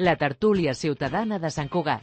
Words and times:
la 0.00 0.16
tertúlia 0.16 0.72
ciutadana 0.74 1.38
de 1.38 1.50
Sant 1.50 1.68
Cugat. 1.68 2.00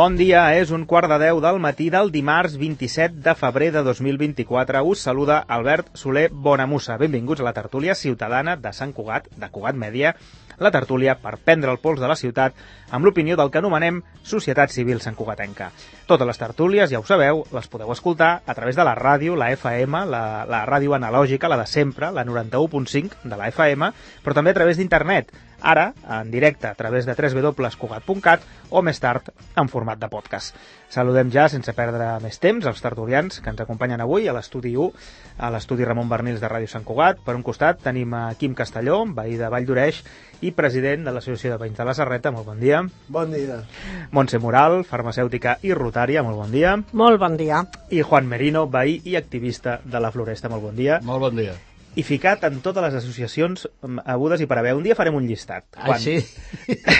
Bon 0.00 0.14
dia, 0.16 0.46
és 0.56 0.70
un 0.72 0.86
quart 0.88 1.10
de 1.12 1.18
deu 1.20 1.42
del 1.44 1.58
matí 1.60 1.90
del 1.92 2.08
dimarts 2.08 2.54
27 2.56 3.18
de 3.20 3.34
febrer 3.36 3.66
de 3.74 3.82
2024. 3.84 4.80
Us 4.88 5.02
saluda 5.04 5.42
Albert 5.56 5.90
Soler 5.92 6.30
Bonamussa. 6.32 6.96
Benvinguts 6.96 7.42
a 7.42 7.44
la 7.44 7.52
tertúlia 7.52 7.92
ciutadana 7.94 8.54
de 8.56 8.72
Sant 8.72 8.94
Cugat, 8.96 9.28
de 9.36 9.50
Cugat 9.52 9.76
Mèdia, 9.76 10.14
la 10.56 10.70
tertúlia 10.72 11.18
per 11.20 11.34
prendre 11.44 11.68
el 11.74 11.82
pols 11.84 12.00
de 12.00 12.08
la 12.08 12.16
ciutat 12.16 12.56
amb 12.96 13.04
l'opinió 13.04 13.36
del 13.36 13.52
que 13.52 13.60
anomenem 13.60 14.00
Societat 14.24 14.72
Civil 14.72 15.04
Sant 15.04 15.18
Cugatenca. 15.20 15.68
Totes 16.08 16.32
les 16.32 16.40
tertúlies, 16.40 16.88
ja 16.88 17.02
ho 17.02 17.04
sabeu, 17.04 17.44
les 17.52 17.68
podeu 17.68 17.92
escoltar 17.92 18.30
a 18.46 18.56
través 18.56 18.80
de 18.80 18.88
la 18.88 18.96
ràdio, 18.96 19.36
la 19.36 19.50
FM, 19.52 20.06
la, 20.08 20.24
la 20.48 20.64
ràdio 20.64 20.96
analògica, 20.96 21.52
la 21.52 21.60
de 21.60 21.68
sempre, 21.68 22.08
la 22.08 22.24
91.5 22.24 23.20
de 23.24 23.36
la 23.36 23.52
FM, 23.52 23.92
però 24.24 24.40
també 24.40 24.56
a 24.56 24.60
través 24.62 24.80
d'internet, 24.80 25.36
ara 25.62 25.92
en 26.08 26.30
directe 26.30 26.68
a 26.68 26.74
través 26.74 27.06
de 27.06 27.14
www.cugat.cat 27.14 28.44
o 28.70 28.82
més 28.82 29.00
tard 29.02 29.30
en 29.58 29.68
format 29.68 29.98
de 29.98 30.08
podcast. 30.08 30.54
Saludem 30.90 31.30
ja, 31.30 31.46
sense 31.48 31.72
perdre 31.74 32.16
més 32.22 32.40
temps, 32.42 32.66
els 32.66 32.82
tertulians 32.82 33.38
que 33.38 33.50
ens 33.52 33.62
acompanyen 33.62 34.02
avui 34.02 34.26
a 34.26 34.34
l'estudi 34.34 34.74
1, 34.74 34.90
a 35.38 35.50
l'estudi 35.54 35.86
Ramon 35.86 36.10
Bernils 36.10 36.42
de 36.42 36.50
Ràdio 36.50 36.70
Sant 36.70 36.86
Cugat. 36.86 37.22
Per 37.26 37.36
un 37.38 37.44
costat 37.46 37.78
tenim 37.84 38.14
a 38.14 38.24
Quim 38.38 38.56
Castelló, 38.58 39.04
veí 39.14 39.38
de 39.38 39.50
Vall 39.52 39.68
d'Oreix 39.68 40.02
i 40.42 40.50
president 40.56 41.06
de 41.06 41.14
l'Associació 41.14 41.54
de 41.54 41.62
Veïns 41.62 41.78
de 41.78 41.86
la 41.86 41.94
Serreta. 41.94 42.34
Molt 42.34 42.50
bon 42.50 42.58
dia. 42.58 42.82
Bon 43.08 43.30
dia. 43.30 43.62
Montse 44.10 44.42
Moral, 44.42 44.82
farmacèutica 44.88 45.58
i 45.62 45.74
rotària. 45.76 46.26
Molt 46.26 46.42
bon 46.42 46.54
dia. 46.54 46.76
Molt 46.92 47.22
bon 47.22 47.38
dia. 47.38 47.64
I 47.90 48.02
Juan 48.02 48.30
Merino, 48.30 48.66
veí 48.66 49.00
i 49.04 49.18
activista 49.20 49.80
de 49.84 50.02
la 50.02 50.10
Floresta. 50.10 50.50
Molt 50.50 50.70
bon 50.70 50.78
dia. 50.78 51.02
Molt 51.06 51.28
bon 51.28 51.36
dia 51.38 51.58
i 51.98 52.04
ficat 52.06 52.44
en 52.46 52.60
totes 52.62 52.84
les 52.84 52.96
associacions 53.00 53.66
agudes 54.04 54.42
i 54.42 54.46
per 54.50 54.60
haver. 54.60 54.74
Un 54.78 54.84
dia 54.86 54.94
farem 54.98 55.16
un 55.18 55.26
llistat. 55.26 55.64
Ah, 55.74 55.96
sí? 55.98 56.18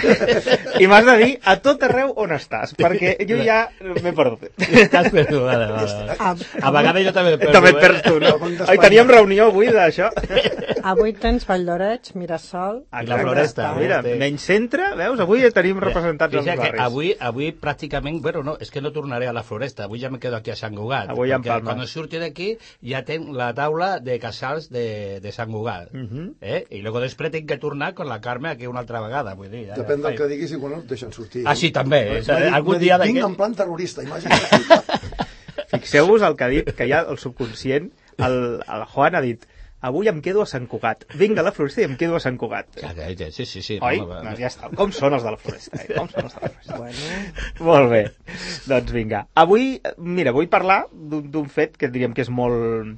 I 0.82 0.88
m'has 0.90 1.06
de 1.06 1.16
dir 1.20 1.30
a 1.46 1.56
tot 1.62 1.82
arreu 1.86 2.12
on 2.20 2.34
estàs, 2.34 2.74
perquè 2.78 3.14
jo 3.28 3.38
ja 3.46 3.60
m'he 3.80 4.14
perdut. 4.16 4.48
Estàs 4.58 5.10
perdut, 5.14 5.44
vale, 5.46 5.68
vale. 5.70 6.16
A, 6.18 6.32
a 6.34 6.74
vegades 6.74 7.06
jo 7.06 7.14
també 7.16 7.36
perdo. 7.36 7.54
També 7.54 7.72
et 7.74 7.80
perds 7.84 8.02
tu, 8.06 8.16
no? 8.22 8.34
Ai, 8.70 8.78
teníem 8.82 9.12
reunió 9.12 9.50
avui 9.50 9.70
d'això. 9.74 10.10
Avui 10.90 11.14
tens 11.20 11.44
Vall 11.48 11.66
d'Oreig, 11.68 12.12
Mirasol... 12.16 12.82
I 12.90 13.06
la 13.08 13.20
Floresta. 13.20 13.70
Mira, 13.76 14.00
menys 14.02 14.46
centre, 14.48 14.90
veus? 14.98 15.20
Avui 15.22 15.44
ja 15.44 15.52
tenim 15.54 15.80
representats 15.82 16.40
als 16.40 16.48
barris. 16.48 16.80
Avui, 16.82 17.12
avui 17.30 17.50
pràcticament, 17.52 18.20
bueno, 18.24 18.42
no, 18.46 18.56
és 18.60 18.72
que 18.72 18.82
no 18.82 18.92
tornaré 18.94 19.28
a 19.30 19.34
la 19.36 19.44
Floresta, 19.46 19.86
avui 19.86 20.00
ja 20.02 20.10
me 20.10 20.18
quedo 20.22 20.40
aquí 20.40 20.54
a 20.54 20.58
Sant 20.58 20.74
Cugat. 20.76 21.12
Avui 21.12 21.34
en 21.36 21.44
Palma. 21.44 21.76
Quan 21.76 21.90
surti 21.90 22.20
d'aquí 22.22 22.54
ja 22.86 23.04
tenc 23.06 23.30
la 23.36 23.50
taula 23.56 23.92
de 24.00 24.16
casals 24.22 24.70
de, 24.72 24.79
de 25.22 25.32
Sant 25.32 25.52
Cugat. 25.52 25.92
Uh 25.94 26.00
-huh. 26.00 26.26
eh? 26.40 26.64
I 26.70 26.82
luego 26.82 27.00
després 27.00 27.30
tinc 27.30 27.48
que 27.48 27.58
tornar 27.58 27.94
con 27.94 28.08
la 28.08 28.20
Carme 28.20 28.50
aquí 28.50 28.66
una 28.66 28.80
altra 28.80 29.00
vegada. 29.00 29.34
Vull 29.34 29.50
dir, 29.50 29.66
ja, 29.68 29.74
Depèn 29.74 30.02
ja, 30.02 30.08
del 30.08 30.16
que 30.16 30.26
diguis 30.26 30.52
i 30.52 30.58
quan 30.58 30.72
no 30.72 30.78
et 30.80 30.88
deixen 30.88 31.12
sortir. 31.12 31.44
Ah, 31.46 31.54
sí, 31.54 31.70
també. 31.70 32.18
Eh? 32.18 32.20
Dit, 32.20 32.30
Algun 32.30 32.78
dia 32.78 32.98
dit, 32.98 33.12
Vinc 33.12 33.24
en 33.24 33.36
plan 33.36 33.54
terrorista, 33.54 34.02
imagina't. 34.02 34.40
Fixeu-vos 35.72 36.22
el 36.22 36.36
que 36.36 36.44
ha 36.44 36.48
dit, 36.48 36.74
que 36.74 36.88
ja 36.88 37.00
el 37.08 37.18
subconscient, 37.18 37.92
el, 38.18 38.62
el 38.66 38.84
Juan 38.84 39.14
ha 39.14 39.20
dit 39.20 39.46
avui 39.80 40.08
em 40.08 40.20
quedo 40.20 40.42
a 40.42 40.46
Sant 40.48 40.66
Cugat. 40.68 41.06
Vinga 41.16 41.40
a 41.40 41.46
la 41.46 41.52
Floresta 41.56 41.82
i 41.82 41.88
em 41.88 41.96
quedo 42.00 42.16
a 42.16 42.22
Sant 42.22 42.36
Cugat. 42.40 42.80
Sí, 43.32 43.46
sí, 43.46 43.62
sí. 43.64 43.78
Oi? 43.80 44.00
No, 44.00 44.08
no, 44.12 44.20
doncs 44.26 44.40
ja 44.40 44.50
està. 44.50 44.70
Com 44.76 44.92
són 44.92 45.16
els 45.16 45.24
de 45.24 45.34
la 45.34 45.40
Floresta? 45.40 45.80
Eh? 45.80 45.94
Com 45.96 46.10
són 46.12 46.28
els 46.28 46.36
de 46.36 46.42
la 46.42 46.50
Floresta? 46.52 46.80
Bueno. 46.80 47.70
Molt 47.70 47.92
bé. 47.92 48.02
Doncs 48.68 48.92
vinga. 48.96 49.24
Avui, 49.40 49.70
mira, 49.96 50.34
vull 50.36 50.50
parlar 50.52 50.82
d'un 50.92 51.48
fet 51.52 51.78
que 51.80 51.88
diríem 51.92 52.16
que 52.16 52.26
és 52.26 52.32
molt, 52.32 52.92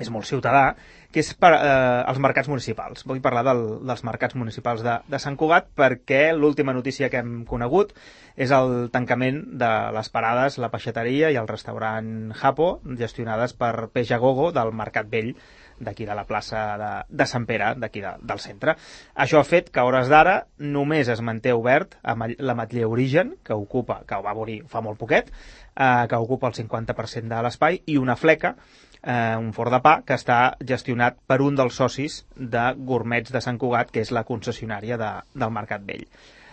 és 0.00 0.12
molt 0.12 0.28
ciutadà, 0.28 0.74
que 1.12 1.20
és 1.20 1.32
per, 1.36 1.52
eh, 1.54 2.02
els 2.08 2.18
mercats 2.24 2.48
municipals. 2.48 3.04
Vull 3.08 3.20
parlar 3.24 3.44
del, 3.46 3.62
dels 3.86 4.02
mercats 4.08 4.36
municipals 4.38 4.82
de, 4.84 4.98
de 5.12 5.20
Sant 5.22 5.36
Cugat 5.36 5.68
perquè 5.76 6.24
l'última 6.32 6.72
notícia 6.72 7.10
que 7.12 7.20
hem 7.20 7.42
conegut 7.48 7.92
és 8.36 8.52
el 8.56 8.88
tancament 8.92 9.42
de 9.60 9.72
les 9.92 10.08
parades, 10.12 10.56
la 10.58 10.70
peixateria 10.72 11.30
i 11.30 11.36
el 11.36 11.50
restaurant 11.50 12.32
Japo, 12.40 12.78
gestionades 12.98 13.52
per 13.52 13.90
Peix 13.92 14.14
Agogo 14.16 14.50
del 14.56 14.72
Mercat 14.72 15.10
Vell 15.12 15.34
d'aquí 15.82 16.06
de 16.06 16.14
la 16.14 16.24
plaça 16.24 16.62
de, 16.78 16.90
de 17.10 17.26
Sant 17.26 17.44
Pere, 17.48 17.72
d'aquí 17.80 18.00
de, 18.04 18.12
del 18.22 18.40
centre. 18.40 18.76
Això 19.24 19.40
ha 19.40 19.48
fet 19.48 19.70
que 19.72 19.82
a 19.82 19.86
hores 19.88 20.08
d'ara 20.12 20.36
només 20.62 21.10
es 21.12 21.20
manté 21.24 21.52
obert 21.56 21.98
amb 22.02 22.38
l'ametller 22.38 22.86
Origen, 22.86 23.34
que 23.44 23.58
ocupa, 23.58 24.02
que 24.06 24.16
ho 24.16 24.24
va 24.24 24.36
obrir 24.38 24.62
fa 24.70 24.80
molt 24.84 25.00
poquet, 25.00 25.32
eh, 25.74 26.06
que 26.08 26.22
ocupa 26.22 26.48
el 26.48 26.56
50% 26.60 27.28
de 27.34 27.42
l'espai, 27.42 27.82
i 27.86 27.98
una 27.98 28.16
fleca, 28.16 28.56
eh, 29.02 29.36
un 29.38 29.52
forn 29.52 29.74
de 29.76 29.80
pa, 29.84 29.96
que 30.06 30.16
està 30.18 30.56
gestionat 30.68 31.18
per 31.26 31.40
un 31.42 31.58
dels 31.58 31.78
socis 31.78 32.22
de 32.36 32.70
Gourmets 32.78 33.32
de 33.34 33.42
Sant 33.44 33.58
Cugat, 33.58 33.90
que 33.90 34.04
és 34.04 34.12
la 34.14 34.24
concessionària 34.28 34.98
de, 35.00 35.10
del 35.34 35.52
Mercat 35.54 35.84
Vell. 35.88 36.06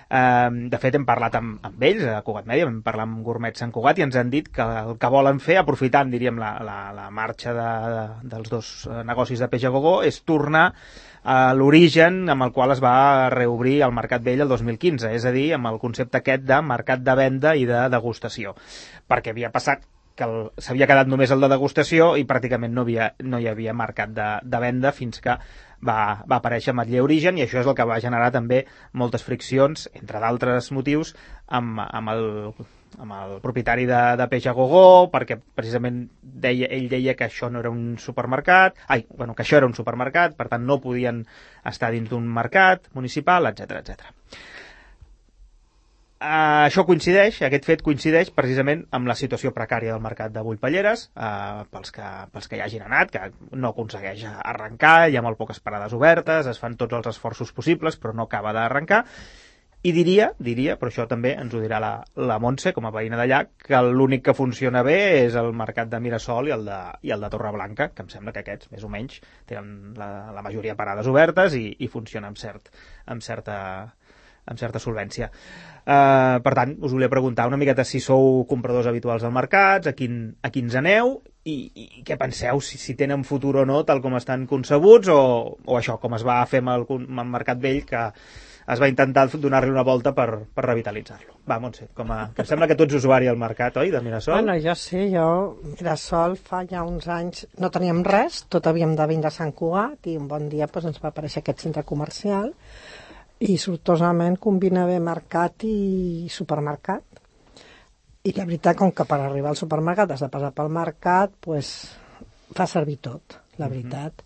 Eh, 0.10 0.50
de 0.74 0.78
fet, 0.82 0.96
hem 0.98 1.06
parlat 1.06 1.36
amb, 1.38 1.60
amb 1.66 1.84
ells, 1.86 2.08
a 2.10 2.24
Cugat 2.26 2.48
Mèdia, 2.50 2.66
vam 2.66 2.80
parlar 2.86 3.06
amb 3.06 3.20
Gourmet 3.26 3.60
Sant 3.60 3.74
Cugat 3.76 4.00
i 4.00 4.08
ens 4.08 4.18
han 4.18 4.32
dit 4.34 4.50
que 4.54 4.66
el 4.66 4.96
que 5.02 5.12
volen 5.14 5.42
fer, 5.44 5.60
aprofitant, 5.62 6.10
diríem, 6.10 6.40
la, 6.42 6.56
la, 6.66 6.80
la 6.96 7.12
marxa 7.14 7.54
de, 7.54 7.68
de, 7.94 8.08
dels 8.34 8.50
dos 8.50 8.72
negocis 9.06 9.44
de 9.44 9.52
peix 9.52 9.68
a 9.70 9.74
gogó, 9.76 10.00
és 10.08 10.18
tornar 10.26 10.72
a 11.30 11.54
l'origen 11.54 12.24
amb 12.32 12.48
el 12.48 12.54
qual 12.56 12.72
es 12.74 12.82
va 12.82 13.30
reobrir 13.30 13.82
el 13.86 13.94
Mercat 13.94 14.24
Vell 14.26 14.42
el 14.48 14.50
2015, 14.50 15.14
és 15.14 15.28
a 15.28 15.36
dir, 15.36 15.52
amb 15.54 15.70
el 15.70 15.78
concepte 15.84 16.24
aquest 16.24 16.48
de 16.48 16.62
mercat 16.66 17.06
de 17.06 17.16
venda 17.20 17.54
i 17.60 17.70
de 17.70 17.86
degustació. 17.94 18.56
Perquè 19.10 19.36
havia 19.36 19.52
passat 19.54 19.84
que 20.20 20.28
s'havia 20.62 20.88
quedat 20.90 21.08
només 21.08 21.32
el 21.32 21.44
de 21.44 21.50
degustació 21.52 22.12
i 22.20 22.28
pràcticament 22.28 22.76
no, 22.76 22.84
havia, 22.86 23.14
no 23.24 23.40
hi 23.40 23.48
havia 23.52 23.76
mercat 23.78 24.12
de, 24.16 24.30
de 24.44 24.62
venda 24.62 24.92
fins 24.96 25.24
que 25.24 25.38
va, 25.86 26.00
va 26.28 26.40
aparèixer 26.40 26.76
Matller 26.76 27.04
Origen 27.06 27.40
i 27.40 27.46
això 27.46 27.62
és 27.62 27.70
el 27.70 27.78
que 27.78 27.88
va 27.88 28.02
generar 28.04 28.32
també 28.36 28.66
moltes 29.02 29.24
friccions, 29.26 29.88
entre 29.96 30.20
d'altres 30.24 30.72
motius, 30.76 31.14
amb, 31.48 31.80
amb, 31.86 32.14
el, 32.14 32.28
amb 33.00 33.18
el 33.20 33.36
propietari 33.44 33.88
de, 33.90 34.02
de 34.20 34.28
Peix 34.32 34.50
a 34.52 34.56
Gogó, 34.58 35.08
perquè 35.14 35.40
precisament 35.40 36.04
deia, 36.22 36.70
ell 36.76 36.90
deia 36.92 37.16
que 37.16 37.30
això 37.30 37.52
no 37.52 37.64
era 37.64 37.72
un 37.74 37.98
supermercat, 38.02 38.80
ai, 38.88 39.06
bueno, 39.16 39.36
que 39.36 39.46
això 39.46 39.60
era 39.60 39.70
un 39.70 39.78
supermercat, 39.78 40.36
per 40.40 40.50
tant 40.52 40.68
no 40.68 40.82
podien 40.84 41.24
estar 41.70 41.94
dins 41.96 42.12
d'un 42.12 42.28
mercat 42.40 42.92
municipal, 42.98 43.48
etc 43.54 43.80
etc. 43.84 44.16
Uh, 46.20 46.66
això 46.68 46.84
coincideix, 46.84 47.38
aquest 47.48 47.64
fet 47.64 47.82
coincideix 47.84 48.28
precisament 48.36 48.82
amb 48.98 49.08
la 49.08 49.16
situació 49.16 49.54
precària 49.56 49.94
del 49.94 50.02
mercat 50.04 50.34
de 50.36 50.42
Bullpalleres, 50.44 51.06
uh, 51.16 51.62
pels, 51.72 51.94
que, 51.96 52.08
pels 52.34 52.50
que 52.52 52.58
hi 52.58 52.64
hagin 52.66 52.84
anat, 52.84 53.14
que 53.14 53.54
no 53.56 53.70
aconsegueix 53.72 54.26
arrencar, 54.28 55.08
hi 55.08 55.16
ha 55.16 55.24
molt 55.24 55.40
poques 55.40 55.62
parades 55.64 55.96
obertes, 55.96 56.50
es 56.52 56.60
fan 56.60 56.76
tots 56.82 56.98
els 56.98 57.08
esforços 57.14 57.54
possibles, 57.56 57.96
però 57.96 58.12
no 58.18 58.26
acaba 58.28 58.52
d'arrencar, 58.58 59.06
i 59.80 59.94
diria, 59.96 60.26
diria, 60.44 60.74
però 60.76 60.92
això 60.92 61.06
també 61.08 61.32
ens 61.40 61.54
ho 61.56 61.62
dirà 61.64 61.78
la, 61.80 61.94
la 62.20 62.36
Montse, 62.44 62.74
com 62.76 62.90
a 62.90 62.92
veïna 62.92 63.16
d'allà, 63.16 63.38
que 63.64 63.80
l'únic 63.86 64.26
que 64.26 64.36
funciona 64.36 64.82
bé 64.84 64.98
és 65.22 65.38
el 65.40 65.54
mercat 65.56 65.88
de 65.88 66.02
Mirasol 66.04 66.50
i 66.50 66.56
el 66.58 66.66
de, 66.68 66.80
i 67.08 67.14
el 67.16 67.24
de 67.24 67.30
Torreblanca, 67.32 67.88
que 67.96 68.04
em 68.04 68.10
sembla 68.12 68.34
que 68.36 68.44
aquests, 68.44 68.74
més 68.74 68.84
o 68.84 68.92
menys, 68.92 69.22
tenen 69.48 69.96
la, 69.96 70.10
la 70.36 70.44
majoria 70.44 70.76
parades 70.76 71.08
obertes 71.08 71.56
i, 71.56 71.70
i 71.80 71.88
funciona 71.88 72.28
amb, 72.28 72.42
cert, 72.44 72.68
amb 73.08 73.24
certa 73.24 73.56
amb 74.46 74.60
certa 74.62 74.82
solvència. 74.82 75.30
Uh, 75.90 76.38
per 76.46 76.54
tant, 76.54 76.76
us 76.86 76.94
volia 76.94 77.10
preguntar 77.10 77.48
una 77.50 77.58
miqueta 77.58 77.86
si 77.88 78.02
sou 78.04 78.44
compradors 78.50 78.90
habituals 78.92 79.24
del 79.26 79.34
mercat, 79.34 79.90
a, 79.90 79.96
quin, 79.98 80.20
a 80.46 80.52
quins 80.54 80.76
aneu 80.78 81.16
i, 81.50 81.56
i 81.74 82.04
què 82.06 82.18
penseu, 82.20 82.62
si, 82.62 82.78
si 82.78 82.94
tenen 83.00 83.24
futur 83.26 83.56
o 83.64 83.66
no, 83.66 83.82
tal 83.88 84.04
com 84.04 84.18
estan 84.20 84.46
concebuts, 84.50 85.10
o, 85.10 85.22
o 85.66 85.80
això, 85.80 85.98
com 86.02 86.14
es 86.20 86.26
va 86.28 86.44
fer 86.52 86.62
amb 86.62 86.76
el, 86.76 86.86
amb 87.00 87.24
el 87.24 87.34
Mercat 87.34 87.64
Vell, 87.64 87.82
que 87.90 88.04
es 88.70 88.78
va 88.82 88.90
intentar 88.92 89.26
donar-li 89.34 89.72
una 89.74 89.84
volta 89.86 90.12
per, 90.14 90.28
per 90.54 90.66
revitalitzar-lo. 90.68 91.40
Va, 91.50 91.58
Montse, 91.62 91.88
com 91.98 92.12
a, 92.14 92.20
que 92.36 92.44
em 92.44 92.50
sembla 92.52 92.68
que 92.70 92.78
tu 92.78 92.86
ets 92.86 93.00
usuari 93.00 93.30
al 93.32 93.40
mercat, 93.42 93.80
oi, 93.82 93.90
de 93.90 94.02
Mirasol? 94.06 94.36
Bueno, 94.36 94.58
jo 94.62 94.76
sí, 94.78 95.08
jo, 95.10 95.30
Mirasol, 95.72 96.38
fa 96.38 96.62
ja 96.70 96.84
uns 96.86 97.10
anys 97.10 97.48
no 97.58 97.72
teníem 97.74 98.04
res, 98.06 98.44
tot 98.54 98.70
havíem 98.70 98.94
de 99.00 99.10
vindre 99.10 99.32
a 99.32 99.34
Sant 99.34 99.56
Cugat 99.58 100.12
i 100.12 100.20
un 100.22 100.30
bon 100.30 100.46
dia 100.54 100.70
doncs, 100.70 100.92
ens 100.92 101.02
va 101.02 101.10
aparèixer 101.10 101.42
aquest 101.42 101.66
centre 101.66 101.86
comercial 101.88 102.54
i 103.40 103.56
sortosament 103.58 104.36
combina 104.42 104.86
bé 104.88 104.98
mercat 105.00 105.64
i 105.68 106.28
supermercat. 106.32 107.06
I 108.28 108.34
la 108.36 108.46
veritat, 108.46 108.76
com 108.78 108.92
que 108.92 109.06
per 109.08 109.22
arribar 109.24 109.54
al 109.54 109.60
supermercat 109.60 110.12
has 110.12 110.26
de 110.26 110.32
passar 110.32 110.52
pel 110.56 110.72
mercat, 110.76 111.32
pues, 111.40 111.70
fa 112.56 112.68
servir 112.68 112.98
tot, 113.00 113.40
la 113.58 113.70
veritat. 113.72 114.14
Mm 114.14 114.26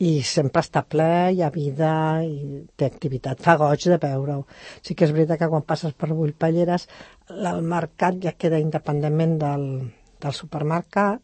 I 0.00 0.22
sempre 0.22 0.62
està 0.62 0.82
ple, 0.82 1.32
hi 1.32 1.42
ha 1.42 1.50
vida, 1.50 2.24
i 2.24 2.66
té 2.76 2.86
activitat. 2.86 3.38
Fa 3.38 3.56
goig 3.56 3.84
de 3.84 3.98
veure-ho. 3.98 4.46
Sí 4.82 4.94
que 4.94 5.04
és 5.04 5.12
veritat 5.12 5.38
que 5.38 5.48
quan 5.48 5.62
passes 5.62 5.92
per 5.92 6.08
Bullpalleres, 6.08 6.88
el 7.28 7.62
mercat 7.62 8.14
ja 8.22 8.32
queda 8.32 8.58
independentment 8.58 9.38
del, 9.38 9.92
del 10.20 10.32
supermercat, 10.32 11.20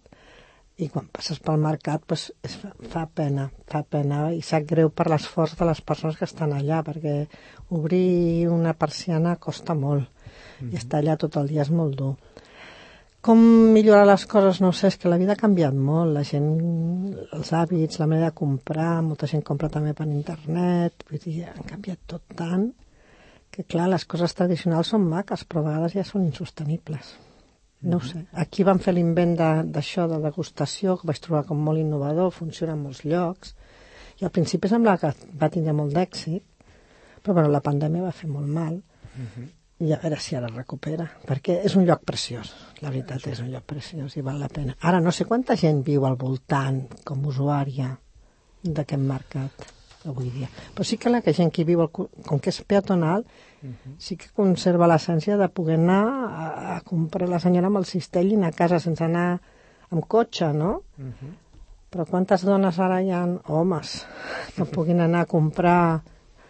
i 0.76 0.88
quan 0.92 1.06
passes 1.08 1.38
pel 1.40 1.60
mercat 1.62 2.02
pues, 2.04 2.28
es 2.44 2.56
fa, 2.60 2.70
fa 2.92 3.06
pena, 3.08 3.48
fa 3.70 3.80
pena 3.82 4.26
i 4.36 4.42
sap 4.44 4.66
greu 4.68 4.90
per 4.92 5.08
l'esforç 5.08 5.56
de 5.56 5.68
les 5.68 5.80
persones 5.80 6.18
que 6.18 6.28
estan 6.28 6.52
allà 6.52 6.82
perquè 6.84 7.16
obrir 7.76 8.48
una 8.52 8.74
persiana 8.76 9.36
costa 9.36 9.74
molt 9.74 10.04
mm 10.04 10.66
-hmm. 10.66 10.72
i 10.72 10.76
estar 10.76 11.00
allà 11.00 11.16
tot 11.16 11.36
el 11.36 11.48
dia 11.48 11.62
és 11.62 11.70
molt 11.70 11.96
dur 11.96 12.14
com 13.26 13.40
millorar 13.74 14.06
les 14.06 14.24
coses, 14.30 14.60
no 14.62 14.70
sé, 14.72 14.86
és 14.86 14.96
que 14.96 15.08
la 15.10 15.16
vida 15.18 15.32
ha 15.32 15.40
canviat 15.40 15.74
molt, 15.74 16.12
la 16.14 16.22
gent, 16.22 16.46
els 17.34 17.52
hàbits, 17.58 17.98
la 17.98 18.06
manera 18.06 18.30
de 18.30 18.36
comprar, 18.38 19.02
molta 19.02 19.26
gent 19.26 19.42
compra 19.42 19.68
també 19.68 19.94
per 19.98 20.06
internet, 20.06 21.02
vull 21.10 21.22
dir, 21.24 21.42
han 21.50 21.66
canviat 21.66 21.98
tot 22.06 22.22
tant 22.38 22.68
que, 23.50 23.64
clar, 23.64 23.88
les 23.88 24.04
coses 24.04 24.36
tradicionals 24.38 24.92
són 24.94 25.08
maques, 25.10 25.42
però 25.42 25.64
a 25.64 25.68
vegades 25.70 25.96
ja 25.98 26.04
són 26.06 26.28
insostenibles. 26.28 27.25
No 27.82 28.00
sé. 28.00 28.24
Aquí 28.32 28.64
van 28.64 28.78
fer 28.80 28.94
l'invent 28.94 29.36
de- 29.38 29.64
d'això, 29.72 30.06
de, 30.08 30.18
degustació, 30.24 30.96
que 30.98 31.06
vaig 31.06 31.20
trobar 31.20 31.44
com 31.46 31.58
molt 31.62 31.78
innovador, 31.78 32.30
funciona 32.32 32.72
en 32.72 32.82
molts 32.82 33.04
llocs, 33.04 33.54
i 34.20 34.24
al 34.24 34.30
principi 34.30 34.68
semblava 34.68 34.98
que 34.98 35.12
va 35.38 35.48
tindre 35.50 35.72
molt 35.76 35.92
d'èxit, 35.92 36.42
però 37.22 37.34
bueno, 37.34 37.48
la 37.52 37.60
pandèmia 37.60 38.02
va 38.02 38.12
fer 38.12 38.28
molt 38.30 38.46
mal, 38.48 38.80
i 39.78 39.92
a 39.92 39.98
veure 40.02 40.16
si 40.20 40.34
ara 40.36 40.48
recupera, 40.48 41.04
perquè 41.26 41.60
és 41.64 41.76
un 41.76 41.84
lloc 41.84 42.02
preciós, 42.04 42.54
la 42.80 42.88
veritat 42.90 43.26
és 43.28 43.40
un 43.40 43.50
lloc 43.52 43.64
preciós 43.68 44.16
i 44.16 44.22
val 44.22 44.38
la 44.40 44.48
pena. 44.48 44.74
Ara 44.80 45.00
no 45.00 45.12
sé 45.12 45.24
quanta 45.26 45.54
gent 45.56 45.82
viu 45.84 46.06
al 46.06 46.16
voltant 46.16 46.86
com 47.04 47.26
usuària 47.26 47.98
d'aquest 48.64 49.00
mercat 49.02 49.66
avui 50.06 50.30
dia, 50.30 50.48
però 50.74 50.84
sí 50.86 50.96
que 50.98 51.10
la 51.10 51.20
que 51.22 51.32
gent 51.36 51.50
que 51.52 51.64
viu, 51.64 51.80
al 51.82 51.90
cu- 51.90 52.08
com 52.26 52.38
que 52.40 52.50
és 52.50 52.60
peatonal, 52.62 53.24
sí 53.98 54.16
que 54.16 54.28
conserva 54.36 54.86
l'essència 54.86 55.36
de 55.40 55.48
poder 55.48 55.76
anar 55.80 56.02
a, 56.06 56.48
a 56.76 56.80
comprar 56.86 57.28
la 57.28 57.40
senyora 57.42 57.66
amb 57.70 57.80
el 57.82 57.86
cistell 57.88 58.30
i 58.32 58.36
anar 58.38 58.52
a 58.54 58.58
casa 58.58 58.78
sense 58.80 59.04
anar 59.04 59.40
amb 59.90 60.04
cotxe, 60.06 60.52
no? 60.52 60.82
Però 61.90 62.04
quantes 62.06 62.42
dones 62.44 62.78
ara 62.82 63.00
hi 63.02 63.10
ha, 63.14 63.24
homes, 63.48 64.04
que 64.56 64.64
puguin 64.66 65.00
anar 65.00 65.22
a 65.24 65.30
comprar 65.30 66.02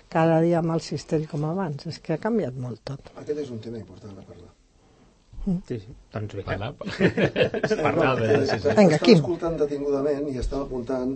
cada 0.09 0.41
dia 0.41 0.59
amb 0.63 0.73
el 0.77 0.81
cistell 0.81 1.27
com 1.29 1.45
abans? 1.45 1.87
És 1.87 1.99
que 2.01 2.15
ha 2.17 2.19
canviat 2.23 2.55
molt 2.57 2.81
tot. 2.85 3.11
Aquest 3.21 3.39
és 3.45 3.51
un 3.51 3.59
tema 3.61 3.79
important 3.79 4.13
a 4.17 4.23
parlar. 4.27 4.53
Sí, 5.69 5.77
sí. 5.79 5.93
Doncs 6.13 6.35
vinga. 6.35 6.47
Parla, 6.57 6.73
parla 7.83 8.15
de... 8.19 8.47
Sí, 8.47 8.59
sí. 8.59 8.69
Vinga, 8.75 8.97
estava 8.97 9.05
Quim. 9.05 9.19
escoltant 9.21 9.57
detingudament 9.61 10.25
i 10.33 10.39
estava 10.43 10.65
apuntant 10.67 11.13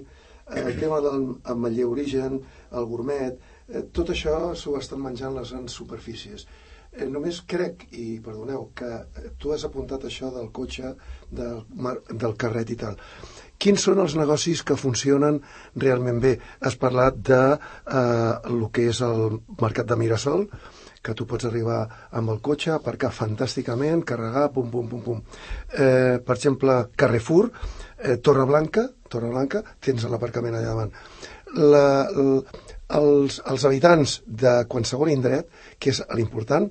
el 0.56 0.78
tema 0.80 1.00
del 1.04 1.28
ametller 1.44 1.86
origen, 1.86 2.40
el 2.72 2.88
gourmet, 2.90 3.38
eh, 3.68 3.84
tot 3.92 4.10
això 4.14 4.54
s'ho 4.54 4.76
estan 4.78 5.02
menjant 5.02 5.36
les 5.36 5.52
grans 5.54 5.78
superfícies. 5.82 6.46
Eh, 6.90 7.06
només 7.06 7.42
crec, 7.46 7.86
i 7.94 8.18
perdoneu, 8.24 8.70
que 8.74 8.88
eh, 8.90 9.30
tu 9.38 9.52
has 9.54 9.64
apuntat 9.68 10.08
això 10.08 10.32
del 10.34 10.50
cotxe, 10.50 10.96
del, 11.30 11.62
del 12.10 12.34
carret 12.34 12.74
i 12.74 12.78
tal. 12.80 12.98
Quins 13.60 13.82
són 13.84 14.00
els 14.02 14.16
negocis 14.16 14.62
que 14.66 14.78
funcionen 14.80 15.38
realment 15.76 16.18
bé? 16.22 16.34
Has 16.64 16.78
parlat 16.80 17.20
de 17.30 17.40
eh, 17.54 18.34
el 18.50 18.66
que 18.74 18.88
és 18.90 19.02
el 19.06 19.40
mercat 19.60 19.86
de 19.86 19.98
Mirasol, 20.00 20.46
que 21.00 21.14
tu 21.16 21.26
pots 21.28 21.46
arribar 21.48 21.80
amb 22.16 22.32
el 22.34 22.40
cotxe, 22.44 22.72
aparcar 22.74 23.12
fantàsticament, 23.14 24.02
carregar, 24.08 24.48
pum, 24.54 24.70
pum, 24.72 24.88
pum, 24.90 25.04
pum. 25.04 25.22
Eh, 25.72 26.18
per 26.24 26.36
exemple, 26.36 26.76
Carrefour, 26.96 27.52
eh, 28.02 28.16
Torreblanca, 28.24 28.88
Torreblanca, 29.10 29.62
tens 29.80 30.06
l'aparcament 30.08 30.56
allà 30.56 30.72
davant. 30.72 30.92
La, 31.56 31.86
l, 32.10 32.40
els, 33.00 33.40
els 33.52 33.66
habitants 33.66 34.20
de 34.26 34.54
qualsevol 34.70 35.12
indret, 35.12 35.48
que 35.78 35.92
és 35.94 36.02
l'important, 36.16 36.68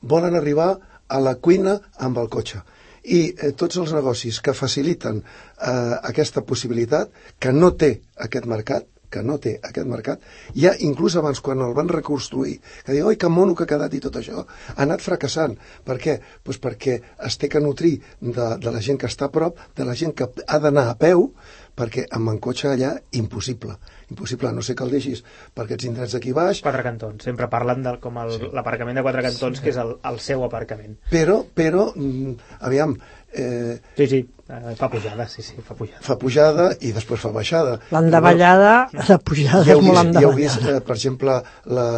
volen 0.00 0.36
arribar 0.36 0.70
a 1.08 1.20
la 1.20 1.36
cuina 1.36 1.78
amb 2.06 2.20
el 2.22 2.30
cotxe. 2.32 2.62
I 3.04 3.20
eh, 3.32 3.52
tots 3.52 3.76
els 3.80 3.92
negocis 3.92 4.40
que 4.40 4.56
faciliten 4.56 5.20
eh, 5.20 5.94
aquesta 6.10 6.44
possibilitat, 6.46 7.12
que 7.38 7.52
no 7.52 7.74
té 7.76 7.98
aquest 8.26 8.48
mercat, 8.48 8.88
que 9.14 9.22
no 9.22 9.38
té 9.42 9.54
aquest 9.62 9.88
mercat, 9.90 10.22
ja 10.58 10.74
inclús 10.82 11.16
abans 11.20 11.40
quan 11.44 11.62
el 11.64 11.74
van 11.76 11.88
reconstruir, 11.92 12.58
que 12.84 12.96
diu, 12.96 13.08
oi, 13.12 13.18
que 13.20 13.30
mono 13.30 13.54
que 13.54 13.66
ha 13.68 13.70
quedat 13.70 13.94
i 13.94 14.02
tot 14.04 14.18
això, 14.20 14.44
ha 14.74 14.80
anat 14.84 15.04
fracassant. 15.04 15.56
Per 15.86 15.98
què? 16.02 16.18
Pues 16.44 16.58
perquè 16.62 16.98
es 17.28 17.38
té 17.38 17.48
que 17.52 17.62
nutrir 17.62 17.96
de, 18.20 18.48
de 18.58 18.72
la 18.74 18.82
gent 18.84 18.98
que 19.00 19.10
està 19.10 19.30
a 19.30 19.34
prop, 19.34 19.60
de 19.78 19.86
la 19.86 19.94
gent 19.98 20.14
que 20.18 20.28
ha 20.46 20.58
d'anar 20.62 20.88
a 20.90 20.98
peu, 20.98 21.30
perquè 21.74 22.04
amb 22.14 22.30
en 22.30 22.36
cotxe 22.38 22.68
allà, 22.70 22.92
impossible. 23.18 23.74
Impossible, 24.12 24.52
no 24.54 24.62
sé 24.62 24.76
que 24.78 24.84
el 24.86 24.92
deixis 24.94 25.24
per 25.54 25.64
aquests 25.64 25.88
indrets 25.88 26.14
d'aquí 26.14 26.34
baix, 26.36 26.60
Quatre 26.62 26.84
cantons. 26.86 27.24
Sempre 27.26 27.48
parlen 27.50 27.82
del, 27.82 27.98
com 28.02 28.20
l'aparcament 28.54 29.00
de 29.00 29.02
quatre 29.06 29.24
cantons, 29.26 29.62
que 29.64 29.72
és 29.72 29.80
el, 29.82 29.96
el 30.06 30.20
seu 30.22 30.44
aparcament. 30.46 30.98
però, 31.10 31.40
però, 31.56 31.88
mm, 31.96 32.36
aviam, 32.68 32.94
eh, 33.32 33.80
Sí, 33.98 34.06
sí, 34.06 34.20
eh, 34.48 34.74
fa 34.76 34.88
pujada, 34.92 35.26
sí, 35.28 35.42
sí, 35.42 35.54
fa 35.64 35.74
pujada. 35.74 36.00
fa 36.04 36.16
pujada 36.20 36.66
i 36.80 36.92
després 36.92 37.20
fa 37.20 37.30
baixada. 37.32 37.78
L'endavallada, 37.94 38.74
la 39.08 39.18
pujada 39.18 39.64
Ja 39.64 39.72
és 39.72 39.78
heu 39.78 39.82
molt 39.86 40.00
vist, 40.04 40.20
ja 40.20 40.26
heu 40.28 40.34
vist 40.36 40.68
eh, 40.68 40.80
per 40.84 40.96
exemple, 40.96 41.38
la, 41.66 41.88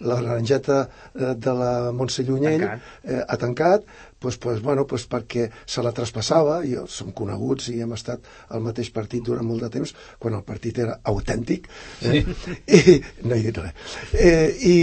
la 0.00 0.20
laranjeta 0.20 0.84
eh, 0.86 1.34
de 1.34 1.56
la 1.62 1.72
Montse 1.92 2.22
Llunyell 2.28 2.60
Tancat. 2.60 2.80
eh, 3.04 3.22
ha 3.26 3.36
tancat, 3.36 3.84
doncs, 4.22 4.38
doncs, 4.42 4.62
bueno, 4.64 4.86
doncs 4.88 5.06
perquè 5.10 5.48
se 5.66 5.84
la 5.84 5.92
traspassava, 5.96 6.60
i 6.64 6.76
som 6.90 7.12
coneguts 7.16 7.68
i 7.72 7.80
hem 7.84 7.94
estat 7.96 8.26
al 8.54 8.64
mateix 8.64 8.92
partit 8.94 9.24
durant 9.26 9.46
molt 9.46 9.66
de 9.66 9.70
temps, 9.76 9.94
quan 10.22 10.38
el 10.38 10.44
partit 10.46 10.78
era 10.84 10.98
autèntic, 11.12 11.68
eh? 12.02 12.22
I, 12.78 12.98
no 13.26 13.36
he 13.36 13.42
dit 13.48 13.62
res. 13.62 13.96
Eh, 14.14 14.48
i, 14.68 14.76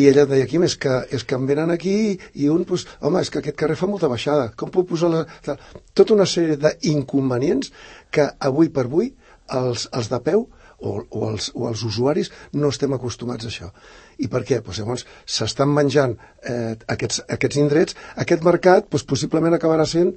I 0.00 0.06
ella 0.10 0.26
deia, 0.30 0.48
Quim, 0.48 0.64
és 0.66 0.78
que, 0.80 1.00
és 1.14 1.24
que 1.24 1.38
em 1.38 1.46
venen 1.48 1.74
aquí 1.74 1.96
i 2.34 2.50
un, 2.52 2.64
doncs, 2.68 2.86
home, 3.00 3.22
és 3.22 3.32
que 3.32 3.42
aquest 3.42 3.58
carrer 3.60 3.78
fa 3.78 3.90
molta 3.90 4.10
baixada, 4.10 4.50
com 4.56 4.72
puc 4.74 4.90
posar 4.92 5.12
la... 5.12 5.24
tal? 5.44 5.60
Tota 5.96 6.14
una 6.14 6.28
sèrie 6.28 6.58
d'inconvenients 6.62 7.72
que 8.14 8.30
avui 8.48 8.70
per 8.72 8.86
avui 8.88 9.12
els, 9.58 9.88
els 9.92 10.10
de 10.12 10.20
peu 10.24 10.46
o, 10.78 10.92
o, 11.10 11.22
els, 11.30 11.50
o 11.54 11.68
els 11.70 11.82
usuaris 11.86 12.30
no 12.54 12.70
estem 12.74 12.94
acostumats 12.94 13.48
a 13.48 13.52
això. 13.52 13.70
I 14.18 14.28
per 14.30 14.42
què? 14.46 14.60
Pues 14.64 14.80
llavors 14.80 15.04
s'estan 15.26 15.70
menjant 15.74 16.16
eh, 16.42 16.74
aquests, 16.90 17.22
aquests 17.36 17.60
indrets, 17.62 17.96
aquest 18.16 18.42
mercat 18.46 18.88
pues, 18.90 19.06
possiblement 19.06 19.54
acabarà 19.54 19.86
sent 19.86 20.16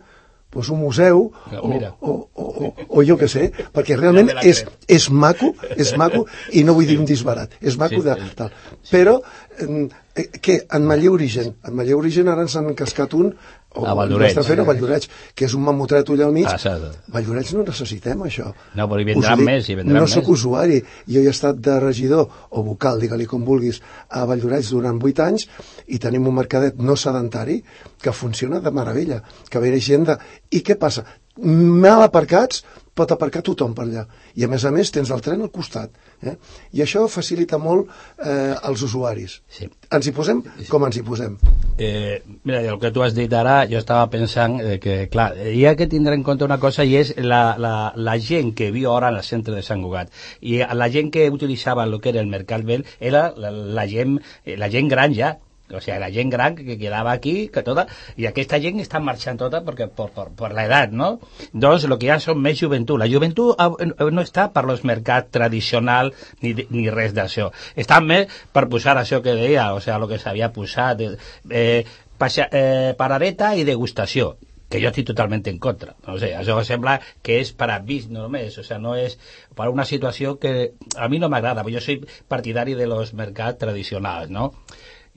pues, 0.52 0.70
un 0.70 0.82
museu 0.82 1.32
o, 1.32 1.70
o, 2.02 2.12
o, 2.12 2.16
o, 2.44 2.72
o 2.90 3.04
jo 3.08 3.16
què 3.18 3.30
sé, 3.32 3.48
perquè 3.74 3.96
realment 3.98 4.34
és, 4.44 4.66
és 4.92 5.08
maco, 5.10 5.54
és 5.78 5.94
maco, 5.98 6.26
i 6.52 6.66
no 6.68 6.76
vull 6.78 6.90
dir 6.90 7.00
un 7.00 7.08
disbarat, 7.08 7.56
és 7.62 7.80
maco 7.80 8.02
Sí, 8.02 8.06
de 8.10 8.18
sí. 8.20 8.30
tal. 8.36 8.52
Però, 8.92 9.16
eh, 9.64 10.28
què? 10.44 10.58
En 10.76 10.86
Manlleu 10.90 11.16
Origen, 11.16 11.56
en 11.64 11.78
Manlleu 11.78 12.04
Origen 12.04 12.28
ara 12.28 12.44
ens 12.46 12.58
han 12.60 12.68
encascat 12.74 13.16
un, 13.18 13.32
o 13.76 13.86
A 13.88 13.94
Valldoreix. 13.96 14.32
l'estan 14.34 14.44
fent 14.44 14.60
a 14.60 14.66
Valldoreix, 14.68 15.08
que 15.36 15.46
és 15.46 15.54
un 15.56 15.64
mamotret 15.64 16.10
allà 16.10 16.26
al 16.28 16.34
mig. 16.36 16.48
Ah, 16.50 16.58
sí. 16.60 16.70
Valldoreix 17.14 17.54
no 17.56 17.64
necessitem 17.64 18.24
això. 18.28 18.50
No, 18.76 18.88
però 18.92 19.00
hi 19.00 19.08
vendran 19.08 19.34
ho 19.34 19.38
dic, 19.38 19.46
més, 19.48 19.70
hi 19.70 19.78
vendran 19.80 19.96
no 19.98 20.08
més. 20.08 20.12
sóc 20.18 20.28
usuari, 20.34 20.82
jo 21.08 21.24
he 21.24 21.32
estat 21.32 21.62
de 21.64 21.80
regidor 21.80 22.28
o 22.50 22.64
vocal, 22.68 23.00
digue-li 23.00 23.26
com 23.26 23.46
vulguis, 23.48 23.82
a 24.10 24.26
Valldoreix 24.26 24.70
durant 24.76 25.00
8 25.00 25.24
anys 25.24 25.48
i 25.88 26.00
tenim 26.00 26.28
un 26.28 26.36
mercadet 26.36 26.78
no 26.80 26.96
sedentari 26.96 27.62
que 28.02 28.12
funciona 28.12 28.60
de 28.60 28.72
meravella, 28.72 29.24
que 29.50 29.60
ve 29.60 29.80
gent 29.80 30.06
de... 30.06 30.18
I 30.52 30.60
què 30.68 30.76
passa? 30.78 31.06
Mal 31.42 32.04
aparcats, 32.04 32.66
pot 32.96 33.12
aparcar 33.14 33.42
tothom 33.46 33.74
per 33.76 33.86
allà. 33.86 34.04
I 34.36 34.46
a 34.46 34.50
més 34.52 34.66
a 34.68 34.72
més 34.76 34.92
tens 34.92 35.12
el 35.14 35.22
tren 35.24 35.42
al 35.42 35.52
costat. 35.54 35.94
Eh? 36.22 36.36
I 36.78 36.84
això 36.84 37.06
facilita 37.12 37.60
molt 37.62 37.90
eh, 38.20 38.54
als 38.54 38.84
usuaris. 38.88 39.38
Sí. 39.50 39.70
Ens 39.92 40.08
hi 40.08 40.14
posem 40.16 40.42
com 40.70 40.86
ens 40.88 41.00
hi 41.00 41.04
posem. 41.08 41.38
Eh, 41.78 42.22
mira, 42.44 42.62
el 42.62 42.80
que 42.82 42.92
tu 42.94 43.04
has 43.04 43.16
dit 43.18 43.32
ara, 43.34 43.62
jo 43.72 43.80
estava 43.80 44.10
pensant 44.14 44.60
eh, 44.60 44.78
que, 44.84 44.98
clar, 45.12 45.32
hi 45.54 45.66
ha 45.66 45.76
que 45.80 45.88
tindre 45.92 46.18
en 46.18 46.26
compte 46.28 46.48
una 46.48 46.60
cosa 46.60 46.86
i 46.88 46.98
és 47.00 47.14
la, 47.18 47.56
la, 47.62 47.76
la 47.96 48.18
gent 48.20 48.52
que 48.58 48.72
viu 48.76 48.92
ara 48.94 49.12
en 49.14 49.22
el 49.22 49.28
centre 49.28 49.56
de 49.56 49.64
Sant 49.66 49.84
Cugat. 49.86 50.12
I 50.42 50.62
la 50.76 50.90
gent 50.92 51.14
que 51.16 51.30
utilitzava 51.32 51.88
el 51.88 52.00
que 52.02 52.12
era 52.14 52.22
el 52.22 52.32
Mercat 52.32 52.68
Vell 52.68 52.86
era 53.00 53.30
la, 53.38 53.52
la, 53.52 53.88
gent, 53.88 54.20
eh, 54.46 54.58
la 54.60 54.70
gent 54.72 54.92
gran 54.92 55.16
ja, 55.16 55.38
o 55.74 55.82
sigui, 55.82 55.98
la 56.02 56.12
gent 56.14 56.32
gran 56.34 56.58
que 56.58 56.78
quedava 56.80 57.14
aquí, 57.14 57.48
que 57.54 57.64
tota, 57.66 57.88
i 58.20 58.28
aquesta 58.30 58.60
gent 58.64 58.82
està 58.84 59.02
marxant 59.04 59.40
tota 59.42 59.64
perquè, 59.66 59.90
per, 59.96 60.10
per, 60.16 60.28
per 60.38 60.52
l'edat, 60.58 60.94
no? 60.94 61.14
Doncs 61.54 61.88
el 61.88 61.98
que 61.98 62.10
hi 62.10 62.14
ha 62.16 62.20
són 62.24 62.42
més 62.44 62.60
joventut. 62.62 63.00
La 63.02 63.10
joventut 63.12 63.60
ah, 63.62 63.72
no 64.12 64.26
està 64.26 64.50
per 64.54 64.66
los 64.70 64.86
mercats 64.88 65.32
tradicional 65.34 66.14
ni, 66.42 66.54
ni 66.70 66.88
res 66.94 67.16
d'això. 67.18 67.50
Està 67.76 68.02
més 68.04 68.32
per 68.54 68.68
posar 68.72 68.98
això 69.00 69.22
que 69.26 69.36
deia, 69.38 69.72
o 69.76 69.82
sigui, 69.82 69.98
el 69.98 70.08
que 70.12 70.22
s'havia 70.22 70.54
posat, 70.56 71.02
eh, 71.02 71.18
eh, 71.50 71.84
passa, 72.22 72.48
eh, 72.52 72.94
paradeta 72.98 73.56
i 73.58 73.68
degustació 73.68 74.36
que 74.72 74.80
jo 74.80 74.90
estic 74.90 75.10
totalment 75.10 75.44
en 75.52 75.60
contra. 75.60 75.96
No 76.08 76.16
sé, 76.22 76.32
això 76.38 76.56
sembla 76.68 76.96
que 77.26 77.42
és 77.44 77.52
per 77.58 77.68
a 77.74 77.80
vist 77.84 78.10
només, 78.14 78.56
o 78.58 78.64
sea, 78.64 78.80
no 78.80 78.96
és 78.96 79.18
per 79.58 79.68
una 79.70 79.86
situació 79.90 80.38
que 80.40 80.54
a 80.96 81.10
mi 81.12 81.20
no 81.20 81.30
m'agrada, 81.30 81.66
perquè 81.66 81.76
jo 81.76 81.84
soy 81.84 82.00
partidari 82.32 82.78
de 82.80 82.88
los 82.88 83.12
mercats 83.14 83.60
tradicionals, 83.60 84.32
no? 84.32 84.54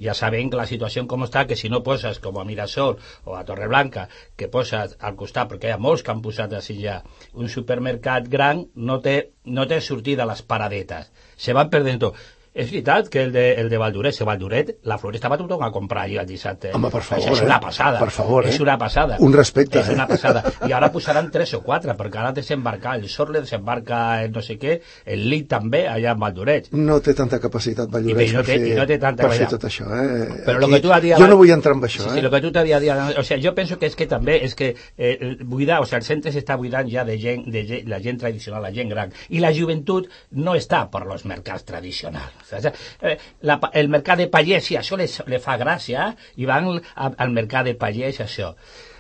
Ja 0.00 0.14
sabem 0.14 0.50
que 0.50 0.58
la 0.58 0.66
situació 0.66 1.04
com 1.10 1.24
està, 1.26 1.44
que 1.46 1.56
si 1.58 1.70
no 1.72 1.82
poses 1.86 2.20
com 2.22 2.38
a 2.38 2.44
Mirasol 2.44 2.96
o 3.24 3.36
a 3.38 3.44
Torreblanca, 3.48 4.08
que 4.36 4.48
poses 4.48 4.96
al 5.00 5.18
costat, 5.20 5.50
perquè 5.50 5.70
hi 5.70 5.76
ha 5.76 5.82
molts 5.82 6.02
que 6.02 6.14
han 6.14 6.22
posat 6.24 6.54
així 6.58 6.78
ja, 6.80 7.00
un 7.34 7.50
supermercat 7.52 8.28
gran 8.30 8.64
no 8.74 9.00
té, 9.04 9.16
no 9.44 9.66
té 9.70 9.80
sortida 9.80 10.24
a 10.24 10.30
les 10.30 10.42
paradetes. 10.42 11.12
Se 11.36 11.54
van 11.56 11.70
perdent 11.70 12.02
tot. 12.06 12.18
És 12.54 12.68
veritat 12.70 13.08
que 13.10 13.22
el 13.26 13.32
de, 13.34 13.42
el 13.58 13.68
de 13.68 13.78
Valduret, 13.82 14.14
el 14.20 14.26
Valduret, 14.28 14.68
la 14.86 14.94
floresta 15.02 15.26
va 15.32 15.36
tothom 15.40 15.62
a 15.66 15.72
comprar 15.74 16.04
allà 16.06 16.20
el 16.22 16.28
dissabte. 16.28 16.70
Home, 16.76 16.86
per 16.92 17.00
favor, 17.02 17.24
Això 17.24 17.32
és 17.34 17.40
una 17.42 17.56
eh? 17.56 17.62
passada. 17.64 17.98
Per 17.98 18.10
favor, 18.14 18.46
eh? 18.46 18.52
És 18.54 18.60
una 18.62 18.76
passada. 18.78 19.16
Un 19.18 19.32
respecte, 19.34 19.80
És 19.80 19.88
eh? 19.90 19.94
una 19.96 20.06
passada. 20.06 20.42
I 20.68 20.70
ara 20.72 20.92
posaran 20.94 21.32
tres 21.34 21.50
o 21.58 21.62
quatre, 21.66 21.96
perquè 21.98 22.20
ara 22.22 22.30
desembarcar 22.36 22.94
el 23.00 23.08
Sorle, 23.10 23.40
desembarca 23.42 24.22
el 24.22 24.30
no 24.30 24.42
sé 24.46 24.54
què, 24.62 24.76
el 25.04 25.24
Lit 25.32 25.48
també, 25.50 25.80
allà 25.90 26.12
en 26.14 26.20
Valduret. 26.22 26.68
No 26.78 27.00
té 27.02 27.14
tanta 27.18 27.40
capacitat 27.42 27.90
Valldoreix 27.90 28.30
I 28.30 28.36
no 28.38 28.44
té- 28.46 28.52
per, 28.54 28.60
fer, 28.62 28.70
i 28.70 28.78
no 28.78 28.86
té 28.86 28.98
tanta 29.02 29.26
per 29.26 29.32
fer 29.40 29.48
tot 29.50 29.66
això, 29.66 29.88
eh? 29.90 30.44
Però 30.46 30.60
lo 30.60 30.68
Aquí- 30.68 30.76
que 30.76 30.80
tu 30.86 30.92
has 30.94 31.02
dit... 31.02 31.16
Jo 31.18 31.26
no 31.26 31.40
vull 31.42 31.50
entrar 31.50 31.74
en 31.74 31.82
això, 31.90 32.04
sí, 32.06 32.08
eh? 32.12 32.14
Sí, 32.20 32.22
lo 32.28 32.30
que 32.30 32.40
tu 32.46 32.52
t'havia 32.54 32.78
dit... 32.78 32.94
O 33.18 33.26
sea, 33.26 33.40
jo 33.42 33.54
penso 33.58 33.80
que 33.82 33.90
és 33.90 33.98
que 33.98 34.06
també 34.06 34.38
és 34.46 34.54
que 34.54 34.70
eh, 34.96 35.36
buidar, 35.42 35.80
o 35.82 35.90
sea, 35.90 35.98
el 35.98 36.06
centre 36.06 36.30
s'està 36.30 36.54
buidant 36.56 36.86
ja 36.94 37.02
de, 37.04 37.18
gent, 37.18 37.48
de 37.50 37.66
gent, 37.66 37.88
la 37.90 37.98
gent 37.98 38.22
tradicional, 38.22 38.62
la 38.62 38.70
gent 38.70 38.94
gran. 38.94 39.10
I 39.34 39.42
la 39.42 39.50
joventut 39.52 40.06
no 40.38 40.54
està 40.54 40.86
per 40.94 41.02
los 41.10 41.26
mercats 41.26 41.66
tradicionals. 41.66 42.43
Sea, 42.44 42.72
eh, 43.02 43.16
la, 43.48 43.58
el 43.72 43.88
mercat 43.92 44.20
de 44.20 44.28
pallers, 44.32 44.66
sí, 44.68 44.78
això 44.80 44.98
les, 45.00 45.18
le 45.30 45.40
fa 45.42 45.56
gràcia, 45.60 46.10
i 46.36 46.48
van 46.48 46.70
a, 46.74 47.10
al 47.10 47.32
mercat 47.36 47.70
de 47.70 47.76
pallers, 47.80 48.20
això. 48.24 48.54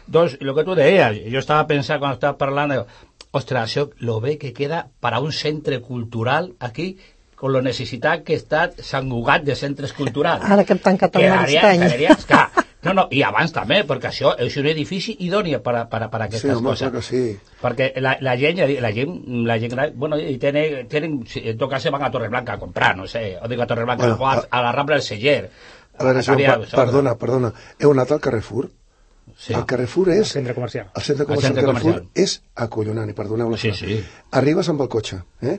Doncs, 0.06 0.38
el 0.40 0.52
que 0.56 0.64
tu 0.66 0.76
deies, 0.76 1.22
jo 1.32 1.40
estava 1.40 1.66
pensant 1.68 2.00
quan 2.00 2.16
estava 2.16 2.36
parlant, 2.40 2.74
ostres, 3.34 3.60
això 3.62 3.88
lo 4.04 4.20
bé 4.24 4.36
que 4.38 4.52
queda 4.56 4.84
per 5.00 5.14
a 5.14 5.20
un 5.24 5.32
centre 5.32 5.80
cultural 5.82 6.52
aquí, 6.60 6.94
con 7.44 7.52
lo 7.52 7.60
necessitat 7.60 8.22
que 8.24 8.38
està 8.40 8.70
Sant 8.80 9.10
Cugat 9.12 9.42
de 9.44 9.52
centres 9.60 9.92
culturals. 9.92 10.46
Ara 10.48 10.64
que 10.64 10.72
hem 10.72 10.80
tancat 10.80 11.16
el 11.20 11.26
Maristany. 11.28 11.82
no, 12.84 12.92
no, 12.96 13.02
i 13.12 13.20
abans 13.24 13.52
també, 13.52 13.82
perquè 13.88 14.08
això 14.10 14.30
és 14.40 14.56
un 14.60 14.66
edifici 14.70 15.12
idoni 15.26 15.52
per 15.64 15.74
a, 15.76 15.82
per 15.92 16.00
a, 16.06 16.08
per 16.12 16.20
a 16.22 16.26
Sí, 16.26 16.30
aquestes 16.38 16.56
home, 16.56 16.70
coses. 16.72 16.90
que 16.94 17.02
sí. 17.04 17.22
Perquè 17.60 17.90
la, 18.00 18.14
la 18.24 18.34
gent, 18.40 18.62
la 18.80 18.92
gent, 18.96 19.14
la 19.48 19.58
gent 19.60 19.72
gran, 19.76 19.92
bueno, 19.96 20.16
i 20.20 20.38
tenen, 20.40 20.88
tenen, 20.88 21.18
en 21.42 21.58
tot 21.60 21.70
cas 21.72 21.82
se 21.84 21.92
van 21.92 22.04
a 22.04 22.10
Torreblanca 22.12 22.56
a 22.56 22.58
comprar, 22.60 22.94
no 22.96 23.06
sé, 23.08 23.36
o 23.42 23.48
dic 23.48 23.60
a 23.60 23.66
Torreblanca, 23.66 24.04
Bueno, 24.06 24.18
bueno, 24.24 24.42
a, 24.50 24.58
a 24.58 24.62
la 24.68 24.72
Rambla 24.72 24.96
del 24.96 25.04
Celler. 25.04 25.50
A 25.98 26.04
veure, 26.04 26.20
això- 26.24 26.36
perdona, 26.74 27.14
perdona. 27.20 27.52
Heu 27.80 27.92
anat 27.92 28.12
al 28.16 28.20
Carrefour? 28.20 28.70
Sí. 29.36 29.52
El 29.52 29.64
Carrefour 29.66 30.10
és... 30.14 30.28
centre 30.30 30.54
comercial. 30.54 30.90
El 30.94 31.02
centre 31.02 31.26
comercial 31.26 31.52
centre 31.52 31.64
Carrefour 31.66 31.96
comercial. 31.96 32.24
és 32.24 32.36
acollonant, 32.66 33.10
i 33.10 33.16
perdoneu 33.18 33.50
la 33.50 33.58
Sí, 33.58 33.72
sí. 33.74 33.98
Arribes 34.38 34.68
amb 34.70 34.84
el 34.84 34.90
cotxe, 34.92 35.20
eh? 35.42 35.56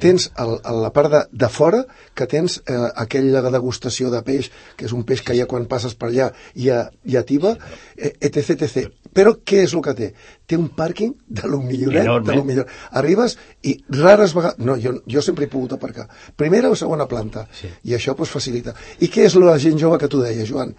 Tens 0.00 0.30
el, 0.40 0.54
a 0.64 0.72
la 0.76 0.90
part 0.96 1.12
de, 1.12 1.20
de 1.44 1.48
fora 1.52 1.82
que 2.14 2.26
tens 2.30 2.58
eh, 2.64 2.78
aquella 2.94 3.42
degustació 3.50 4.10
de 4.12 4.22
peix, 4.24 4.50
que 4.76 4.88
és 4.88 4.94
un 4.96 5.04
peix 5.08 5.22
que 5.24 5.36
ja 5.36 5.48
quan 5.50 5.68
passes 5.68 5.96
per 5.98 6.10
allà 6.10 6.30
ja, 6.56 6.86
ja 7.04 7.24
tiba, 7.28 7.56
eh, 7.96 8.14
etc, 8.20 8.56
etc. 8.68 8.88
Però 9.14 9.32
què 9.44 9.62
és 9.64 9.72
el 9.74 9.82
que 9.84 9.94
té? 9.96 10.08
Té 10.48 10.56
un 10.56 10.68
pàrquing 10.76 11.14
de 11.28 11.48
lo 11.48 11.60
milloret, 11.64 12.02
Enorme. 12.04 12.28
de 12.28 12.36
lo 12.36 12.44
millor. 12.44 12.68
Arribes 13.00 13.36
i 13.64 13.74
rares 13.88 14.34
vegades... 14.36 14.60
No, 14.64 14.76
jo, 14.80 14.94
jo 15.08 15.22
sempre 15.24 15.48
he 15.48 15.52
pogut 15.52 15.74
aparcar. 15.76 16.06
Primera 16.36 16.70
o 16.70 16.76
segona 16.76 17.08
planta. 17.08 17.46
Sí. 17.56 17.70
I 17.88 17.96
això 17.96 18.14
pues, 18.16 18.30
facilita. 18.32 18.74
I 19.00 19.08
què 19.12 19.24
és 19.28 19.36
la 19.40 19.56
gent 19.60 19.80
jove 19.80 19.98
que 20.00 20.10
tu 20.12 20.20
deies, 20.22 20.48
Joan? 20.48 20.74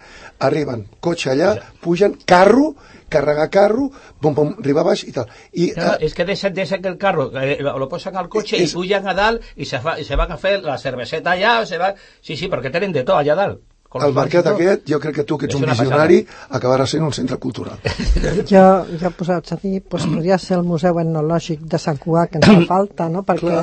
Arriben, 0.46 0.86
cotxe 1.02 1.34
allà, 1.34 1.52
pugen, 1.82 2.16
carro, 2.30 2.70
carregar 3.10 3.48
carro, 3.50 3.88
pum, 4.22 4.34
pum, 4.36 4.52
arribar 4.62 4.84
baix 4.86 5.02
i 5.08 5.12
tal. 5.16 5.26
I, 5.52 5.72
No, 5.76 5.92
eh, 5.96 6.06
és 6.08 6.14
que 6.14 6.24
deixen, 6.28 6.54
deixen 6.54 6.82
que 6.82 6.88
el 6.92 6.98
carro 7.02 7.28
eh, 7.34 7.58
lo, 7.66 7.88
posen 7.90 8.16
al 8.16 8.28
cotxe 8.32 8.56
És- 8.60 8.70
i 8.72 8.78
pugen 8.78 9.08
a 9.10 9.14
dalt 9.18 9.42
i 9.56 9.66
se, 9.66 9.80
fa, 9.82 9.96
i 9.98 10.04
se 10.06 10.16
van 10.20 10.30
a 10.32 10.38
fer 10.38 10.60
la 10.62 10.78
cerveseta 10.78 11.34
allà, 11.36 11.58
se 11.66 11.78
va... 11.82 11.92
Sí, 12.22 12.36
sí, 12.36 12.48
perquè 12.52 12.70
tenen 12.72 12.92
de 12.96 13.02
tot 13.04 13.18
allà 13.18 13.34
dalt. 13.38 13.60
El 13.98 14.12
mercat 14.14 14.46
aquest, 14.46 14.84
jo 14.86 15.00
crec 15.02 15.16
que 15.16 15.24
tu, 15.26 15.36
que 15.36 15.48
ets 15.48 15.56
És 15.56 15.60
un 15.60 15.66
visionari, 15.66 16.20
acabarà 16.54 16.84
sent 16.86 17.02
un 17.02 17.10
centre 17.12 17.38
cultural. 17.42 17.80
Jo, 18.50 18.62
jo 19.00 19.10
posats 19.18 19.52
a 19.52 19.58
dir, 19.58 19.80
doncs, 19.82 20.04
podria 20.06 20.36
ser 20.38 20.56
el 20.60 20.62
Museu 20.68 21.00
Etnològic 21.02 21.64
de 21.72 21.78
Sant 21.82 21.98
Cugat, 21.98 22.30
que 22.30 22.38
ens 22.38 22.46
fa 22.46 22.66
falta, 22.74 23.08
no? 23.10 23.24
perquè 23.26 23.56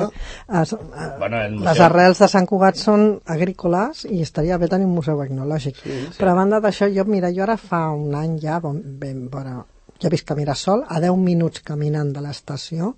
es, 0.60 0.72
eh, 0.74 1.08
Bueno, 1.18 1.40
el 1.40 1.54
les 1.56 1.62
museu- 1.62 1.84
arrels 1.86 2.20
de 2.20 2.28
Sant 2.28 2.46
Cugat 2.50 2.76
són 2.76 3.06
agrícoles 3.24 4.04
i 4.10 4.20
estaria 4.26 4.58
bé 4.60 4.68
tenir 4.68 4.84
un 4.90 4.94
museu 4.98 5.22
etnològic. 5.24 5.80
Sí, 5.80 5.96
sí. 6.10 6.18
Però 6.18 6.34
a 6.34 6.38
banda 6.42 6.60
d'això, 6.60 6.90
jo, 6.92 7.06
mira, 7.08 7.32
jo 7.32 7.42
ara 7.46 7.56
fa 7.56 7.86
un 7.96 8.12
any 8.14 8.36
ja, 8.42 8.58
bon, 8.60 8.82
ben, 9.00 9.28
bueno, 9.32 9.64
jo 10.02 10.12
visc 10.12 10.30
a 10.30 10.36
Mirasol, 10.36 10.84
a 10.88 11.00
10 11.00 11.16
minuts 11.24 11.64
caminant 11.64 12.12
de 12.12 12.20
l'estació, 12.26 12.92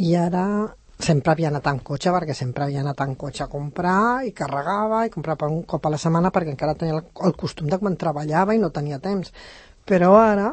i 0.00 0.14
ara 0.16 0.46
sempre 0.98 1.32
havia 1.32 1.48
anat 1.50 1.66
en 1.70 1.80
cotxe, 1.84 2.12
perquè 2.14 2.34
sempre 2.36 2.64
havia 2.64 2.82
anat 2.84 3.00
en 3.04 3.14
cotxe 3.18 3.44
a 3.44 3.50
comprar, 3.50 4.24
i 4.26 4.32
carregava, 4.36 5.04
i 5.06 5.12
comprava 5.12 5.48
un 5.50 5.64
cop 5.68 5.86
a 5.86 5.94
la 5.94 6.00
setmana, 6.00 6.30
perquè 6.34 6.54
encara 6.54 6.76
tenia 6.78 6.98
el, 6.98 7.04
el 7.26 7.34
costum 7.38 7.70
de 7.70 7.78
quan 7.78 7.96
treballava 8.00 8.54
i 8.54 8.62
no 8.62 8.70
tenia 8.74 9.00
temps. 9.02 9.32
Però 9.84 10.14
ara, 10.20 10.52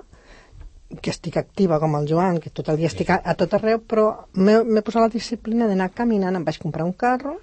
que 1.00 1.14
estic 1.14 1.38
activa 1.40 1.80
com 1.80 1.96
el 1.96 2.08
Joan, 2.10 2.42
que 2.44 2.52
tot 2.52 2.72
el 2.74 2.82
dia 2.82 2.90
estic 2.92 3.14
a, 3.14 3.22
a 3.24 3.36
tot 3.40 3.54
arreu, 3.56 3.80
però 3.80 4.10
m'he 4.36 4.84
posat 4.84 5.06
la 5.06 5.14
disciplina 5.14 5.70
d'anar 5.70 5.92
caminant, 5.96 6.36
em 6.36 6.48
vaig 6.48 6.60
comprar 6.60 6.88
un 6.88 6.96
carro 6.98 7.38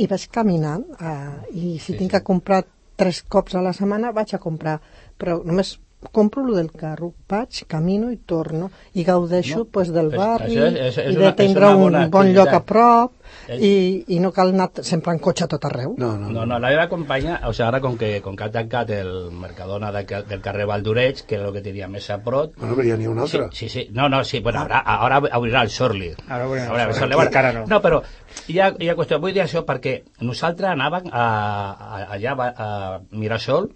i 0.00 0.06
vaig 0.10 0.28
caminant, 0.32 0.84
eh, 1.00 1.56
i 1.56 1.78
si 1.82 1.96
tinc 1.98 2.14
que 2.14 2.22
comprar 2.24 2.62
tres 3.00 3.22
cops 3.32 3.56
a 3.56 3.64
la 3.64 3.72
setmana 3.76 4.12
vaig 4.16 4.34
a 4.36 4.42
comprar, 4.42 4.78
però 5.18 5.40
només 5.44 5.78
compro 6.12 6.42
lo 6.44 6.54
del 6.54 6.72
carro, 6.72 7.12
vaig, 7.28 7.64
camino 7.68 8.10
i 8.10 8.16
torno 8.24 8.70
i 8.94 9.04
gaudeixo 9.04 9.58
No, 9.58 9.64
pues, 9.66 9.92
del 9.92 10.06
és- 10.12 10.16
barri 10.16 10.56
és- 10.56 10.74
és- 10.74 10.98
és 10.98 11.12
i 11.12 11.16
una- 11.16 11.20
de 11.20 11.28
és 11.28 11.36
tindre 11.36 11.66
una 11.74 12.04
un 12.04 12.10
bon 12.10 12.32
lloc 12.32 12.48
a 12.48 12.56
activitat. 12.56 12.64
prop 12.64 13.12
És- 13.48 13.60
i, 13.62 14.04
i 14.08 14.18
no 14.18 14.32
cal 14.32 14.48
anar 14.48 14.70
sempre 14.82 15.12
en 15.12 15.18
cotxe 15.18 15.44
a 15.44 15.48
tot 15.48 15.64
arreu. 15.64 15.94
No, 15.98 16.16
no, 16.16 16.30
No, 16.30 16.46
no, 16.46 16.58
la 16.58 16.68
meva 16.70 16.88
companya, 16.88 17.40
o 17.46 17.52
sigui, 17.52 17.68
ara 17.68 17.80
com 17.80 17.96
que, 17.98 18.20
com 18.22 18.34
que 18.34 18.44
ha 18.44 18.50
tancat 18.50 18.90
el 18.90 19.30
Mercadona 19.30 19.92
de, 19.92 20.04
del 20.26 20.40
carrer 20.40 20.66
Valdoreig, 20.66 21.24
que 21.26 21.34
era 21.36 21.48
el 21.48 21.52
que 21.52 21.60
tenia 21.60 21.86
més 21.86 22.08
a 22.10 22.18
prop, 22.24 22.54
Bueno, 22.56 22.74
però 22.76 22.88
ja 22.88 22.96
n'hi 22.96 23.04
ha 23.04 23.10
un 23.10 23.26
Sí, 23.28 23.36
altre. 23.36 23.56
sí, 23.56 23.68
sí. 23.68 23.88
No, 23.92 24.08
no, 24.08 24.24
sí, 24.24 24.40
bueno, 24.40 24.60
ara, 24.60 24.78
ara 24.80 25.20
obrirà 25.38 25.62
el 25.62 25.70
Sorli. 25.70 26.14
Ara 26.28 26.48
obrirà 26.48 26.64
el 26.64 26.70
Obrirà 26.72 26.92
Sorli. 26.94 27.14
Encara 27.26 27.52
no. 27.52 27.66
No, 27.66 27.80
però 27.82 28.02
hi 28.48 28.58
ha, 28.58 28.74
hi 28.78 28.88
ha 28.88 28.96
qüestió. 28.96 29.20
Vull 29.20 29.34
dir 29.34 29.42
això 29.42 29.64
perquè 29.66 30.02
nosaltres 30.20 30.70
anàvem 30.70 31.10
a, 31.12 31.24
a, 31.70 32.14
allà 32.14 32.34
a, 32.38 32.54
a 32.56 33.00
Mirasol, 33.12 33.70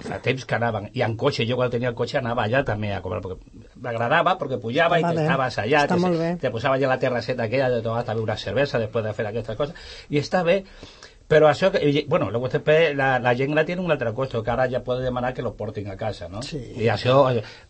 fa 0.00 0.18
temps 0.24 0.44
que 0.48 0.54
anàvem, 0.56 0.88
i 0.96 1.02
en 1.04 1.16
cotxe, 1.20 1.44
jo 1.48 1.56
quan 1.60 1.70
tenia 1.70 1.90
el 1.92 1.94
cotxe 1.98 2.18
anava 2.18 2.44
allà 2.46 2.64
també 2.64 2.92
a 2.94 3.02
comprar, 3.04 3.20
perquè 3.22 3.72
m'agradava, 3.84 4.36
perquè 4.40 4.58
pujava 4.62 4.98
i 4.98 5.04
t'estaves 5.04 5.58
allà, 5.64 5.84
Està 5.84 5.94
te, 5.94 6.00
molt 6.00 6.18
bé. 6.18 6.30
te 6.40 6.50
posava 6.50 6.76
allà 6.78 6.88
la 6.94 6.98
terrasseta 6.98 7.44
aquella 7.48 7.70
de 7.70 7.82
tomar 7.82 8.04
també 8.04 8.22
una 8.22 8.36
cervesa 8.36 8.78
després 8.80 9.04
de 9.04 9.12
fer 9.12 9.26
aquestes 9.28 9.56
coses, 9.56 9.74
i 10.08 10.18
està 10.22 10.42
bé, 10.46 10.62
però 11.26 11.48
això, 11.48 11.70
bueno, 12.06 12.26
luego 12.30 12.50
després 12.52 12.94
la, 12.94 13.18
la 13.18 13.32
gent 13.34 13.52
gran 13.54 13.64
tiene 13.64 13.80
un 13.80 13.90
altre 13.90 14.12
costo, 14.12 14.42
que 14.44 14.50
ara 14.52 14.66
ja 14.68 14.82
pot 14.84 15.00
demanar 15.00 15.32
que 15.32 15.40
lo 15.42 15.54
portin 15.56 15.88
a 15.90 15.96
casa, 15.96 16.28
no? 16.28 16.42
Sí. 16.44 16.60
I 16.76 16.90
això, 16.92 17.16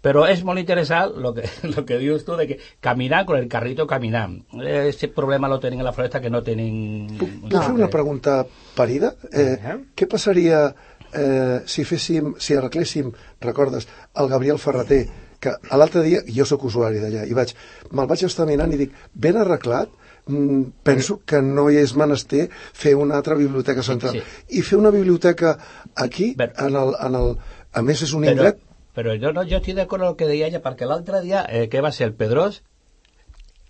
però 0.02 0.24
és 0.26 0.42
molt 0.44 0.58
interessant 0.58 1.14
lo 1.22 1.32
que, 1.34 1.44
lo 1.74 1.84
que 1.86 1.98
dius 1.98 2.24
tu 2.26 2.34
de 2.36 2.48
que 2.48 2.58
caminar 2.80 3.24
con 3.24 3.38
el 3.38 3.46
carrito 3.48 3.86
caminant. 3.86 4.40
Ese 4.60 5.06
problema 5.06 5.48
lo 5.48 5.60
tenen 5.60 5.78
en 5.78 5.84
la 5.84 5.92
floresta 5.92 6.20
que 6.20 6.30
no 6.30 6.42
tenen... 6.42 7.06
Puc 7.16 7.54
fer 7.62 7.70
una 7.72 7.88
pregunta 7.88 8.44
parida? 8.74 9.14
Eh, 9.32 9.54
Eh. 9.62 9.78
què 9.94 10.08
passaria 10.10 10.74
eh, 11.14 11.62
si 11.66 11.84
féssim, 11.84 12.34
si 12.38 12.54
arregléssim, 12.56 13.12
recordes, 13.40 13.86
el 14.14 14.28
Gabriel 14.28 14.58
Ferreter, 14.58 15.06
que 15.40 15.52
l'altre 15.76 16.02
dia, 16.02 16.22
jo 16.26 16.44
sóc 16.48 16.64
usuari 16.64 17.00
d'allà, 17.02 17.26
i 17.28 17.34
vaig, 17.36 17.54
me'l 17.92 18.06
vaig 18.08 18.22
estar 18.24 18.46
mirant 18.48 18.72
i 18.72 18.78
dic, 18.80 18.92
ben 19.14 19.36
arreglat, 19.36 19.90
mm, 20.26 20.62
penso 20.82 21.20
que 21.26 21.42
no 21.42 21.66
hi 21.70 21.76
és 21.82 21.94
menester 21.96 22.48
fer 22.72 22.94
una 22.96 23.16
altra 23.16 23.34
biblioteca 23.34 23.82
central. 23.82 24.14
sí. 24.20 24.22
I 24.58 24.62
fer 24.62 24.78
una 24.78 24.90
biblioteca 24.90 25.58
aquí, 25.94 26.34
Però- 26.38 26.54
en 26.66 26.76
el, 26.76 26.94
en 27.00 27.14
el, 27.14 27.36
a 27.72 27.82
més 27.82 28.02
és 28.02 28.12
un 28.14 28.22
Però, 28.24 28.30
indret 28.32 28.58
però 28.94 29.10
jo, 29.20 29.32
no, 29.34 29.42
jo 29.42 29.56
estic 29.58 29.74
d'acord 29.74 30.02
amb 30.04 30.10
el 30.12 30.16
que 30.16 30.26
deia 30.30 30.46
ella, 30.46 30.60
perquè 30.62 30.86
l'altre 30.86 31.20
dia, 31.20 31.44
eh, 31.50 31.68
què 31.68 31.80
va 31.82 31.90
ser, 31.92 32.06
el 32.06 32.14
Pedrós, 32.14 32.62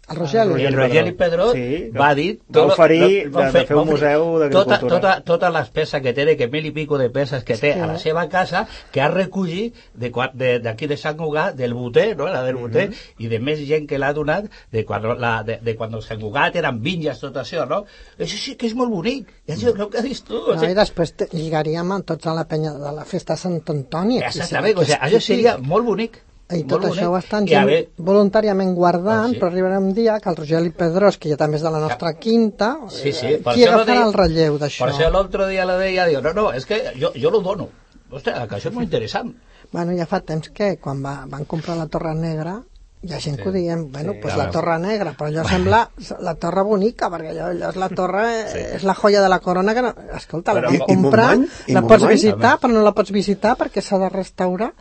El 0.09 0.17
Rogeli. 0.17 0.51
Rogeli. 0.51 0.67
el 0.67 0.75
Rogeli 0.75 1.13
Pedró 1.13 1.53
Sí, 1.53 1.91
va 1.97 2.15
dir... 2.15 2.39
va 2.39 2.53
tot 2.53 2.67
lo- 2.67 2.73
oferir 2.75 3.27
lo- 3.27 3.33
va 3.39 3.47
de- 3.51 3.53
de 3.61 3.67
fer 3.67 3.77
un 3.77 3.87
va 3.87 3.91
museu 3.93 4.25
d'agricultura. 4.39 4.79
Tota, 4.79 4.89
tota, 4.95 5.21
totes 5.25 5.53
les 5.55 5.71
peces 5.71 6.03
que 6.03 6.13
té, 6.13 6.37
que 6.37 6.49
mil 6.49 6.67
i 6.67 6.73
pico 6.73 6.99
de 6.99 7.09
peces 7.11 7.43
que 7.45 7.57
té 7.57 7.73
Sí. 7.73 7.81
a 7.81 7.87
la 7.87 7.99
seva 7.99 8.29
casa, 8.29 8.67
que 8.93 9.01
ha 9.01 9.09
recollit 9.09 9.75
de 9.95 10.11
qua- 10.13 10.31
de- 10.35 10.59
d'aquí 10.61 10.87
de, 10.87 10.95
de 10.95 11.01
Sant 11.01 11.17
Cugat, 11.17 11.55
del 11.57 11.73
Boter, 11.73 12.17
no? 12.19 12.27
la 12.29 12.43
del 12.43 12.57
Boter, 12.57 12.91
i 13.19 13.29
de 13.29 13.39
més 13.41 13.59
gent 13.67 13.87
que 13.89 13.99
l'ha 13.99 14.13
donat 14.13 14.45
de 14.71 14.85
quan, 14.85 15.03
la, 15.19 15.43
de, 15.43 15.57
de 15.63 15.75
quan 15.75 15.91
Sant 16.03 16.21
Cugat 16.21 16.55
eren 16.57 16.83
vinyes, 16.83 17.19
tot 17.21 17.35
això, 17.37 17.65
no? 17.67 17.85
Això 18.19 18.37
sí 18.39 18.57
que 18.57 18.67
és 18.67 18.75
molt 18.75 18.91
bonic, 18.93 19.27
ja 19.49 19.55
és 19.55 19.65
el 19.65 19.73
que 19.89 19.99
has 19.99 20.05
dit 20.05 20.21
tu. 20.23 20.37
o 20.37 20.53
No, 20.55 20.61
sigui, 20.61 20.73
I 20.73 20.75
després 20.75 21.15
lligaríem 21.33 21.91
amb 21.93 22.05
tots 22.05 22.27
a 22.27 22.35
la 22.35 22.45
penya 22.45 22.73
de 22.75 22.93
la 22.93 23.05
festa 23.05 23.35
de 23.35 23.39
Sant 23.39 23.63
Antoni. 23.67 24.19
Exactament, 24.23 24.77
o 24.79 24.85
sigui, 24.85 24.99
això 25.01 25.21
seria 25.21 25.57
molt 25.59 25.87
bonic. 25.87 26.21
I 26.59 26.65
tot 26.65 26.83
molt 26.83 26.93
això 26.95 27.07
ho 27.07 27.11
bonic. 27.11 27.25
estan 27.25 27.49
I 27.49 27.55
a 27.55 27.59
gent 27.59 27.67
veure, 27.67 27.89
voluntàriament 27.99 28.75
guardant, 28.75 29.25
Ah, 29.25 29.29
sí? 29.33 29.39
però 29.41 29.49
arribarà 29.51 29.79
un 29.79 29.93
dia 29.95 30.19
que 30.21 30.29
el 30.31 30.37
Rogeli 30.37 30.71
Pedrós, 30.71 31.19
que 31.19 31.29
ja 31.31 31.37
també 31.37 31.57
és 31.57 31.63
de 31.63 31.71
la 31.71 31.81
nostra 31.81 32.13
quinta, 32.15 32.79
Sí, 32.89 33.13
sí, 33.13 33.37
per 33.45 33.55
qui 33.55 33.65
agafarà 33.65 33.85
deia- 33.87 34.07
el 34.07 34.13
relleu 34.13 34.59
d'això? 34.59 34.85
Per 34.85 34.93
això 34.95 35.11
l'altre 35.11 35.49
dia 35.49 35.65
la 35.65 35.77
deia, 35.79 36.07
diu, 36.07 36.21
no, 36.23 36.33
no, 36.33 36.53
és 36.53 36.65
que 36.67 36.83
jo, 37.01 37.11
jo 37.15 37.31
lo 37.31 37.41
dono. 37.41 37.69
Ostres, 38.11 38.47
que 38.49 38.55
això 38.57 38.69
és 38.69 38.75
molt 38.75 38.85
interessant. 38.85 39.35
Bueno, 39.73 39.93
ja 39.97 40.07
fa 40.07 40.21
temps 40.21 40.49
que 40.51 40.77
quan 40.79 41.03
va, 41.03 41.25
van 41.27 41.45
comprar 41.47 41.77
la 41.77 41.87
Torre 41.89 42.15
Negra 42.15 42.63
hi 43.05 43.13
ha 43.13 43.19
gent 43.21 43.37
que 43.41 43.49
ho 43.49 43.53
diem, 43.53 43.87
bueno, 43.93 44.13
Sí, 44.15 44.19
pues 44.23 44.37
la 44.37 44.47
Torre 44.51 44.79
Negra, 44.81 45.13
però 45.19 45.29
allò 45.31 45.45
sembla 45.49 45.81
la 46.21 46.35
Torre 46.41 46.63
bonica, 46.65 47.11
perquè 47.13 47.31
allò, 47.35 47.51
allò 47.53 47.69
és 47.71 47.77
la 47.83 47.89
torre, 47.91 48.25
sí. 48.53 48.63
és 48.79 48.83
la 48.89 48.95
joia 48.95 49.21
de 49.23 49.29
la 49.29 49.39
corona 49.45 49.75
que 49.77 49.83
no... 49.83 49.93
Escolta, 50.17 50.55
la 50.57 50.63
Però 50.65 50.73
i- 50.73 50.81
i 50.81 50.87
comprar, 50.87 51.29
Montmany? 51.37 51.51
I 51.69 51.77
la 51.77 51.83
pots 51.83 51.91
Montmany? 52.07 52.15
visitar, 52.17 52.55
però 52.63 52.73
no 52.73 52.83
la 52.87 52.93
pots 52.97 53.13
visitar 53.13 53.55
perquè 53.61 53.83
s'ha 53.85 53.99
de 54.03 54.09
restaurar. 54.15 54.73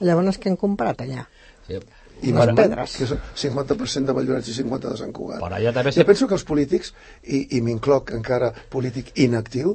Llavors, 0.00 0.38
què 0.38 0.48
han 0.52 0.56
comprat 0.60 1.02
allà? 1.02 1.26
Sí. 1.66 1.80
i 2.22 2.30
les 2.30 2.52
pedres. 2.54 2.92
que 2.96 3.02
és 3.04 3.12
50% 3.42 4.06
de 4.06 4.12
Valldoreix 4.14 4.46
i 4.46 4.52
50% 4.62 4.92
de 4.92 4.96
Sant 5.00 5.10
Cugat. 5.12 5.40
Per 5.42 5.48
allà 5.52 5.72
també 5.74 5.90
Jo 5.90 6.04
penso 6.06 6.28
que 6.30 6.34
els 6.38 6.44
polítics, 6.46 6.92
i, 7.24 7.56
i 7.56 7.60
m'incloc 7.66 8.12
encara 8.14 8.52
polític 8.70 9.10
inactiu, 9.18 9.72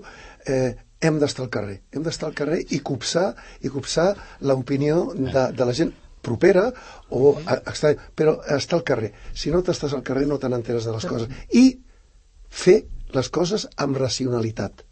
eh, 0.47 0.75
hem 1.03 1.19
d'estar 1.19 1.43
al 1.43 1.49
carrer. 1.51 1.81
Hem 1.91 2.03
d'estar 2.07 2.29
al 2.29 2.33
carrer 2.39 2.61
i 2.71 2.79
copsar, 2.79 3.33
i 3.61 3.67
copsar 3.69 4.13
l'opinió 4.47 5.09
de, 5.13 5.43
de 5.51 5.65
la 5.67 5.73
gent 5.75 5.91
propera 6.27 6.67
o 7.09 7.33
a- 7.45 7.61
estranya, 7.71 8.09
però 8.15 8.37
estar 8.57 8.77
al 8.81 8.85
carrer. 8.91 9.13
Si 9.33 9.51
no 9.53 9.63
t'estàs 9.63 9.95
al 9.97 10.03
carrer 10.07 10.27
no 10.29 10.37
te 10.41 10.51
n'enteres 10.51 10.85
de 10.87 10.93
les 10.97 11.07
coses. 11.07 11.31
I 11.55 11.65
fer 12.49 12.81
les 13.15 13.29
coses 13.33 13.67
amb 13.77 13.97
racionalitat. 14.03 14.83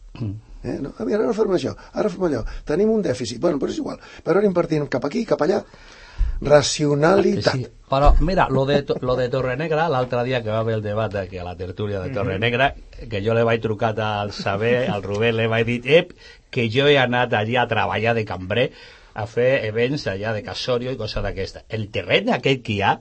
Eh? 0.66 0.80
No, 0.82 0.96
a 0.98 1.04
veure, 1.06 1.26
ara 1.28 1.34
fem 1.38 1.52
això, 1.60 1.76
ara 1.94 2.10
fem 2.10 2.24
allò. 2.30 2.40
Tenim 2.66 2.90
un 2.90 3.04
dèficit, 3.06 3.38
bueno, 3.44 3.60
però 3.62 3.70
és 3.76 3.78
igual. 3.84 4.00
Però 4.26 4.40
ara 4.40 4.48
invertim 4.50 4.88
cap 4.90 5.04
aquí, 5.06 5.26
cap 5.30 5.44
allà. 5.46 5.60
Racionalitat. 6.42 7.54
Sí, 7.56 7.68
però 7.90 8.14
mira, 8.20 8.48
lo 8.50 8.66
de, 8.66 8.84
lo 9.02 9.16
de 9.16 9.28
Torrenegra, 9.30 9.88
l'altre 9.92 10.24
dia 10.28 10.42
que 10.44 10.50
va 10.52 10.60
haver 10.64 10.76
el 10.80 10.84
debat 10.84 11.14
aquí 11.16 11.38
a 11.38 11.44
la 11.48 11.56
tertúlia 11.56 12.02
de 12.02 12.12
Torrenegra, 12.16 12.74
que 13.10 13.22
jo 13.26 13.34
le 13.34 13.44
vaig 13.48 13.62
trucar 13.64 13.94
al 14.00 14.32
saber, 14.36 14.90
al 14.90 15.04
Rubén, 15.04 15.36
le 15.38 15.48
vaig 15.48 15.66
dir, 15.68 15.82
ep, 16.00 16.14
que 16.52 16.68
jo 16.72 16.88
he 16.88 16.98
anat 17.00 17.34
allà 17.34 17.64
a 17.64 17.68
treballar 17.72 18.16
de 18.16 18.26
cambrer, 18.26 18.68
a 19.16 19.26
fer 19.32 19.66
events 19.66 20.08
allà 20.12 20.34
de 20.36 20.44
casorio 20.44 20.92
i 20.92 21.00
coses 21.00 21.24
d'aquesta. 21.24 21.64
El 21.70 21.88
terreny 21.92 22.34
aquest 22.36 22.64
que 22.66 22.74
hi 22.76 22.82
ha, 22.84 22.98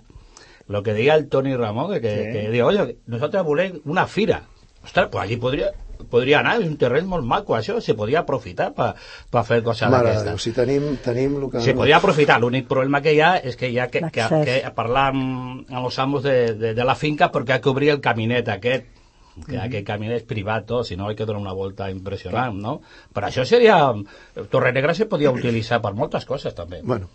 lo 0.71 0.83
que 0.83 0.94
deia 0.94 1.16
el 1.18 1.28
Toni 1.28 1.56
Ramón, 1.56 1.92
que, 2.00 2.11
Sí. 2.11 2.33
que 2.33 2.50
diu, 2.52 2.66
oye, 2.66 2.97
nosaltres 3.06 3.44
volem 3.44 3.80
una 3.85 4.06
fira. 4.06 4.44
Ostres, 4.85 5.09
pues 5.11 5.25
allí 5.25 5.37
podria, 5.40 5.73
podria 6.11 6.40
anar, 6.40 6.59
és 6.61 6.66
un 6.68 6.76
terreny 6.76 7.06
molt 7.09 7.25
maco, 7.25 7.56
això, 7.56 7.80
se 7.80 7.94
podria 7.99 8.21
aprofitar 8.21 8.71
per 8.76 8.90
pa 9.30 9.42
fer 9.44 9.62
coses 9.64 9.90
d'aquestes. 9.90 10.25
Déu, 10.28 10.38
si 10.38 10.52
tenim, 10.52 10.97
tenim 11.04 11.38
el 11.42 11.50
que... 11.50 11.62
Se 11.64 11.75
podria 11.75 11.97
aprofitar, 11.99 12.38
l'únic 12.40 12.68
problema 12.68 13.00
que 13.02 13.14
hi 13.14 13.21
ha 13.21 13.37
és 13.38 13.56
que 13.56 13.71
hi 13.73 13.78
ha 13.80 13.88
que, 13.90 14.04
que, 14.12 14.26
que 14.44 14.75
parlar 14.76 15.09
amb, 15.12 15.64
amb 15.71 15.87
els 15.87 15.99
amos 15.99 16.23
de, 16.23 16.54
de, 16.54 16.75
de 16.75 16.85
la 16.85 16.94
finca 16.94 17.30
perquè 17.33 17.56
ha 17.56 17.61
que 17.64 17.73
obrir 17.73 17.90
el 17.97 18.00
caminet 18.04 18.49
aquest 18.49 18.87
que 19.43 19.59
aquest 19.59 19.87
caminet 19.87 20.23
és 20.23 20.29
privat 20.29 20.67
tot, 20.69 20.87
si 20.87 20.97
no 20.97 21.09
hay 21.09 21.17
que 21.19 21.26
donar 21.26 21.43
una 21.43 21.53
volta 21.57 21.91
impressionant, 21.91 22.55
no? 22.61 22.81
Per 23.12 23.25
això 23.26 23.45
seria... 23.49 23.81
Torrenegra 24.50 24.95
se 24.95 25.07
podia 25.11 25.33
utilitzar 25.35 25.81
per 25.83 25.95
moltes 25.95 26.25
coses, 26.29 26.55
també. 26.55 26.81
Bueno, 26.85 27.09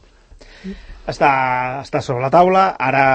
està, 1.09 1.29
està 1.83 2.01
sobre 2.05 2.21
la 2.25 2.29
taula. 2.33 2.65
Ara, 2.79 3.05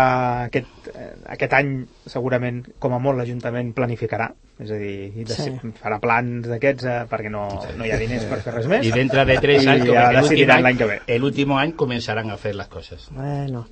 aquest, 0.48 0.88
aquest 1.36 1.54
any, 1.60 1.74
segurament, 2.10 2.62
com 2.82 2.96
a 2.96 3.00
molt, 3.02 3.20
l'Ajuntament 3.20 3.72
planificarà. 3.76 4.30
És 4.62 4.70
a 4.70 4.76
dir, 4.78 5.10
de, 5.26 5.34
Sí. 5.34 5.50
farà 5.82 5.98
plans 6.02 6.46
d'aquests 6.46 6.84
eh, 6.86 6.98
perquè 7.10 7.30
no, 7.30 7.46
no 7.76 7.86
hi 7.86 7.90
ha 7.90 7.98
diners 7.98 8.26
per 8.30 8.38
fer 8.44 8.54
res 8.54 8.68
més. 8.70 8.86
I 8.86 8.92
dintre 8.94 9.24
de 9.26 9.38
tres 9.42 9.66
anys, 9.66 9.86
ja 9.88 10.10
que 10.12 10.20
l'últim 10.20 10.52
any, 10.54 10.76
que 10.78 10.90
ve. 10.92 10.98
l'últim 11.18 11.56
any 11.58 11.72
començaran 11.74 12.30
a 12.30 12.36
fer 12.38 12.54
les 12.54 12.68
coses. 12.70 13.08
Bueno, 13.10 13.64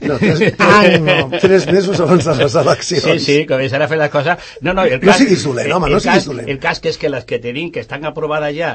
no, 0.00 0.16
tres, 0.18 0.40
Ànimo. 0.58 1.30
tres 1.40 1.66
mesos 1.70 2.00
abans 2.00 2.24
de 2.24 2.34
les 2.38 2.54
eleccions. 2.54 3.04
Sí, 3.04 3.18
sí, 3.20 3.36
començar 3.46 3.82
a 3.82 3.88
fer 3.90 3.98
les 4.00 4.10
coses... 4.10 4.50
No, 4.60 4.72
no, 4.74 4.84
el 4.84 4.98
No 5.00 5.06
cas, 5.12 5.18
siguis 5.22 5.44
dolent, 5.44 5.72
home, 5.76 5.90
no 5.92 6.00
siguis 6.00 6.26
dolent. 6.26 6.48
El 6.48 6.58
cas 6.62 6.80
que 6.80 6.90
és 6.92 6.98
que 6.98 7.10
les 7.12 7.24
que 7.28 7.38
tenim, 7.42 7.70
que 7.72 7.80
estan 7.84 8.04
aprovades 8.08 8.56
ja, 8.56 8.72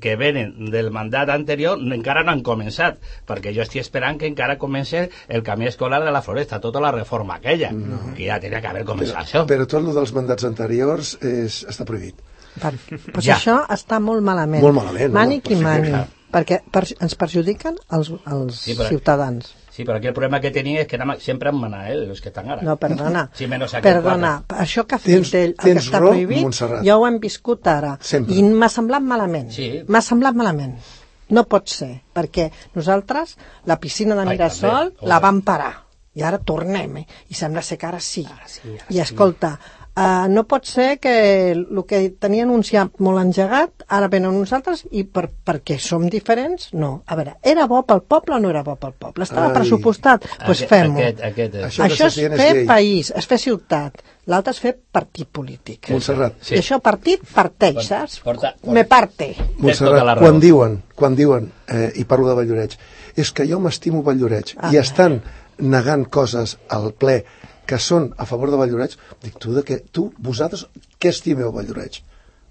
que 0.00 0.16
venen 0.20 0.70
del 0.70 0.90
mandat 0.92 1.30
anterior, 1.32 1.78
no- 1.80 1.94
encara 1.96 2.22
no 2.26 2.32
han 2.34 2.42
començat, 2.44 2.98
perquè 3.26 3.54
jo 3.56 3.62
estic 3.64 3.80
esperant 3.82 4.18
que 4.20 4.28
encara 4.28 4.58
comenci 4.60 5.00
el 5.28 5.42
camí 5.42 5.66
escolar 5.70 6.02
de 6.04 6.12
la 6.12 6.20
Floresta, 6.22 6.60
tota 6.60 6.80
la 6.84 6.92
reforma 6.92 7.36
aquella, 7.40 7.70
que 8.16 8.26
ja 8.28 8.38
tenia 8.40 8.60
que 8.60 8.68
haver 8.74 8.84
començat 8.88 9.22
això. 9.24 9.46
Però 9.48 9.66
tot 9.66 9.80
el 9.80 9.94
dels 9.96 10.12
mandats 10.16 10.44
anteriors 10.44 11.16
és, 11.22 11.62
està 11.68 11.86
prohibit. 11.88 12.16
per, 12.58 12.72
pues 13.14 13.24
Ja. 13.24 13.36
això 13.36 13.60
està 13.70 14.00
molt 14.02 14.20
malament. 14.22 14.62
Molt 14.64 14.74
malament, 14.74 15.12
no? 15.12 15.18
Mànic 15.20 15.44
Però 15.44 15.52
i 15.52 15.56
sí 15.56 15.62
que 15.62 15.64
mani. 15.64 16.06
Perquè 16.28 16.56
per, 16.70 16.82
ens 17.00 17.14
perjudiquen 17.16 17.76
els, 17.96 18.10
els 18.26 18.56
Sí, 18.60 18.74
però- 18.76 18.88
ciutadans. 18.90 19.54
Sí, 19.78 19.84
però 19.86 20.00
aquí 20.00 20.08
el 20.10 20.14
problema 20.14 20.40
que 20.42 20.50
tenia 20.50 20.80
és 20.82 20.88
que 20.90 20.96
anava 20.98 21.14
sempre 21.22 21.52
en 21.52 21.58
manar, 21.62 21.84
eh, 21.92 21.98
els 22.10 22.18
que 22.20 22.32
estan 22.32 22.48
ara. 22.50 22.64
No, 22.66 22.74
perdona. 22.82 23.28
Sí, 23.38 23.46
menys 23.46 23.76
perdona, 23.84 24.32
això 24.64 24.82
que 24.90 24.96
ha 24.96 24.98
Tens- 25.04 25.30
fet 25.30 25.36
ell, 25.38 25.52
el 25.52 25.54
que 25.60 25.68
tens 25.68 25.84
està 25.86 26.00
raó, 26.00 26.08
prohibit, 26.16 26.40
Montserrat. 26.42 26.82
ja 26.88 26.96
ho 26.98 27.04
hem 27.06 27.20
viscut 27.22 27.68
ara. 27.70 27.92
Sempre. 28.02 28.34
I 28.34 28.42
m'ha 28.42 28.68
semblat 28.74 29.06
malament. 29.06 29.52
Sí. 29.54 29.68
M'ha 29.86 30.00
semblat 30.02 30.34
malament. 30.34 30.74
No 31.30 31.44
pot 31.46 31.68
ser, 31.70 31.92
perquè 32.16 32.48
nosaltres 32.74 33.36
la 33.70 33.78
piscina 33.78 34.16
de 34.18 34.24
Ai, 34.26 34.32
Mirasol 34.32 34.90
també, 34.96 35.08
la 35.14 35.20
vam 35.22 35.42
parar. 35.46 35.74
I 36.18 36.24
ara 36.26 36.40
tornem, 36.42 36.96
eh? 37.04 37.06
I 37.30 37.38
sembla 37.38 37.62
ser 37.62 37.78
que 37.78 37.86
ara 37.86 38.00
sí. 38.02 38.24
sí, 38.50 38.74
ara 38.74 38.86
I 38.90 38.98
escolta, 39.04 39.52
uh, 39.98 40.28
no 40.30 40.44
pot 40.46 40.64
ser 40.70 40.98
que 41.02 41.50
el 41.52 41.82
que 41.88 41.98
tenia 42.22 42.44
anunciat 42.46 43.00
molt 43.02 43.18
engegat, 43.18 43.84
ara 43.88 44.06
venen 44.12 44.36
nosaltres 44.38 44.84
i 44.94 45.02
per, 45.04 45.24
perquè 45.44 45.78
som 45.82 46.04
diferents, 46.08 46.68
no. 46.72 47.02
A 47.06 47.16
veure, 47.18 47.34
era 47.42 47.66
bo 47.66 47.82
pel 47.88 48.02
poble 48.06 48.36
o 48.36 48.38
no 48.42 48.50
era 48.52 48.62
bo 48.62 48.76
pel 48.76 48.94
poble? 48.98 49.24
Estava 49.26 49.48
Ai. 49.48 49.56
pressupostat? 49.58 50.22
Doncs 50.28 50.44
pues 50.46 50.62
fem-ho. 50.70 50.98
Aquest, 51.00 51.24
aquest, 51.32 51.54
és. 51.54 51.64
Això 51.66 51.84
Això 51.88 52.06
és 52.06 52.20
fer 52.38 52.52
llei. 52.54 52.66
país, 52.66 53.10
és 53.16 53.26
fer 53.26 53.38
ciutat. 53.42 53.98
L'altre 54.28 54.52
és 54.52 54.60
fer 54.60 54.74
partit 54.92 55.26
polític. 55.32 55.88
Montserrat, 55.90 56.34
Sí. 56.44 56.54
I 56.54 56.58
això 56.58 56.78
partit 56.84 57.20
parteix, 57.34 57.74
Porta- 57.74 57.88
saps? 57.88 58.20
porta- 58.20 58.54
porta- 58.60 58.72
Me 58.74 58.84
parte. 58.84 59.34
tota 59.38 59.52
Montserrat, 59.62 60.04
raó. 60.04 60.18
quan 60.20 60.38
diuen, 60.40 60.82
quan 60.94 61.16
diuen 61.16 61.50
eh, 61.66 61.92
i 61.96 62.04
parlo 62.04 62.28
de 62.28 62.34
Valldoreix, 62.34 62.78
és 63.16 63.32
que 63.32 63.46
jo 63.48 63.58
m'estimo 63.58 64.02
Valldoreix 64.02 64.54
Ah. 64.58 64.70
i 64.72 64.76
estan 64.76 65.22
negant 65.58 66.04
coses 66.08 66.58
al 66.68 66.92
ple 66.92 67.24
que 67.68 67.78
són 67.84 68.10
a 68.16 68.24
favor 68.28 68.50
de 68.52 68.56
Valldoreix, 68.60 68.96
dic, 69.22 69.34
tu, 69.42 69.52
de 69.56 69.62
què, 69.68 69.82
tu 69.92 70.08
vosaltres, 70.24 70.66
què 70.98 71.12
estimeu 71.14 71.52
Valldoreix? 71.52 72.00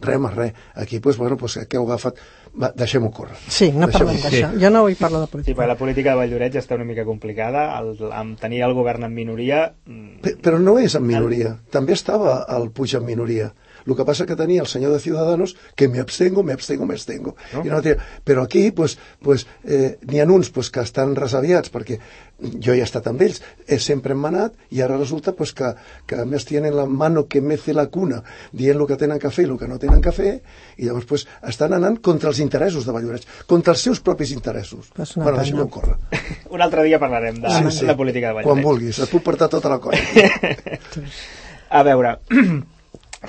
Res, 0.05 0.19
més 0.21 0.33
res. 0.37 0.51
Aquí, 0.77 0.99
doncs, 1.01 1.17
bueno, 1.17 1.35
doncs, 1.41 1.55
què 1.65 1.79
heu 1.79 1.87
agafat? 1.87 2.19
Va, 2.61 2.67
deixem-ho 2.77 3.09
córrer. 3.09 3.33
Sí, 3.49 3.71
no 3.73 3.87
Deixem-ho 3.89 4.11
parlem 4.11 4.19
d'això. 4.27 4.51
Jo 4.61 4.69
no 4.69 4.83
vull 4.85 4.97
parlar 4.99 5.23
de 5.23 5.25
Sí, 5.25 5.31
política. 5.31 5.55
perquè 5.57 5.67
la 5.71 5.77
política 5.79 6.11
de 6.13 6.19
Valldoreix 6.21 6.57
està 6.61 6.75
una 6.77 6.85
mica 6.85 7.05
complicada. 7.07 7.63
El, 7.79 7.95
amb 8.13 8.37
tenir 8.39 8.61
el 8.67 8.75
govern 8.77 9.07
en 9.09 9.15
minoria... 9.17 9.63
mm, 9.87 10.19
Pe- 10.21 10.35
Però 10.45 10.59
no 10.61 10.75
és 10.77 10.93
en 11.01 11.07
minoria. 11.09 11.55
També 11.73 11.97
estava 11.97 12.43
el 12.59 12.69
Puig 12.77 12.93
en 12.93 13.05
minoria. 13.09 13.49
El 13.87 13.95
que 13.95 14.03
passa 14.05 14.25
que 14.27 14.35
tenia 14.35 14.61
el 14.61 14.67
senyor 14.67 14.91
de 14.91 14.99
Ciudadanos 14.99 15.55
que 15.75 15.87
me 15.87 15.99
abstengo, 16.03 16.43
me 16.43 16.53
abstengo, 16.53 16.85
me 16.85 16.93
abstengo. 16.95 17.35
No? 17.53 17.63
I 17.63 17.69
no 17.71 17.81
tenia... 17.81 18.03
Però 18.27 18.43
aquí 18.43 18.69
pues, 18.75 18.97
pues, 19.23 19.47
eh, 19.63 19.97
n'hi 20.03 20.19
ha 20.19 20.25
uns 20.27 20.49
pues, 20.51 20.69
que 20.69 20.81
estan 20.83 21.15
resaviats 21.15 21.71
perquè 21.71 21.97
jo 22.37 22.75
he 22.75 22.81
estat 22.83 23.07
amb 23.09 23.21
ells, 23.25 23.39
he 23.65 23.79
sempre 23.81 24.13
hem 24.13 24.19
manat 24.21 24.53
i 24.75 24.83
ara 24.85 24.97
resulta 24.99 25.31
pues, 25.33 25.53
que, 25.57 25.71
que 26.05 26.19
a 26.21 26.25
més 26.29 26.45
tienen 26.45 26.75
la 26.77 26.85
mano 26.85 27.23
que 27.31 27.39
mece 27.41 27.73
la 27.73 27.87
cuna 27.89 28.19
dient 28.51 28.77
el 28.77 28.85
que 28.91 28.97
tenen 28.99 29.17
que 29.23 29.31
fer 29.33 29.47
i 29.47 29.49
el 29.49 29.57
que 29.57 29.67
no 29.71 29.79
tenen 29.81 30.03
que 30.03 30.11
fer 30.13 30.35
i 30.77 30.85
llavors 30.85 31.07
pues, 31.09 31.25
estan 31.49 31.73
anant 31.73 31.97
contra 32.05 32.29
els 32.29 32.43
interessos 32.43 32.85
de 32.85 32.93
Valldoreix, 32.93 33.25
contra 33.49 33.73
els 33.73 33.81
seus 33.87 34.03
propis 34.05 34.35
interessos. 34.35 34.91
Bueno, 35.15 35.37
deixem-ho 35.39 35.65
córrer. 35.71 35.95
Un 36.53 36.61
altre 36.61 36.83
dia 36.85 36.99
parlarem 37.01 37.39
de, 37.41 37.49
Sí, 37.49 37.79
sí. 37.79 37.85
de 37.89 37.95
política 37.97 38.35
de 38.35 38.43
Quan 38.43 38.59
Valldoreix. 38.61 38.65
vulguis, 38.67 38.99
et 39.07 39.09
puc 39.15 39.23
portar 39.25 39.49
tota 39.49 39.71
la 39.73 39.79
colla. 39.79 39.97
A 41.69 41.81
veure, 41.83 42.17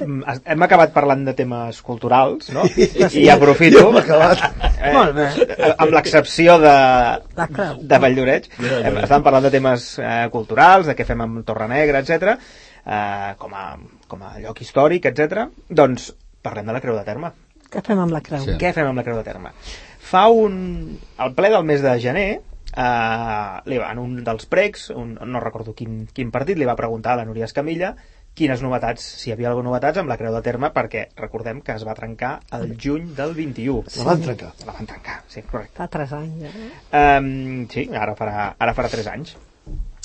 hem 0.05 0.63
acabat 0.67 0.93
parlant 0.95 1.25
de 1.27 1.35
temes 1.39 1.81
culturals, 1.83 2.51
no? 2.55 2.65
I, 2.77 3.29
aprofito... 3.33 3.85
Ja 3.95 4.03
acabat. 4.03 4.43
Eh, 4.79 4.93
Molt 4.95 5.15
bé. 5.17 5.27
eh, 5.57 5.73
amb 5.75 5.93
l'excepció 5.97 6.59
de, 6.63 6.75
de 7.83 7.99
Valldoreix. 8.05 8.49
hem- 8.59 9.01
estàvem 9.03 9.25
parlant 9.27 9.47
de 9.49 9.53
temes 9.55 9.89
eh, 9.99 10.29
culturals, 10.33 10.87
de 10.91 10.95
què 10.99 11.07
fem 11.09 11.21
amb 11.25 11.43
Torre 11.49 11.69
Negra, 11.71 12.01
etc. 12.05 12.35
Eh, 12.87 13.35
com, 13.43 13.55
a, 13.55 13.67
com 14.09 14.23
a 14.25 14.35
lloc 14.43 14.63
històric, 14.65 15.07
etc. 15.11 15.49
Doncs 15.69 16.13
parlem 16.43 16.67
de 16.71 16.77
la 16.79 16.81
Creu 16.85 16.97
de 16.99 17.05
Terme. 17.07 17.33
Què 17.69 17.83
fem 17.85 17.99
amb 18.01 18.15
la 18.15 18.23
creu? 18.25 18.45
Sí. 18.47 18.55
Què 18.61 18.71
fem 18.73 18.87
amb 18.89 18.97
la 18.97 19.05
Creu 19.05 19.19
de 19.21 19.27
Terme? 19.27 19.51
Fa 20.09 20.29
un... 20.33 20.55
al 21.21 21.35
ple 21.37 21.51
del 21.53 21.67
mes 21.69 21.83
de 21.85 21.91
gener, 22.01 22.29
eh, 22.73 23.51
li 23.69 23.77
va, 23.83 23.91
en 23.93 23.99
un 24.01 24.15
dels 24.25 24.47
pregs, 24.49 24.89
un, 24.95 25.19
no 25.21 25.43
recordo 25.43 25.75
quin, 25.77 26.07
quin 26.15 26.31
partit, 26.33 26.57
li 26.57 26.65
va 26.69 26.79
preguntar 26.79 27.13
a 27.13 27.21
la 27.21 27.27
Núria 27.29 27.45
Escamilla 27.51 27.91
quines 28.38 28.62
novetats, 28.62 29.05
si 29.20 29.29
hi 29.29 29.35
havia 29.35 29.51
alguna 29.51 29.72
novetats 29.72 30.01
amb 30.01 30.11
la 30.11 30.16
Creu 30.20 30.35
de 30.37 30.42
Terme, 30.46 30.70
perquè 30.74 31.09
recordem 31.18 31.61
que 31.66 31.74
es 31.74 31.85
va 31.87 31.96
trencar 31.98 32.38
el 32.59 32.77
juny 32.81 33.11
del 33.18 33.35
21. 33.37 33.85
La 33.98 34.09
van 34.09 34.24
trencar. 34.24 34.53
La 34.66 34.74
van 34.77 34.88
trencar, 34.90 35.20
sí, 35.29 35.42
correcte. 35.42 35.77
Fa 35.81 35.88
tres 35.92 36.14
anys, 36.16 36.46
eh? 36.48 36.70
Um, 37.03 37.66
sí, 37.72 37.88
ara 37.92 38.14
farà, 38.18 38.51
ara 38.59 38.74
farà 38.79 38.90
3 38.92 39.11
anys. 39.14 39.37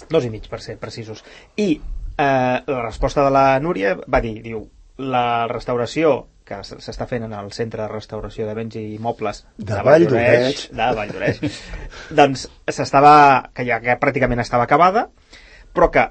Dos 0.09 0.25
i 0.25 0.31
mig, 0.33 0.49
per 0.51 0.59
ser 0.61 0.75
precisos. 0.81 1.23
I 1.55 1.69
eh, 1.77 2.57
la 2.67 2.81
resposta 2.81 3.23
de 3.23 3.31
la 3.33 3.45
Núria 3.63 3.95
va 4.03 4.21
dir, 4.23 4.39
diu, 4.45 4.65
la 4.97 5.47
restauració 5.49 6.15
que 6.43 6.59
s'està 6.67 7.07
fent 7.07 7.23
en 7.25 7.33
el 7.37 7.53
Centre 7.55 7.81
de 7.85 7.87
Restauració 7.87 8.45
de 8.45 8.55
Béns 8.57 8.75
i 8.75 8.97
Mobles 9.01 9.45
De 9.55 9.77
de 10.75 10.89
Valldoreix, 10.97 11.39
doncs 12.19 12.49
s'estava, 12.67 13.13
que 13.55 13.65
ja 13.67 13.79
que 13.83 13.95
pràcticament 14.01 14.43
estava 14.43 14.67
acabada, 14.67 15.07
però 15.73 15.89
que 15.93 16.09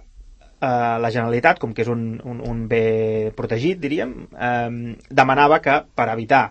eh, 0.62 0.96
la 1.02 1.10
Generalitat, 1.10 1.58
com 1.58 1.74
que 1.74 1.82
és 1.84 1.90
un, 1.92 2.16
un, 2.24 2.40
un 2.46 2.66
bé 2.70 3.32
protegit, 3.36 3.80
diríem, 3.82 4.16
eh, 4.32 4.96
demanava 5.10 5.60
que 5.64 5.80
per 5.94 6.08
evitar 6.14 6.44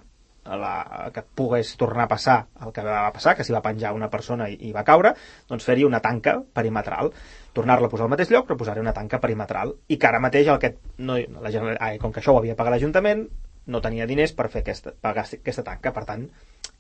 la, 0.46 1.12
que 1.14 1.22
pogués 1.22 1.76
tornar 1.78 2.08
a 2.08 2.12
passar 2.12 2.38
el 2.66 2.74
que 2.74 2.84
va 2.84 3.12
passar, 3.14 3.36
que 3.38 3.46
s'hi 3.46 3.54
va 3.54 3.62
penjar 3.62 3.94
una 3.94 4.10
persona 4.10 4.50
i, 4.50 4.58
i 4.68 4.72
va 4.74 4.84
caure, 4.88 5.14
doncs 5.50 5.68
fer-hi 5.68 5.86
una 5.86 6.02
tanca 6.02 6.40
perimetral. 6.42 7.12
Tornar-la 7.54 7.88
a 7.88 7.92
posar 7.92 8.08
al 8.08 8.14
mateix 8.14 8.32
lloc, 8.32 8.48
però 8.48 8.58
posar-hi 8.58 8.82
una 8.82 8.96
tanca 8.96 9.20
perimetral. 9.22 9.76
I 9.92 10.00
que 10.00 10.10
ara 10.10 10.22
mateix 10.24 10.50
el 10.52 10.60
que 10.60 10.76
no, 10.98 11.18
la, 11.18 11.52
Generalitat- 11.54 12.02
com 12.02 12.12
que 12.12 12.24
això 12.24 12.34
ho 12.36 12.42
havia 12.42 12.58
pagat 12.58 12.78
l'Ajuntament 12.78 13.28
no 13.72 13.82
tenia 13.82 14.08
diners 14.10 14.34
per 14.34 14.48
fer 14.50 14.64
aquesta, 14.64 14.96
pagar 15.00 15.28
aquesta 15.28 15.64
tanca. 15.68 15.94
Per 15.94 16.06
tant 16.10 16.26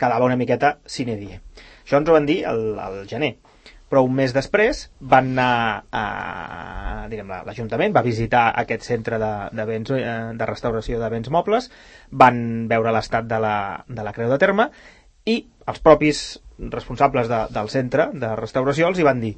quedava 0.02 0.26
una 0.26 0.40
miqueta 0.40 0.80
sine 0.90 1.16
die. 1.20 1.38
Això 1.84 2.00
ens 2.02 2.10
ho 2.10 2.18
van 2.18 2.26
dir 2.26 2.42
al 2.50 3.04
gener 3.08 3.36
però 3.92 4.06
un 4.08 4.14
mes 4.16 4.32
després 4.32 4.86
van 5.12 5.34
anar 5.34 5.84
a, 5.92 6.04
diguem 7.12 7.34
l'Ajuntament 7.48 7.92
va 7.92 8.06
visitar 8.06 8.46
aquest 8.62 8.88
centre 8.88 9.20
de, 9.20 9.32
de, 9.52 9.66
béns, 9.68 9.92
eh, 9.98 10.16
de 10.40 10.48
restauració 10.48 11.02
de 11.02 11.10
béns 11.12 11.28
mobles, 11.34 11.68
van 12.24 12.70
veure 12.72 12.94
l'estat 12.96 13.28
de, 13.28 13.40
la, 13.44 13.58
de 13.92 14.08
la 14.08 14.14
Creu 14.16 14.32
de 14.32 14.40
Terme 14.40 14.70
i 15.28 15.42
els 15.68 15.84
propis 15.84 16.40
responsables 16.72 17.28
de, 17.28 17.42
del 17.52 17.70
centre 17.74 18.08
de 18.16 18.32
restauració 18.40 18.88
els 18.88 19.02
hi 19.02 19.08
van 19.08 19.20
dir 19.20 19.36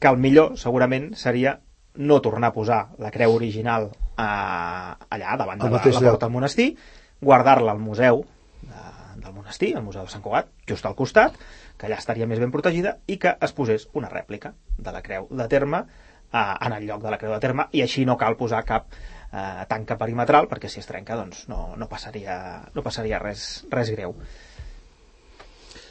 que 0.00 0.08
el 0.08 0.18
millor 0.20 0.56
segurament 0.60 1.12
seria 1.16 1.58
no 1.96 2.20
tornar 2.24 2.52
a 2.52 2.56
posar 2.56 2.80
la 3.00 3.10
creu 3.12 3.34
original 3.36 3.90
a, 4.16 4.96
allà 5.08 5.36
davant 5.36 5.60
de 5.60 5.68
la, 5.68 5.80
la 5.80 6.00
porta 6.00 6.26
del 6.26 6.32
monestir, 6.32 6.70
guardar-la 7.20 7.72
al 7.72 7.80
museu 7.80 8.24
de, 8.62 8.82
del 9.22 9.32
monestir, 9.32 9.74
al 9.76 9.84
Museu 9.84 10.04
de 10.04 10.12
Sant 10.12 10.24
Cugat, 10.24 10.50
just 10.68 10.86
al 10.86 10.96
costat, 10.96 11.36
que 11.76 11.88
allà 11.88 11.98
estaria 12.00 12.26
més 12.26 12.40
ben 12.42 12.52
protegida, 12.54 12.96
i 13.06 13.18
que 13.22 13.36
es 13.40 13.52
posés 13.56 13.88
una 13.94 14.10
rèplica 14.12 14.54
de 14.78 14.94
la 14.94 15.02
creu 15.04 15.28
de 15.30 15.48
terme 15.52 15.84
eh, 15.84 16.38
en 16.38 16.72
el 16.72 16.86
lloc 16.88 17.02
de 17.04 17.12
la 17.12 17.20
creu 17.20 17.34
de 17.34 17.42
terme, 17.42 17.68
i 17.72 17.84
així 17.84 18.06
no 18.08 18.16
cal 18.20 18.38
posar 18.40 18.64
cap 18.68 18.88
eh, 19.32 19.64
tanca 19.68 19.98
perimetral, 20.00 20.48
perquè 20.50 20.70
si 20.72 20.80
es 20.82 20.88
trenca 20.88 21.18
doncs 21.18 21.46
no, 21.52 21.74
no, 21.76 21.88
passaria, 21.90 22.38
no 22.74 22.84
passaria 22.86 23.20
res, 23.22 23.66
res 23.72 23.92
greu. 23.94 24.16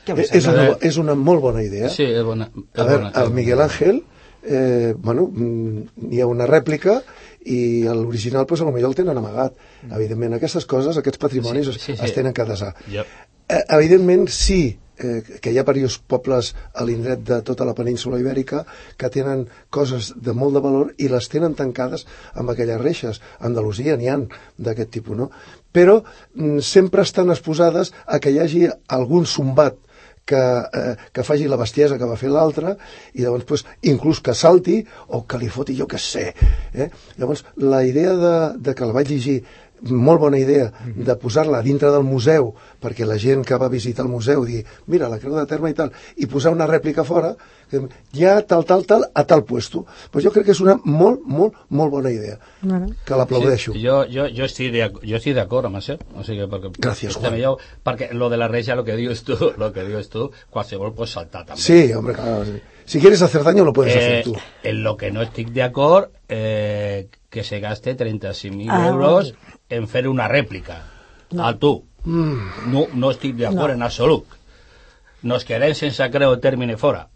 Eh, 0.05 0.25
és 0.37 0.45
una, 0.49 0.65
és 0.85 0.97
una 1.01 1.15
molt 1.17 1.41
bona 1.41 1.63
idea. 1.65 1.89
Sí, 1.93 2.05
és 2.05 2.25
bona. 2.25 2.49
És 2.53 2.81
a 2.81 2.89
veure, 2.89 3.11
el 3.21 3.31
Miguel 3.33 3.61
Ángel, 3.61 4.03
eh, 4.45 4.93
bueno, 4.97 5.27
mm, 5.31 6.11
hi 6.11 6.21
ha 6.21 6.27
una 6.29 6.45
rèplica 6.49 6.99
i 7.45 7.85
l'original 7.85 8.45
pues, 8.49 8.61
potser 8.61 8.85
el 8.85 8.97
tenen 8.97 9.17
amagat. 9.17 9.57
Mm. 9.83 9.93
Evidentment, 9.97 10.37
aquestes 10.37 10.65
coses, 10.69 10.97
aquests 10.97 11.21
patrimonis 11.21 11.69
sí, 11.73 11.79
sí, 11.79 11.95
sí. 11.95 12.05
es 12.05 12.13
tenen 12.13 12.33
que 12.33 12.45
desar. 12.45 12.73
Yep. 12.91 13.13
Eh, 13.49 13.63
evidentment, 13.77 14.27
sí, 14.29 14.77
eh, 14.97 15.39
que 15.41 15.51
hi 15.51 15.59
ha 15.59 15.65
diversos 15.65 15.99
pobles 16.07 16.53
a 16.73 16.85
l'indret 16.87 17.23
de 17.27 17.41
tota 17.45 17.65
la 17.67 17.75
península 17.77 18.19
ibèrica 18.21 18.65
que 18.97 19.09
tenen 19.09 19.45
coses 19.69 20.13
de 20.15 20.33
molt 20.33 20.55
de 20.55 20.63
valor 20.65 20.93
i 20.97 21.09
les 21.11 21.29
tenen 21.29 21.55
tancades 21.55 22.05
amb 22.33 22.51
aquelles 22.51 22.81
reixes. 22.81 23.21
A 23.39 23.47
Andalusia 23.49 23.97
n'hi 23.97 24.11
han 24.11 24.27
d'aquest 24.57 24.93
tipus, 24.97 25.17
no? 25.17 25.31
Però 25.75 26.01
mm, 26.01 26.59
sempre 26.59 27.03
estan 27.03 27.29
exposades 27.33 27.93
a 28.05 28.19
que 28.19 28.31
hi 28.31 28.39
hagi 28.39 28.67
algun 28.87 29.25
sombat 29.25 29.81
que, 30.25 30.41
eh, 30.73 30.95
que 31.13 31.23
faci 31.23 31.47
la 31.47 31.59
bestiesa 31.59 31.99
que 32.01 32.09
va 32.09 32.17
fer 32.17 32.31
l'altre 32.33 32.73
i 33.13 33.21
llavors 33.21 33.45
pues, 33.45 33.63
inclús 33.85 34.19
que 34.25 34.33
salti 34.33 34.79
o 35.13 35.21
que 35.29 35.37
li 35.37 35.51
foti 35.53 35.77
jo 35.77 35.85
que 35.87 36.01
sé 36.01 36.31
eh? 36.73 36.89
llavors 37.19 37.45
la 37.61 37.83
idea 37.85 38.15
de, 38.17 38.35
de 38.57 38.73
que 38.73 38.89
la 38.89 38.97
vaig 38.97 39.13
llegir 39.13 39.43
molt 39.91 40.19
bona 40.19 40.39
idea 40.39 40.71
de 40.85 41.15
posar-la 41.21 41.61
dintre 41.65 41.91
del 41.93 42.05
museu 42.07 42.53
perquè 42.81 43.05
la 43.05 43.17
gent 43.21 43.43
que 43.45 43.57
va 43.61 43.69
visitar 43.69 44.05
el 44.05 44.11
museu 44.11 44.45
digui, 44.45 44.63
mira, 44.87 45.09
la 45.09 45.19
creu 45.19 45.35
de 45.37 45.45
terme 45.49 45.71
i 45.71 45.77
tal, 45.77 45.91
i 46.17 46.29
posar 46.29 46.53
una 46.53 46.67
rèplica 46.69 47.05
fora, 47.05 47.33
que 47.69 47.81
ja 48.13 48.41
tal, 48.45 48.65
tal, 48.65 48.85
tal, 48.85 49.07
a 49.13 49.23
tal 49.25 49.43
puesto. 49.43 49.85
Pues 50.11 50.25
jo 50.25 50.31
crec 50.31 50.45
que 50.49 50.53
és 50.53 50.61
una 50.61 50.75
molt, 50.83 51.23
molt, 51.25 51.57
molt 51.69 51.93
bona 51.93 52.11
idea, 52.13 52.37
bueno. 52.61 52.91
que 53.05 53.17
l'aplaudeixo. 53.17 53.73
Sí, 53.73 53.81
jo, 53.85 54.03
jo, 54.11 54.27
jo 54.29 54.45
estic 54.45 55.35
d'acord 55.37 55.69
amb 55.69 55.81
això. 55.81 55.97
O 56.15 56.25
sigui, 56.25 56.45
perquè, 56.51 56.73
Gràcies, 56.77 57.17
Juan. 57.17 57.39
Jo, 57.41 57.55
perquè 57.85 58.11
lo 58.13 58.29
de 58.29 58.39
la 58.41 58.49
reja, 58.51 58.77
lo 58.77 58.85
que 58.85 58.97
dius 58.99 59.25
tu, 59.25 59.37
lo 59.61 59.71
que 59.73 59.85
dius 59.87 60.09
tu, 60.13 60.29
qualsevol 60.53 60.93
pot 60.95 61.09
saltar 61.09 61.45
també. 61.45 61.61
Sí, 61.61 61.91
hombre, 61.93 62.17
claro, 62.17 62.45
sí. 62.45 62.61
Si 62.85 62.99
quieres 62.99 63.21
hacer 63.23 63.43
daño, 63.43 63.65
lo 63.65 63.73
puedes 63.73 63.95
eh, 63.95 63.97
hacer 63.97 64.23
tú. 64.23 64.35
En 64.61 64.83
lo 64.83 64.95
que 64.95 65.09
no 65.09 65.23
estic 65.25 65.49
d'acord, 65.49 66.11
eh, 66.29 67.09
que 67.31 67.43
se 67.43 67.59
gaste 67.59 67.97
35.000 67.97 68.67
ah, 68.69 68.87
euros 68.87 69.33
en 69.77 69.87
fer 69.91 70.05
una 70.09 70.27
rèplica. 70.31 70.79
No. 71.31 71.45
Al 71.47 71.59
tu. 71.59 71.73
Mm. 72.05 72.71
No, 72.71 72.85
no 72.93 73.11
estic 73.13 73.35
d'acord 73.39 73.73
no. 73.73 73.79
en 73.79 73.85
absolut. 73.87 74.37
Nos 75.25 75.45
quedem 75.47 75.73
sense 75.73 76.05
creu 76.13 76.37
termine 76.41 76.77
fora. 76.77 77.07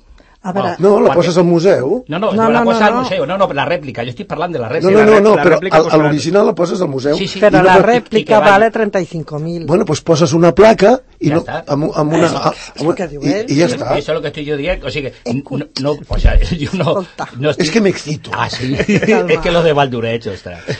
A 0.41 0.53
veure... 0.55 0.77
No, 0.79 0.93
la 1.03 1.11
poses 1.11 1.35
al 1.37 1.43
museu. 1.43 2.05
No, 2.07 2.17
no, 2.17 2.31
no, 2.31 2.45
no 2.45 2.49
la 2.49 2.61
poses 2.63 2.79
no, 2.79 2.87
al 2.87 2.93
museu. 2.95 3.25
No, 3.27 3.37
no, 3.37 3.47
la 3.51 3.65
rèplica. 3.67 4.05
Jo 4.07 4.13
estic 4.13 4.27
parlant 4.29 4.53
de 4.55 4.61
la 4.61 4.69
rèplica. 4.71 4.93
No, 4.95 5.03
no, 5.03 5.17
no, 5.19 5.33
no 5.35 5.43
però 5.43 5.97
l'original 5.99 6.47
la 6.47 6.53
poses 6.55 6.79
al 6.79 6.87
museu. 6.87 7.17
Sí, 7.19 7.27
sí. 7.27 7.41
Però 7.43 7.59
la 7.65 7.75
rèplica 7.83 8.39
vale 8.39 8.69
35.000. 8.71 9.65
Bueno, 9.67 9.83
pues 9.85 9.99
poses 9.99 10.31
una 10.37 10.53
placa 10.55 10.93
i 11.19 11.33
ja 11.33 11.41
no, 11.41 11.43
amb, 11.59 11.89
amb 11.91 12.15
una... 12.15 12.29
Ah, 12.31 12.53
amb, 12.79 12.93
amb, 12.93 13.17
i, 13.19 13.33
i 13.51 13.57
ja 13.57 13.67
està. 13.67 13.89
Això 13.97 13.99
és 13.99 14.09
el 14.13 14.21
que 14.23 14.31
estic 14.31 14.47
jo 14.47 14.59
dient. 14.61 14.87
O 14.87 14.93
sigui, 14.95 15.11
no, 15.27 15.67
no, 15.83 15.95
o 16.07 16.21
sea, 16.23 16.37
jo 16.63 16.71
no... 16.79 16.95
no 17.35 17.51
estic... 17.51 17.65
És 17.67 17.73
que 17.75 17.83
m'excito. 17.83 18.31
Ah, 18.31 18.47
sí? 18.53 18.71
és 19.35 19.43
que 19.43 19.51
lo 19.51 19.65
de 19.65 19.75
Valdureig, 19.75 20.29
ostres. 20.31 20.71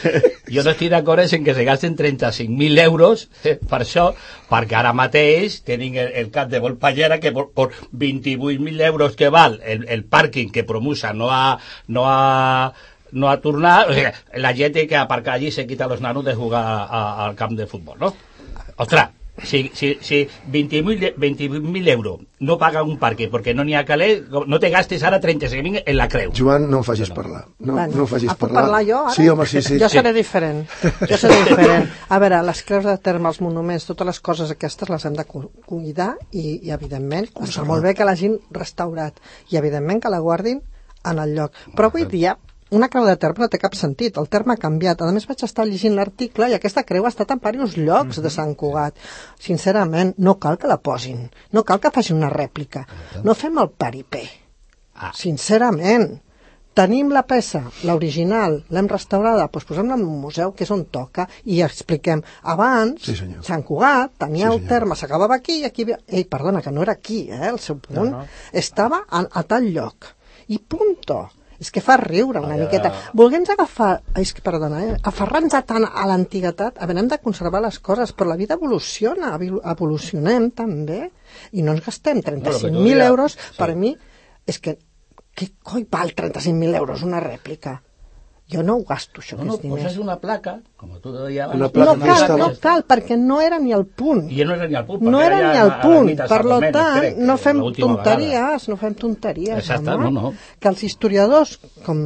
Jo 0.48 0.64
no 0.64 0.72
estic 0.72 0.94
d'acord 0.96 1.28
en 1.28 1.44
que 1.44 1.58
se 1.58 1.68
gasten 1.68 2.00
35.000 2.00 2.86
euros 2.86 3.28
per 3.44 3.82
això, 3.84 4.08
perquè 4.48 4.80
ara 4.80 4.96
mateix 4.96 5.60
tenim 5.68 6.00
el, 6.00 6.14
el 6.24 6.32
cap 6.32 6.48
de 6.48 6.64
Volpallera 6.64 7.20
que 7.20 7.36
per, 7.36 7.50
per 7.52 7.68
28.000 7.92 8.88
euros 8.88 9.20
que 9.20 9.28
val 9.34 9.49
el, 9.50 9.86
el 9.90 10.06
pàrquing 10.06 10.52
que 10.54 10.64
Promusa 10.64 11.14
no 11.14 11.32
ha, 11.32 11.58
no 11.88 12.06
ha 12.08 12.74
no 13.12 13.30
ha 13.30 13.40
tornat, 13.42 13.90
o 13.90 13.94
sigui, 13.98 14.12
la 14.44 14.54
gent 14.54 14.76
que 14.88 14.98
aparcar 14.98 15.36
allí 15.36 15.52
se 15.52 15.66
quita 15.66 15.88
los 15.88 16.02
nanos 16.02 16.26
de 16.26 16.36
jugar 16.36 16.64
al 16.90 17.36
camp 17.36 17.58
de 17.58 17.66
futbol, 17.66 17.98
no? 18.00 18.14
Ostres, 18.78 19.10
si, 19.44 19.72
si, 19.74 19.98
si 20.02 20.28
20.000 20.52 21.14
20 21.18 21.92
euros 21.92 22.20
no 22.40 22.58
paga 22.58 22.84
un 22.84 22.98
parque 22.98 23.28
perquè 23.32 23.54
no 23.56 23.66
n'hi 23.68 23.76
ha 23.76 23.84
caler, 23.86 24.24
no 24.30 24.60
te 24.60 24.70
gastes 24.72 25.04
ara 25.04 25.20
35.000 25.20 25.84
en 25.86 25.98
la 25.98 26.08
creu. 26.08 26.32
Joan, 26.36 26.70
no 26.72 26.80
em 26.80 26.88
facis 26.88 27.12
parlar. 27.12 27.46
No, 27.60 27.74
bueno, 27.74 27.96
no 27.96 28.06
em 28.06 28.12
facis 28.12 28.34
parlar. 28.40 28.64
parlar 28.64 28.82
jo 28.88 29.02
ara? 29.04 29.16
Sí, 29.16 29.28
home, 29.30 29.46
sí, 29.46 29.62
sí. 29.62 29.80
Jo 29.82 29.90
seré 29.92 30.14
sí. 30.14 30.20
diferent. 30.22 30.64
Jo 31.04 31.18
seré 31.20 31.42
diferent. 31.44 31.90
A 32.08 32.20
veure, 32.24 32.42
les 32.48 32.64
creus 32.64 32.88
de 32.88 32.98
terme, 33.04 33.28
els 33.30 33.42
monuments, 33.44 33.88
totes 33.90 34.08
les 34.08 34.20
coses 34.24 34.52
aquestes 34.56 34.90
les 34.90 35.06
hem 35.06 35.18
de 35.20 35.26
cuidar 35.28 36.14
i, 36.32 36.60
i 36.64 36.76
evidentment, 36.76 37.28
està 37.44 37.66
molt 37.68 37.84
bé 37.84 37.96
que 37.98 38.08
l'hagin 38.08 38.40
restaurat 38.56 39.20
i 39.52 39.60
evidentment 39.60 40.00
que 40.04 40.14
la 40.14 40.24
guardin 40.24 40.64
en 41.04 41.20
el 41.20 41.36
lloc. 41.36 41.56
Però 41.76 41.92
avui 41.92 42.08
dia 42.10 42.38
una 42.72 42.90
creu 42.90 43.06
de 43.08 43.16
terme 43.18 43.46
no 43.46 43.50
té 43.50 43.58
cap 43.62 43.74
sentit, 43.78 44.18
el 44.22 44.30
terme 44.30 44.54
ha 44.54 44.62
canviat. 44.62 45.02
A 45.02 45.10
més 45.16 45.26
vaig 45.30 45.44
estar 45.46 45.66
llegint 45.66 45.96
l'article 45.98 46.50
i 46.52 46.56
aquesta 46.58 46.86
creu 46.86 47.08
ha 47.08 47.14
estat 47.14 47.32
en 47.34 47.42
diversos 47.42 47.78
llocs 47.78 48.22
de 48.22 48.30
Sant 48.30 48.54
Cugat. 48.56 48.98
Sincerament, 49.42 50.14
no 50.18 50.38
cal 50.38 50.60
que 50.62 50.70
la 50.70 50.78
posin, 50.78 51.30
no 51.52 51.64
cal 51.64 51.82
que 51.82 51.92
facin 51.96 52.18
una 52.18 52.30
rèplica. 52.30 52.86
No 53.24 53.34
fem 53.34 53.58
el 53.58 53.72
paripé. 53.74 54.26
Ah. 54.96 55.14
Sincerament. 55.16 56.20
Tenim 56.78 57.10
la 57.12 57.24
peça, 57.28 57.64
l'original, 57.84 58.60
l'hem 58.72 58.88
restaurada, 58.88 59.48
doncs 59.52 59.66
posem-la 59.68 59.98
en 59.98 60.04
un 60.06 60.20
museu, 60.22 60.54
que 60.56 60.64
és 60.64 60.70
on 60.72 60.86
toca, 60.94 61.26
i 61.50 61.58
expliquem. 61.66 62.22
Abans, 62.54 63.10
sí, 63.10 63.16
Sant 63.44 63.66
Cugat 63.68 64.14
tenia 64.22 64.46
sí, 64.48 64.54
el 64.54 64.70
terme, 64.70 64.96
s'acabava 64.96 65.40
aquí 65.42 65.58
i 65.64 65.66
aquí... 65.68 65.88
Ei, 65.90 66.24
perdona, 66.30 66.62
que 66.62 66.72
no 66.72 66.86
era 66.86 66.96
aquí, 66.96 67.24
eh, 67.34 67.50
el 67.50 67.60
seu 67.60 67.82
punt. 67.82 67.98
No, 67.98 68.22
no. 68.22 68.24
Estava 68.54 69.02
a, 69.10 69.26
a 69.26 69.44
tal 69.50 69.68
lloc. 69.74 70.14
I 70.54 70.62
punto 70.62 71.20
és 71.60 71.72
que 71.76 71.84
fa 71.84 71.98
riure 72.00 72.40
una 72.40 72.56
ah, 72.56 72.60
miqueta. 72.62 72.92
Volguem 73.20 73.44
agafar, 73.52 73.92
és 74.20 74.32
que 74.36 74.44
perdona, 74.46 74.80
eh? 74.86 74.98
aferrar-nos 75.12 75.58
tant 75.68 75.88
a 75.88 76.06
l'antiguitat, 76.08 76.80
hem 76.80 77.08
de 77.12 77.20
conservar 77.24 77.62
les 77.66 77.80
coses, 77.84 78.14
però 78.16 78.32
la 78.32 78.40
vida 78.40 78.56
evoluciona, 78.56 79.34
evolucionem 79.38 80.50
també, 80.56 81.02
i 81.52 81.66
no 81.66 81.76
ens 81.76 81.84
gastem 81.86 82.24
35.000 82.24 82.72
no, 82.80 83.10
euros, 83.12 83.36
sí. 83.36 83.58
per 83.60 83.74
mi, 83.76 83.94
és 84.48 84.60
que, 84.64 84.78
què 85.36 85.52
coi 85.64 85.86
val 85.92 86.16
35.000 86.16 86.80
euros 86.80 87.04
una 87.04 87.22
rèplica? 87.24 87.80
Jo 88.50 88.64
no 88.66 88.80
ho 88.80 88.84
gasto, 88.84 89.22
això, 89.22 89.38
no, 89.38 89.46
no, 89.46 89.58
diners. 89.62 89.84
Poses 89.84 89.98
una 90.02 90.16
placa, 90.18 90.56
com 90.80 90.96
tu 91.04 91.12
deies... 91.14 91.52
Una 91.54 91.68
placa 91.70 91.94
no 91.94 92.06
cal, 92.08 92.32
no 92.42 92.48
cal, 92.64 92.82
perquè 92.90 93.18
no 93.22 93.38
era 93.46 93.60
ni 93.62 93.76
el 93.78 93.86
punt. 93.86 94.24
I 94.34 94.42
no 94.42 94.56
era 94.56 94.66
ni 94.72 94.78
el 94.80 94.88
punt. 94.88 95.04
No 95.06 95.22
era 95.22 95.42
ni 95.44 95.60
el 95.62 95.74
punt. 95.84 96.10
Per 96.32 96.40
lo 96.48 96.58
tant, 96.74 97.20
no 97.30 97.36
fem 97.38 97.62
tonteries, 97.78 98.32
vegada. 98.34 98.64
no 98.74 98.80
fem 98.82 98.96
tonteries. 99.04 99.60
Exacte, 99.62 100.00
no, 100.02 100.10
no. 100.16 100.34
Que 100.58 100.72
els 100.74 100.82
historiadors, 100.88 101.60
com 101.86 102.02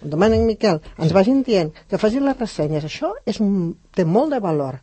Domènec 0.00 0.48
Miquel, 0.48 0.80
ens 0.96 1.12
vagin 1.16 1.44
dient 1.44 1.74
que 1.90 2.00
facin 2.00 2.24
les 2.24 2.40
ressenyes. 2.40 2.88
Això 2.88 3.12
és 3.28 3.44
un, 3.44 3.74
té 3.92 4.08
molt 4.08 4.32
de 4.32 4.40
valor 4.40 4.80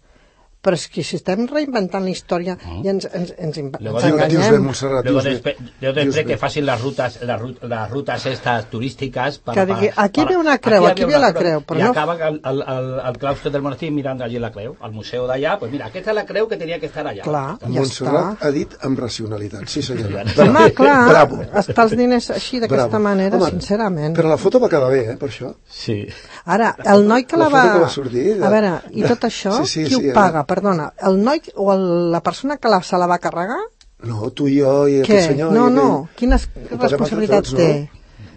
però 0.62 0.78
és 0.78 0.88
que 0.94 1.04
si 1.04 1.18
estem 1.18 1.48
reinventant 1.50 2.04
la 2.06 2.12
història 2.14 2.56
oh. 2.58 2.80
i 2.86 2.92
ens, 2.92 3.08
ens, 3.10 3.34
ens, 3.38 3.58
ens 3.58 3.74
enganyem. 3.82 4.30
Dius 4.30 4.50
bé, 4.54 4.60
Montserrat, 4.62 5.08
dius 5.08 5.42
bé. 5.46 5.56
Yo 5.82 5.94
després 5.98 6.28
que 6.28 6.38
facin 6.38 6.68
les 6.68 6.82
rutes, 6.82 7.18
les, 7.26 7.46
les 7.74 7.90
rutes 7.90 8.28
estas 8.30 8.68
turístiques... 8.70 9.40
Per, 9.42 9.56
que 9.58 9.66
digui, 9.70 9.90
aquí 10.06 10.26
ve 10.30 10.38
una 10.38 10.58
creu, 10.62 10.86
aquí, 10.86 11.02
aquí 11.02 11.12
ve 11.12 11.22
la 11.22 11.32
creu, 11.34 11.64
però 11.66 11.82
I 11.82 11.86
no... 11.88 11.92
acaba 11.96 12.14
al, 12.30 12.40
al, 12.44 12.62
al, 12.62 12.92
al 13.10 13.18
claustre 13.18 13.52
del 13.54 13.66
monestir 13.66 13.90
mirant 13.96 14.22
allí 14.22 14.38
la 14.42 14.52
creu, 14.54 14.76
al 14.86 14.94
museu 14.94 15.26
d'allà, 15.30 15.58
pues 15.62 15.74
mira, 15.74 15.90
aquesta 15.90 16.14
és 16.14 16.20
la 16.20 16.26
creu 16.30 16.50
que 16.52 16.60
tenia 16.62 16.78
que 16.82 16.90
estar 16.92 17.08
allà. 17.08 17.26
Clar, 17.26 17.46
ja 17.64 17.72
Montserrat 17.74 18.36
està. 18.36 18.48
ha 18.48 18.54
dit 18.54 18.78
amb 18.86 19.02
racionalitat, 19.02 19.66
sí 19.72 19.82
senyor. 19.86 20.14
Home, 20.46 20.68
clar, 20.78 21.00
Bravo. 21.10 21.42
està 21.64 21.88
els 21.88 21.98
diners 21.98 22.30
així, 22.38 22.62
d'aquesta 22.62 23.02
manera, 23.02 23.40
Home, 23.40 23.50
sincerament. 23.56 24.14
Però 24.18 24.30
la 24.30 24.38
foto 24.42 24.62
va 24.62 24.70
quedar 24.70 24.94
bé, 24.94 25.04
eh, 25.16 25.18
per 25.18 25.32
això. 25.32 25.56
Sí. 25.66 25.98
Ara, 26.46 26.76
el 26.94 27.08
noi 27.10 27.26
que 27.26 27.40
la, 27.40 27.50
la 27.50 27.56
va... 27.56 27.66
Que 27.72 27.84
va 27.88 27.92
sortir, 27.94 28.28
a 28.38 28.54
veure, 28.54 28.76
i 28.94 29.06
tot 29.10 29.26
això, 29.30 29.58
sí, 29.64 29.74
sí, 29.74 29.88
qui 29.90 29.98
sí, 29.98 30.12
ho 30.12 30.16
paga? 30.16 30.46
Perdona, 30.52 30.90
el 31.08 31.22
noi 31.24 31.40
o 31.56 31.72
el, 31.74 31.86
la 32.12 32.22
persona 32.26 32.58
que 32.60 32.72
la, 32.72 32.82
se 32.84 33.00
la 33.00 33.08
va 33.08 33.22
carregar? 33.24 33.62
No, 34.08 34.32
tu 34.36 34.50
i 34.50 34.60
jo 34.60 34.76
i 34.90 35.00
Què? 35.00 35.06
aquest 35.06 35.34
senyor... 35.34 35.54
No, 35.56 35.70
no, 35.72 35.88
quines 36.20 36.48
responsabilitats 36.72 37.56
té? 37.56 37.72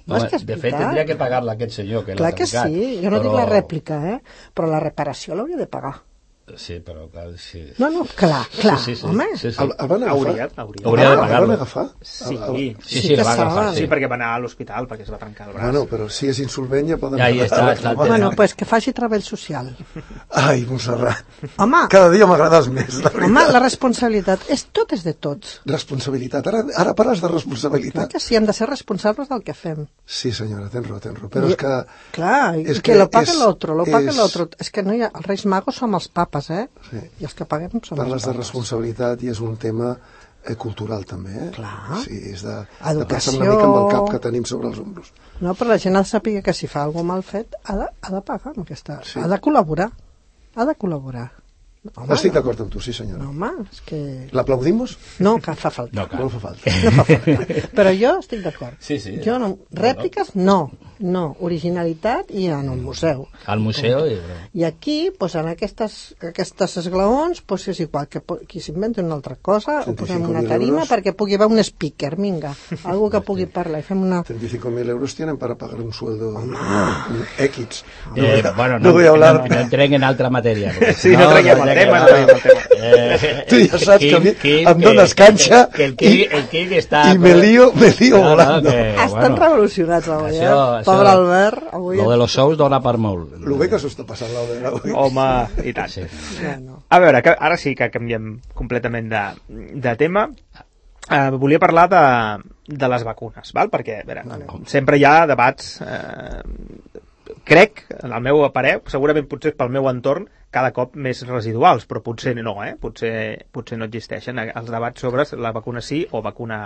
No, 0.05 0.19
és 0.19 0.27
que 0.29 0.37
és 0.37 0.45
de 0.45 0.57
fet, 0.61 0.75
tindria 0.77 1.07
que 1.09 1.17
pagar-la 1.17 1.55
aquest 1.57 1.79
senyor. 1.79 2.05
Que 2.05 2.17
Clar 2.19 2.35
que 2.37 2.47
sí, 2.47 2.89
jo 3.01 3.09
no 3.09 3.17
però... 3.17 3.23
dic 3.25 3.39
la 3.39 3.47
rèplica, 3.49 4.01
eh? 4.13 4.19
però 4.53 4.69
la 4.69 4.83
reparació 4.85 5.39
l'hauria 5.39 5.57
de 5.57 5.67
pagar. 5.71 5.95
Sí, 6.57 6.75
però 6.85 7.07
clar, 7.11 7.31
sí. 7.41 7.63
No, 7.79 7.89
no, 7.89 8.05
clar, 8.05 8.45
clar, 8.61 8.79
sí, 8.79 8.95
sí, 8.95 8.97
sí, 9.01 9.07
home. 9.07 9.25
Sí, 9.35 9.51
sí. 9.51 9.63
El, 9.63 9.71
el 9.81 9.89
van 9.89 10.03
agafar? 10.03 10.19
Hauria, 10.29 10.49
hauria. 10.57 10.87
Hauria 10.87 11.05
de 11.07 11.11
El 11.15 11.17
van 11.19 11.25
pagar-lo. 11.29 11.53
agafar? 11.55 11.87
Sí, 12.03 12.35
El- 12.35 12.43
el- 12.43 12.77
Sí, 12.85 13.01
Sí 13.01 13.09
sí, 13.09 13.15
va 13.17 13.33
agafar, 13.33 13.71
sí, 13.75 13.81
sí. 13.81 13.87
perquè 13.89 14.11
va 14.11 14.19
anar 14.19 14.29
a 14.35 14.39
l'hospital 14.43 14.87
perquè 14.87 15.07
es 15.07 15.13
va 15.13 15.17
trencar 15.19 15.49
el 15.49 15.55
braç. 15.55 15.65
Bueno, 15.71 15.87
però 15.89 16.09
si 16.11 16.29
és 16.29 16.39
insolvent 16.45 16.91
ja 16.93 16.99
poden... 17.01 17.19
Ja 17.19 17.31
hi 17.31 17.41
està, 17.41 17.63
tema. 17.81 17.95
Bueno, 17.95 18.31
pues 18.37 18.55
que 18.55 18.67
faci 18.69 18.93
treball 18.93 19.23
social. 19.23 19.73
Ai, 20.31 20.67
Montserrat, 20.69 21.25
Home, 21.57 21.81
cada 21.89 22.11
dia 22.13 22.27
m'agrades 22.29 22.69
més, 22.69 23.01
la 23.01 23.09
veritat. 23.09 23.25
home, 23.31 23.47
la 23.57 23.61
responsabilitat 23.65 24.45
és 24.53 24.67
tot 24.71 24.93
és 24.93 25.03
de 25.09 25.15
tots. 25.15 25.61
Responsabilitat. 25.65 26.47
Ara, 26.53 26.61
ara 26.77 26.93
parles 26.95 27.21
de 27.23 27.29
Clar 27.29 27.33
responsabilitat. 27.39 28.13
que 28.13 28.21
sí, 28.21 28.37
hem 28.37 28.45
de 28.45 28.53
ser 28.53 28.69
responsables 28.69 29.29
del 29.33 29.43
que 29.43 29.55
fem. 29.55 29.87
Sí, 30.05 30.31
senyora, 30.33 30.69
tens 30.69 30.87
raó, 30.89 31.01
tens 31.01 31.19
raó. 31.19 31.31
Però 31.33 31.49
és 31.49 31.57
que... 31.57 31.73
Clar, 32.13 32.59
i 32.61 32.67
és 32.69 32.81
que, 32.83 32.93
que 32.93 32.99
lo 32.99 33.09
pague 33.09 33.31
és- 33.33 33.39
l'altre, 33.39 33.73
lo 33.75 33.85
pague 33.89 34.11
és- 34.13 34.17
l'altre. 34.17 34.49
És 34.61 34.71
que 34.71 34.83
no 34.85 34.93
hi 34.93 35.01
ha... 35.01 35.11
Els 35.15 35.25
Reis 35.27 35.47
Magos 35.47 35.77
som 35.81 35.95
els 35.95 36.09
papes, 36.09 36.33
eh? 36.51 36.67
Sí. 36.91 37.01
I 37.21 37.29
els 37.29 37.35
que 37.39 37.47
paguem 37.49 37.81
som 37.83 37.99
Parles 37.99 38.23
els 38.23 38.29
de 38.31 38.37
responsabilitat 38.37 39.23
i 39.23 39.31
és 39.33 39.41
un 39.45 39.57
tema 39.61 39.93
eh, 39.95 40.57
cultural 40.57 41.05
també, 41.09 41.35
eh? 41.47 41.51
Clar. 41.55 42.01
Sí, 42.05 42.19
és 42.33 42.43
de, 42.47 42.57
de 42.65 42.91
Educació. 42.95 43.07
pensar 43.15 43.37
una 43.39 43.51
mica 43.53 43.69
amb 43.69 43.79
el 43.83 43.89
cap 43.93 44.11
que 44.15 44.23
tenim 44.29 44.45
sobre 44.51 44.69
els 44.73 44.79
ombros. 44.83 45.13
No, 45.41 45.55
però 45.55 45.71
la 45.75 45.79
gent 45.79 45.97
ha 45.97 46.03
de 46.03 46.11
saber 46.11 46.43
que 46.43 46.53
si 46.57 46.67
fa 46.71 46.83
alguna 46.83 47.13
mal 47.15 47.23
fet 47.23 47.55
ha 47.65 47.79
de, 47.81 47.89
ha 48.03 48.13
de 48.17 48.21
pagar 48.27 48.53
amb 48.55 48.65
aquesta... 48.67 49.01
Sí. 49.05 49.21
Ha 49.23 49.31
de 49.31 49.41
col·laborar. 49.41 49.91
Ha 50.55 50.69
de 50.69 50.77
col·laborar. 50.79 51.31
Home, 51.85 52.15
Estic 52.15 52.31
no. 52.33 52.39
d'acord 52.39 52.61
amb 52.65 52.71
tu, 52.73 52.81
sí 52.81 52.95
senyora. 52.97 53.21
No, 53.21 53.35
home, 53.35 53.67
és 53.69 53.83
que... 53.85 53.99
L'aplaudimos? 54.33 54.95
No, 55.21 55.35
que 55.45 55.53
fa 55.61 55.69
falta. 55.69 55.93
No. 55.99 56.07
No 56.17 56.31
fa 56.33 56.41
falta. 56.47 56.73
No 56.81 56.93
fa 56.97 57.05
falta. 57.11 57.49
Però 57.77 57.93
jo 57.99 58.13
estic 58.23 58.41
d'acord. 58.47 58.79
Sí, 58.81 58.97
sí. 59.03 59.19
Jo 59.27 59.37
no... 59.43 59.51
Rèpliques, 59.77 60.31
no. 60.39 60.71
No. 61.05 61.25
Originalitat 61.45 62.31
i 62.33 62.47
en 62.49 62.71
el 62.73 62.81
museu. 62.81 63.27
Al 63.47 63.61
museu 63.61 64.07
i... 64.09 64.15
I 64.57 64.65
aquí, 64.65 65.11
doncs, 65.21 65.35
en 65.37 65.49
aquestes, 65.51 65.97
aquestes 66.31 66.79
esglaons, 66.81 67.43
doncs 67.47 67.67
és 67.75 67.81
igual 67.85 68.09
que, 68.09 68.23
que 68.49 68.63
s'inventi 68.65 69.03
una 69.05 69.19
altra 69.19 69.37
cosa, 69.37 69.83
o 69.85 69.93
posem 69.99 70.23
35.000 70.23 70.31
una 70.33 70.43
tarima 70.49 70.79
euros. 70.81 70.89
perquè 70.95 71.13
pugui 71.13 71.37
haver 71.37 71.49
un 71.53 71.61
speaker, 71.63 72.15
vinga, 72.17 72.55
algú 72.91 73.11
que 73.13 73.21
pugui 73.27 73.47
parlar 73.53 73.83
i 73.83 73.87
fem 73.87 74.01
una... 74.07 74.23
35.000 74.25 74.89
euros 74.97 75.15
tienen 75.15 75.37
para 75.37 75.55
pagar 75.61 75.81
un 75.83 75.93
sueldo 75.93 76.33
X. 77.39 77.85
Eh, 78.17 78.43
bueno, 78.57 78.79
no 78.79 78.93
voy 78.93 79.05
a 79.07 79.11
hablar. 79.11 79.41
No, 79.49 79.55
no 79.55 79.61
entrem 79.61 79.93
en 79.95 80.05
altra 80.05 80.31
matèria. 80.31 80.73
Sí, 80.95 81.11
no 81.17 81.29
traiem 81.29 81.59
el 81.69 81.75
tema, 81.75 81.99
no 82.01 82.07
traiem 82.07 82.29
el 82.31 82.41
tema. 82.43 82.61
Eh, 82.79 83.45
Tu 83.49 83.59
ja 83.69 83.79
saps 83.79 83.99
que 84.01 84.15
a 84.15 84.21
mi 84.21 84.33
Quim, 84.41 84.69
em 84.69 84.81
dones 84.81 85.15
canxa 85.17 85.69
que 85.73 85.85
el 85.91 85.95
Quim, 85.97 86.13
i- 86.15 86.27
el 86.39 86.45
Quim 86.53 86.73
està... 86.79 87.03
I 87.15 87.19
me 87.19 87.35
lío, 87.37 87.71
me 87.75 87.91
lío 87.99 88.21
No, 88.23 88.35
no, 88.37 88.63
que, 88.63 88.95
Estan 89.05 89.37
revolucionats 89.37 90.09
avui, 90.09 90.33
això- 90.39 90.81
eh? 90.81 90.85
Pobre 90.95 91.13
Albert, 91.13 91.71
avui... 91.77 91.99
Lo 92.01 92.11
de 92.11 92.19
los 92.21 92.35
sous 92.35 92.57
dona 92.59 92.81
per 92.85 92.97
molt. 93.03 93.39
Lo 93.45 93.59
bé 93.61 93.69
que 93.73 93.81
s'ho 93.83 93.91
està 93.93 94.07
passant 94.09 94.31
l'Albert 94.33 94.71
avui. 94.71 94.95
Home, 95.05 95.27
i 95.67 95.75
tant. 95.77 95.91
Sí. 95.93 96.05
A 96.89 97.01
veure, 97.03 97.23
que 97.27 97.35
ara 97.35 97.59
sí 97.61 97.75
que 97.79 97.91
canviem 97.95 98.37
completament 98.57 99.11
de, 99.13 99.25
de 99.87 99.97
tema. 100.01 100.29
Uh, 101.05 101.35
volia 101.37 101.61
parlar 101.61 101.89
de, 101.93 102.05
de 102.67 102.89
les 102.89 103.03
vacunes, 103.05 103.51
val? 103.53 103.69
perquè 103.69 103.99
a 104.01 104.07
veure, 104.09 104.23
sempre 104.71 104.97
hi 104.97 105.05
ha 105.05 105.27
debats, 105.29 105.75
eh, 105.85 106.95
crec, 107.45 107.83
en 107.99 108.15
el 108.17 108.23
meu 108.25 108.41
parer, 108.55 108.79
segurament 108.89 109.29
potser 109.29 109.53
pel 109.59 109.69
meu 109.75 109.91
entorn, 109.91 110.25
cada 110.55 110.71
cop 110.73 110.95
més 110.97 111.21
residuals, 111.29 111.85
però 111.91 112.01
potser 112.05 112.33
no, 112.39 112.57
eh? 112.65 112.73
potser, 112.81 113.13
potser 113.53 113.77
no 113.77 113.89
existeixen 113.91 114.41
els 114.45 114.71
debats 114.71 115.05
sobre 115.05 115.27
la 115.43 115.53
vacuna 115.53 115.83
sí 115.83 116.05
o, 116.11 116.23
vacuna, 116.23 116.61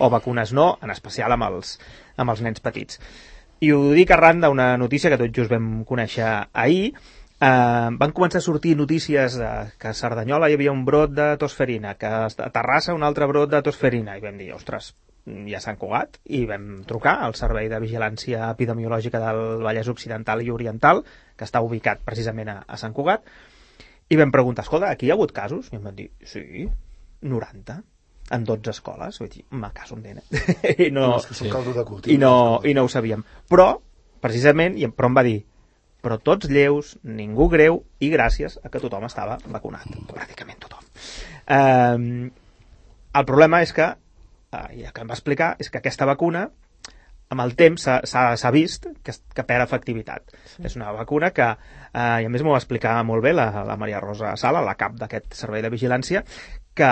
o 0.00 0.08
vacunes 0.10 0.54
no, 0.56 0.70
en 0.82 0.94
especial 0.94 1.36
amb 1.36 1.46
els, 1.50 1.76
amb 2.16 2.34
els 2.34 2.42
nens 2.46 2.64
petits. 2.64 2.98
I 3.60 3.72
ho 3.74 3.78
dic 3.90 4.10
arran 4.14 4.42
d'una 4.42 4.76
notícia 4.78 5.10
que 5.10 5.18
tot 5.18 5.32
just 5.34 5.50
vam 5.50 5.82
conèixer 5.86 6.28
ahir, 6.62 6.92
eh, 6.92 7.88
van 8.02 8.14
començar 8.14 8.38
a 8.38 8.44
sortir 8.44 8.76
notícies 8.78 9.34
de, 9.40 9.50
que 9.82 9.90
a 9.90 9.96
Cerdanyola 9.98 10.46
hi 10.50 10.54
havia 10.54 10.74
un 10.74 10.84
brot 10.86 11.10
de 11.16 11.26
tosferina, 11.42 11.96
que 11.98 12.06
a 12.06 12.50
Terrassa 12.54 12.94
un 12.94 13.02
altre 13.02 13.26
brot 13.26 13.50
de 13.50 13.62
tosferina, 13.66 14.14
i 14.16 14.22
vam 14.22 14.38
dir, 14.38 14.52
ostres, 14.54 14.92
ja 15.50 15.58
s'han 15.60 15.76
Cugat, 15.82 16.20
i 16.38 16.44
vam 16.46 16.84
trucar 16.86 17.18
al 17.26 17.34
Servei 17.34 17.66
de 17.68 17.82
Vigilància 17.82 18.46
Epidemiològica 18.52 19.20
del 19.26 19.42
Vallès 19.66 19.90
Occidental 19.90 20.46
i 20.46 20.54
Oriental, 20.54 21.02
que 21.36 21.48
està 21.48 21.60
ubicat 21.64 22.06
precisament 22.06 22.54
a, 22.54 22.58
a 22.62 22.78
Sant 22.78 22.94
Cugat, 22.94 23.26
i 24.08 24.16
vam 24.16 24.30
preguntar, 24.32 24.64
escolta, 24.64 24.94
aquí 24.94 25.08
hi 25.08 25.10
ha 25.10 25.18
hagut 25.18 25.34
casos? 25.34 25.72
I 25.72 25.82
em 25.82 25.90
van 25.90 25.98
dir, 25.98 26.12
sí, 26.22 26.68
90 27.26 27.82
en 28.30 28.44
12 28.44 28.70
escoles, 28.70 29.18
vull 29.20 29.30
dir, 29.32 29.44
me 29.50 29.70
caso 29.72 29.94
un 29.96 30.02
nene. 30.02 30.22
I 30.86 30.90
no, 30.90 31.06
No, 31.16 31.50
caldo 31.52 31.72
de 31.72 31.84
cultiu. 31.84 32.12
i 32.14 32.18
no, 32.18 32.60
i 32.64 32.74
no 32.74 32.84
ho 32.84 32.88
sabíem. 32.92 33.22
Però, 33.48 33.70
precisament, 34.20 34.76
i 34.78 34.88
però 34.88 35.08
em 35.12 35.16
va 35.16 35.22
dir 35.26 35.38
però 36.02 36.14
tots 36.22 36.46
lleus, 36.48 36.92
ningú 37.02 37.48
greu 37.50 37.80
i 37.98 38.08
gràcies 38.12 38.54
a 38.62 38.68
que 38.70 38.78
tothom 38.78 39.04
estava 39.08 39.34
vacunat, 39.50 39.88
pràcticament 40.06 40.60
tothom. 40.62 40.84
Um, 41.50 42.30
el 43.18 43.24
problema 43.26 43.62
és 43.64 43.72
que, 43.74 43.88
uh, 44.54 44.68
i 44.76 44.84
el 44.86 44.92
que 44.94 45.02
em 45.02 45.10
va 45.10 45.16
explicar, 45.18 45.54
és 45.58 45.70
que 45.72 45.80
aquesta 45.80 46.06
vacuna 46.08 46.44
amb 47.28 47.42
el 47.44 47.52
temps 47.58 47.82
s'ha- 47.84 48.52
vist 48.54 48.86
que, 49.04 49.12
que 49.34 49.44
perd 49.44 49.66
efectivitat. 49.66 50.30
Sí. 50.54 50.62
És 50.64 50.76
una 50.78 50.92
vacuna 50.96 51.28
que, 51.36 51.44
eh, 51.92 52.22
i 52.22 52.24
a 52.24 52.28
més 52.32 52.40
m'ho 52.42 52.54
va 52.54 52.60
explicar 52.62 52.94
molt 53.04 53.20
bé 53.26 53.34
la, 53.34 53.50
la 53.68 53.76
Maria 53.76 54.00
Rosa 54.00 54.30
Sala, 54.40 54.62
la 54.64 54.76
cap 54.80 54.94
d'aquest 54.96 55.34
servei 55.36 55.60
de 55.60 55.68
vigilància, 55.68 56.22
que 56.74 56.88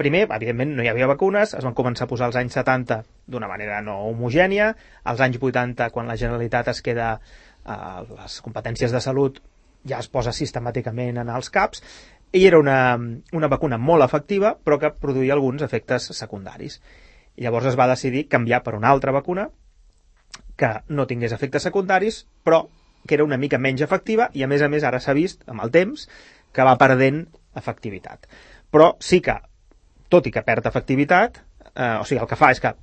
primer, 0.00 0.24
evidentment, 0.32 0.72
no 0.76 0.84
hi 0.84 0.88
havia 0.90 1.08
vacunes, 1.10 1.52
es 1.58 1.66
van 1.66 1.76
començar 1.76 2.06
a 2.06 2.10
posar 2.10 2.30
als 2.30 2.38
anys 2.40 2.56
70 2.56 3.02
d'una 3.30 3.48
manera 3.50 3.82
no 3.84 3.98
homogènia, 4.08 4.72
als 5.04 5.20
anys 5.20 5.38
80, 5.38 5.90
quan 5.94 6.08
la 6.08 6.16
Generalitat 6.20 6.72
es 6.72 6.80
queda 6.82 7.12
a 7.64 7.76
les 8.08 8.40
competències 8.40 8.92
de 8.92 9.02
salut, 9.04 9.38
ja 9.84 10.00
es 10.00 10.08
posa 10.08 10.32
sistemàticament 10.36 11.20
en 11.20 11.30
els 11.32 11.52
CAPs, 11.52 11.84
i 12.32 12.46
era 12.46 12.58
una, 12.62 12.96
una 13.32 13.48
vacuna 13.50 13.78
molt 13.78 14.04
efectiva, 14.06 14.54
però 14.54 14.78
que 14.78 14.92
produïa 14.94 15.34
alguns 15.34 15.64
efectes 15.66 16.10
secundaris. 16.16 16.78
I 17.36 17.46
llavors 17.46 17.70
es 17.72 17.78
va 17.78 17.88
decidir 17.90 18.28
canviar 18.30 18.62
per 18.62 18.76
una 18.78 18.90
altra 18.90 19.12
vacuna 19.12 19.48
que 20.60 20.70
no 20.88 21.06
tingués 21.10 21.32
efectes 21.32 21.64
secundaris, 21.66 22.24
però 22.44 22.66
que 23.06 23.16
era 23.16 23.24
una 23.24 23.38
mica 23.40 23.58
menys 23.58 23.82
efectiva 23.82 24.28
i 24.36 24.44
a 24.44 24.48
més 24.50 24.62
a 24.62 24.68
més 24.68 24.84
ara 24.84 25.00
s'ha 25.00 25.16
vist 25.16 25.46
amb 25.48 25.64
el 25.64 25.72
temps 25.74 26.06
que 26.52 26.66
va 26.66 26.76
perdent 26.78 27.24
efectivitat. 27.56 28.28
Però 28.70 28.92
sí 29.02 29.20
que, 29.24 29.34
tot 30.10 30.26
i 30.26 30.32
que 30.34 30.42
perd 30.46 30.66
efectivitat, 30.66 31.40
eh, 31.74 31.96
o 32.00 32.04
sigui, 32.04 32.20
el 32.20 32.28
que 32.30 32.36
fa 32.40 32.50
és 32.52 32.60
que 32.60 32.74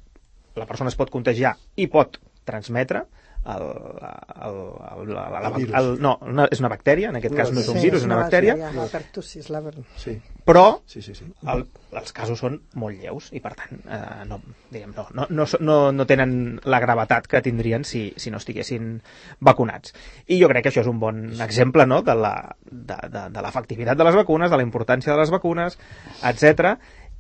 la 0.57 0.65
persona 0.65 0.89
es 0.89 0.97
pot 0.97 1.11
contagiar 1.13 1.55
i 1.77 1.85
pot 1.91 2.17
transmetre 2.47 3.03
el, 3.47 3.61
el, 3.63 4.55
el, 4.97 5.09
la, 5.13 5.21
la, 5.31 5.39
El 5.47 5.53
virus. 5.55 5.75
el, 5.79 5.85
no, 6.03 6.17
una, 6.25 6.47
és 6.51 6.59
una 6.59 6.67
bactèria, 6.71 7.11
en 7.13 7.15
aquest 7.19 7.35
cas 7.37 7.51
no 7.55 7.61
és 7.61 7.67
un 7.71 7.77
Sí, 7.77 7.83
virus, 7.85 8.01
és 8.01 8.07
una 8.09 8.17
bactèria, 8.19 8.55
La 8.75 8.87
pertussis, 8.91 9.47
la... 9.53 9.61
ver- 9.63 9.83
Sí, 9.95 10.17
però 10.47 10.81
sí, 10.89 11.01
sí. 11.05 11.13
sí. 11.15 11.27
el, 11.53 11.63
els 11.95 12.11
casos 12.17 12.39
són 12.43 12.57
molt 12.75 12.99
lleus 12.99 13.29
i 13.35 13.39
per 13.43 13.53
tant 13.59 13.79
eh, 13.85 14.25
no, 14.27 14.41
diguem, 14.73 14.91
no, 14.97 15.05
no, 15.15 15.27
no, 15.29 15.45
no, 15.61 15.77
no 15.95 16.05
tenen 16.09 16.59
la 16.65 16.81
gravetat 16.83 17.27
que 17.31 17.41
tindrien 17.45 17.85
si, 17.87 18.09
si 18.17 18.31
no 18.33 18.41
estiguessin 18.41 18.97
vacunats. 19.39 19.93
I 20.27 20.41
jo 20.41 20.49
crec 20.51 20.67
que 20.67 20.73
això 20.73 20.83
és 20.83 20.91
un 20.91 20.99
bon 20.99 21.23
exemple 21.47 21.85
no, 21.87 22.01
de 22.03 22.15
la- 22.19 22.55
de, 22.67 22.99
de, 23.07 23.27
de 23.31 23.45
l'efectivitat 23.47 23.95
de 23.99 24.09
les 24.09 24.15
vacunes, 24.23 24.51
de 24.51 24.57
la 24.59 24.67
importància 24.67 25.13
de 25.13 25.19
les 25.21 25.31
vacunes, 25.31 25.79
etc. 26.23 26.75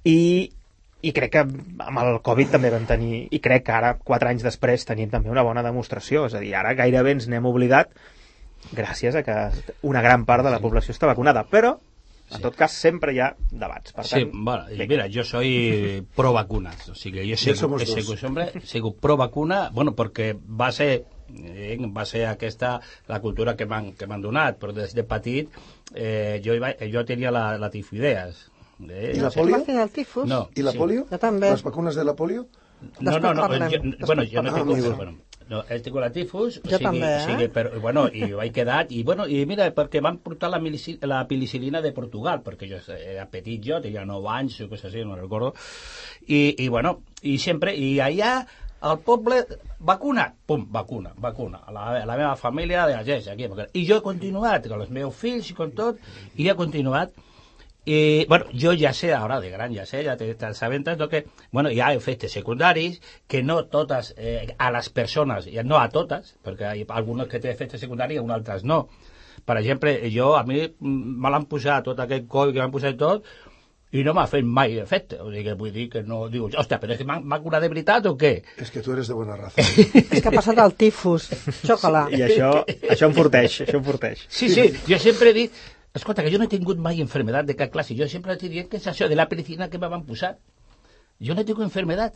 I, 0.07 0.17
i 1.03 1.11
crec 1.13 1.31
que 1.35 1.41
amb 1.43 1.99
el 2.03 2.19
Covid 2.25 2.53
també 2.55 2.71
vam 2.73 2.85
tenir, 2.89 3.25
i 3.31 3.39
crec 3.43 3.65
que 3.67 3.75
ara, 3.75 3.95
quatre 3.99 4.31
anys 4.31 4.45
després, 4.45 4.85
tenim 4.87 5.11
també 5.13 5.29
una 5.33 5.43
bona 5.45 5.63
demostració. 5.65 6.25
És 6.29 6.37
a 6.37 6.43
dir, 6.43 6.53
ara 6.55 6.73
gairebé 6.79 7.11
ens 7.17 7.27
n'hem 7.27 7.45
oblidat 7.49 7.91
gràcies 8.73 9.15
a 9.15 9.21
que 9.23 9.35
una 9.87 10.01
gran 10.01 10.25
part 10.25 10.43
de 10.43 10.51
la 10.53 10.59
població 10.63 10.95
està 10.95 11.07
vacunada. 11.07 11.43
Però, 11.51 11.75
en 12.33 12.41
tot 12.43 12.55
cas, 12.59 12.73
sempre 12.75 13.13
hi 13.15 13.21
ha 13.23 13.29
debats. 13.51 13.93
Per 13.95 14.03
Sí, 14.03 14.23
tant, 14.25 14.31
bueno, 14.33 14.65
y 14.69 14.73
vinga. 14.77 14.87
mira, 14.93 15.05
yo 15.07 15.23
soy 15.23 16.03
pro 16.15 16.33
vacunas, 16.33 16.89
que 17.03 17.11
yo 17.27 17.35
Ya 17.35 17.37
sigo, 17.37 17.67
dos. 17.77 17.83
sigo, 17.87 18.15
hombre, 18.27 18.51
sigo 18.65 18.93
pro 18.95 19.15
vacuna, 19.17 19.69
bueno, 19.71 19.93
porque 19.95 20.33
va 20.35 20.71
ser 20.71 21.05
eh, 21.33 21.77
va 21.95 22.05
ser 22.05 22.25
aquesta 22.27 22.79
la 23.07 23.19
cultura 23.21 23.55
que 23.55 23.65
m'han 23.65 24.21
donat, 24.21 24.57
però 24.59 24.73
des 24.73 24.93
de 24.95 25.03
petit 25.03 25.49
eh, 25.95 26.41
jo, 26.43 26.53
iba, 26.55 26.73
jo 26.91 27.05
tenia 27.05 27.31
la, 27.31 27.57
la 27.57 27.69
tifoideas. 27.69 28.49
Eh, 28.79 29.13
I 29.15 29.19
la 29.19 29.31
polio? 29.31 29.63
el 29.67 29.89
tifus? 29.91 30.27
No. 30.29 30.49
I 30.55 30.61
la 30.61 30.71
Sí. 30.71 30.77
polio? 30.77 31.05
Jo 31.09 31.17
també. 31.17 31.49
Les 31.49 31.63
vacunes 31.63 31.95
de 31.95 32.03
la 32.03 32.13
polio? 32.15 32.47
No, 32.99 33.17
no, 33.19 33.33
no, 33.33 33.47
jo, 33.47 33.57
després 33.57 34.05
bueno, 34.05 34.23
jo 34.29 34.41
no 34.43 34.53
tinc... 34.53 34.85
Ah, 34.85 34.95
bueno, 34.95 35.15
no, 35.49 35.63
ell 35.71 35.81
tinc 35.81 35.95
la 35.97 36.11
tifus, 36.13 36.59
Jo 36.61 36.77
també, 36.77 37.07
eh? 37.07 37.23
sigui, 37.25 37.47
però, 37.49 37.71
bueno, 37.81 38.03
i 38.13 38.27
vaig 38.37 38.51
quedat, 38.53 38.91
i 38.93 39.01
bueno, 39.07 39.25
i 39.25 39.45
mira, 39.49 39.71
perquè 39.73 40.01
van 40.03 40.19
portar 40.21 40.51
la, 40.51 40.59
milici- 40.59 40.99
la 41.07 41.23
penicilina 41.27 41.81
de 41.81 41.91
Portugal, 41.95 42.43
perquè 42.45 42.69
jo 42.69 42.77
era 42.93 43.25
petit 43.31 43.63
jo, 43.65 43.79
tenia 43.81 44.05
9 44.05 44.29
anys 44.29 44.59
o 44.61 44.69
coses 44.69 44.85
així, 44.91 45.03
no 45.07 45.15
recordo, 45.17 45.53
i, 46.27 46.53
i 46.63 46.67
bueno, 46.69 46.99
i 47.23 47.37
sempre, 47.39 47.73
i 47.73 47.95
allà 48.03 48.45
al 48.85 48.99
poble, 49.01 49.39
vacuna, 49.79 50.27
pum, 50.45 50.67
vacuna, 50.69 51.13
vacuna, 51.17 51.63
a 51.65 51.71
la, 51.73 51.87
a 52.03 52.05
la 52.05 52.15
meva 52.19 52.35
família 52.35 52.85
de 52.85 52.93
la 52.93 53.03
gent, 53.07 53.25
aquí, 53.33 53.47
perquè, 53.49 53.71
i 53.73 53.87
jo 53.89 53.97
he 53.97 54.05
continuat, 54.05 54.67
amb 54.69 54.83
els 54.83 54.91
meus 54.93 55.15
fills 55.17 55.49
i 55.49 55.55
com 55.57 55.71
tot, 55.73 55.97
i 56.37 56.45
he 56.45 56.53
continuat, 56.53 57.15
i, 57.87 58.25
bueno, 58.27 58.49
jo 58.51 58.73
ja 58.75 58.91
sé, 58.93 59.13
ara 59.15 59.39
de 59.39 59.49
gran 59.53 59.73
ja 59.75 59.85
sé, 59.87 60.03
ja 60.03 60.17
te, 60.19 60.27
te 60.35 60.53
sabentes 60.53 60.99
que, 61.09 61.23
bueno, 61.55 61.71
hi 61.71 61.79
ha 61.79 61.93
efectes 61.95 62.35
secundaris 62.35 62.99
que 63.27 63.43
no 63.43 63.61
totes, 63.71 64.13
eh, 64.17 64.55
a 64.57 64.71
les 64.75 64.89
persones, 64.89 65.47
no 65.63 65.79
a 65.79 65.87
totes, 65.89 66.35
perquè 66.43 66.73
hi 66.75 66.83
ha 66.83 66.97
algunes 66.99 67.31
que 67.31 67.39
té 67.39 67.53
efectes 67.53 67.79
secundaris 67.81 68.19
i 68.19 68.33
altres 68.39 68.67
no, 68.67 68.85
Per 69.45 69.55
exemple, 69.59 69.93
jo, 70.11 70.33
a 70.35 70.43
mi 70.43 70.63
me 70.81 71.29
l'han 71.31 71.45
posat 71.47 71.85
tot 71.85 71.99
aquest 72.03 72.25
coi 72.31 72.49
que 72.51 72.59
m'han 72.59 72.73
posat 72.73 72.97
tot, 72.99 73.27
i 73.95 74.03
no 74.03 74.11
m'ha 74.15 74.25
fet 74.27 74.43
mai 74.43 74.75
efecte. 74.81 75.19
O 75.23 75.29
sigui, 75.29 75.45
que 75.45 75.55
vull 75.59 75.71
dir 75.71 75.85
que 75.93 76.01
no... 76.03 76.25
Diu, 76.31 76.49
hòstia, 76.49 76.79
però 76.81 76.91
és 76.95 76.99
que 76.99 77.07
m'ha 77.07 77.39
curat 77.43 77.63
de 77.63 77.69
veritat 77.71 78.09
o 78.09 78.15
què? 78.19 78.33
És 78.59 78.73
que 78.73 78.83
tu 78.83 78.91
eres 78.95 79.07
de 79.07 79.15
bona 79.15 79.37
raza. 79.39 79.63
és 80.17 80.19
que 80.19 80.27
ha 80.27 80.35
passat 80.35 80.59
el 80.63 80.75
tifus. 80.79 81.29
Xocola. 81.61 82.07
I 82.11 82.25
això, 82.27 82.51
això 82.89 83.07
enforteix, 83.07 83.61
això 83.67 83.79
enforteix. 83.79 84.27
Sí, 84.27 84.51
sí, 84.51 84.69
jo 84.89 85.01
sempre 85.07 85.31
he 85.31 85.39
dit... 85.43 85.65
Escolta, 85.93 86.23
que 86.23 86.31
jo 86.31 86.37
no 86.37 86.45
he 86.45 86.51
tingut 86.51 86.77
mai 86.77 87.01
enfermedad 87.01 87.45
de 87.45 87.55
cap 87.55 87.71
classe. 87.71 87.95
Jo 87.97 88.07
sempre 88.07 88.33
he 88.33 88.49
dit 88.49 88.69
que 88.69 88.77
és 88.77 88.87
això 88.87 89.07
de 89.07 89.15
la 89.15 89.27
medicina 89.29 89.69
que 89.69 89.79
me 89.79 89.87
van 89.87 90.05
posar. 90.05 90.37
Jo 91.19 91.33
no 91.33 91.41
he 91.41 91.45
tingut 91.45 91.65
enfermedad. 91.65 92.13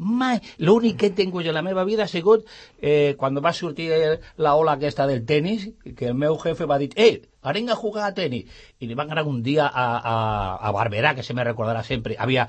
Mai. 0.00 0.40
L'únic 0.56 0.96
que 0.96 1.08
he 1.10 1.12
tingut 1.12 1.44
en 1.44 1.52
la 1.54 1.62
meva 1.62 1.84
vida 1.84 2.04
ha 2.04 2.08
sigut 2.08 2.46
eh, 2.80 3.14
quan 3.20 3.36
va 3.44 3.52
sortir 3.52 3.90
la 4.36 4.54
ola 4.56 4.72
aquesta 4.78 5.06
del 5.06 5.26
tennis, 5.26 5.68
que 5.96 6.08
el 6.08 6.14
meu 6.14 6.38
jefe 6.40 6.64
va 6.64 6.78
dir, 6.80 6.88
eh, 6.96 7.28
anem 7.42 7.68
a 7.68 7.76
jugar 7.76 8.06
a 8.08 8.14
tenis. 8.16 8.48
I 8.80 8.88
li 8.88 8.96
van 8.96 9.12
anar 9.12 9.26
un 9.28 9.42
dia 9.42 9.66
a, 9.68 9.84
a, 9.98 10.14
a 10.56 10.72
Barberà, 10.72 11.14
que 11.14 11.22
se 11.22 11.34
me 11.34 11.44
recordarà 11.44 11.84
sempre. 11.84 12.16
Había 12.18 12.48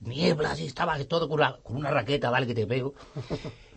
nieblas 0.00 0.60
y 0.60 0.66
estaba 0.66 0.98
todo 1.04 1.28
con 1.28 1.40
una, 1.40 1.56
con 1.62 1.76
una 1.76 1.90
raqueta, 1.90 2.30
dale 2.30 2.46
que 2.46 2.54
te 2.54 2.66
pego. 2.66 2.94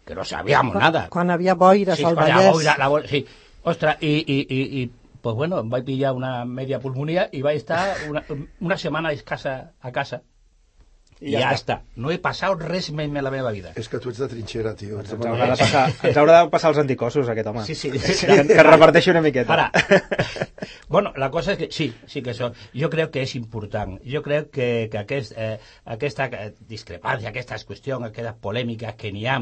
Que 0.06 0.16
no 0.16 0.26
sabíamos 0.26 0.76
nada. 0.76 1.08
Quan 1.10 1.32
havia 1.32 1.56
boires 1.56 1.96
sí, 1.98 2.04
al 2.04 2.16
Vallès. 2.16 2.52
Boira, 2.52 2.76
la 2.78 2.90
boira, 2.90 3.08
sí. 3.08 3.26
Ostres, 3.64 3.96
i, 4.02 4.20
i, 4.28 4.38
i, 4.50 4.82
i 4.82 4.92
pues 5.24 5.36
bueno, 5.40 5.62
em 5.64 5.72
vaig 5.72 5.88
pillar 5.88 6.12
una 6.14 6.34
media 6.46 6.82
pulmonía 6.84 7.30
i 7.32 7.42
vaig 7.46 7.62
estar 7.64 7.82
una, 8.10 8.26
una 8.60 8.78
setmana 8.78 9.14
escassa 9.16 9.56
a 9.80 9.92
casa 9.96 10.20
i 11.24 11.32
ja, 11.32 11.44
ja 11.46 11.52
està. 11.56 11.78
No 12.04 12.12
he 12.12 12.18
passat 12.22 12.60
res 12.68 12.90
més 12.96 13.08
en 13.08 13.20
la 13.24 13.32
meva 13.32 13.52
vida. 13.56 13.72
És 13.80 13.88
que 13.92 14.00
tu 14.04 14.12
ets 14.12 14.20
de 14.20 14.28
trinxera, 14.32 14.74
tio. 14.80 15.00
Ens 15.00 15.14
bona 15.16 15.32
haurà, 15.32 15.48
de 15.54 15.60
passar, 15.62 15.84
ens 16.10 16.20
haurà 16.20 16.40
de 16.42 16.52
passar 16.52 16.74
els 16.74 16.82
anticossos, 16.84 17.30
aquest 17.32 17.50
home. 17.52 17.64
Sí, 17.68 17.76
sí. 17.80 17.92
Que, 18.34 18.40
que 18.50 18.64
reparteixi 18.66 19.12
una 19.14 19.22
miqueta. 19.24 19.56
Ara, 19.56 19.70
bueno, 20.94 21.14
la 21.20 21.30
cosa 21.32 21.54
és 21.54 21.60
que 21.62 21.70
sí, 21.76 21.90
sí 22.10 22.24
que 22.26 22.34
això, 22.34 22.50
jo 22.76 22.90
crec 22.92 23.14
que 23.14 23.24
és 23.24 23.36
important. 23.40 23.96
Jo 24.10 24.24
crec 24.26 24.50
que, 24.58 24.68
que 24.92 25.00
aquest, 25.04 25.36
eh, 25.38 25.58
aquesta 25.96 26.28
eh, 26.28 26.52
discrepància, 26.70 27.32
aquestes 27.32 27.66
qüestions, 27.70 28.10
aquestes 28.10 28.40
polèmiques 28.44 28.98
que 29.00 29.14
n'hi 29.16 29.28
ha, 29.28 29.40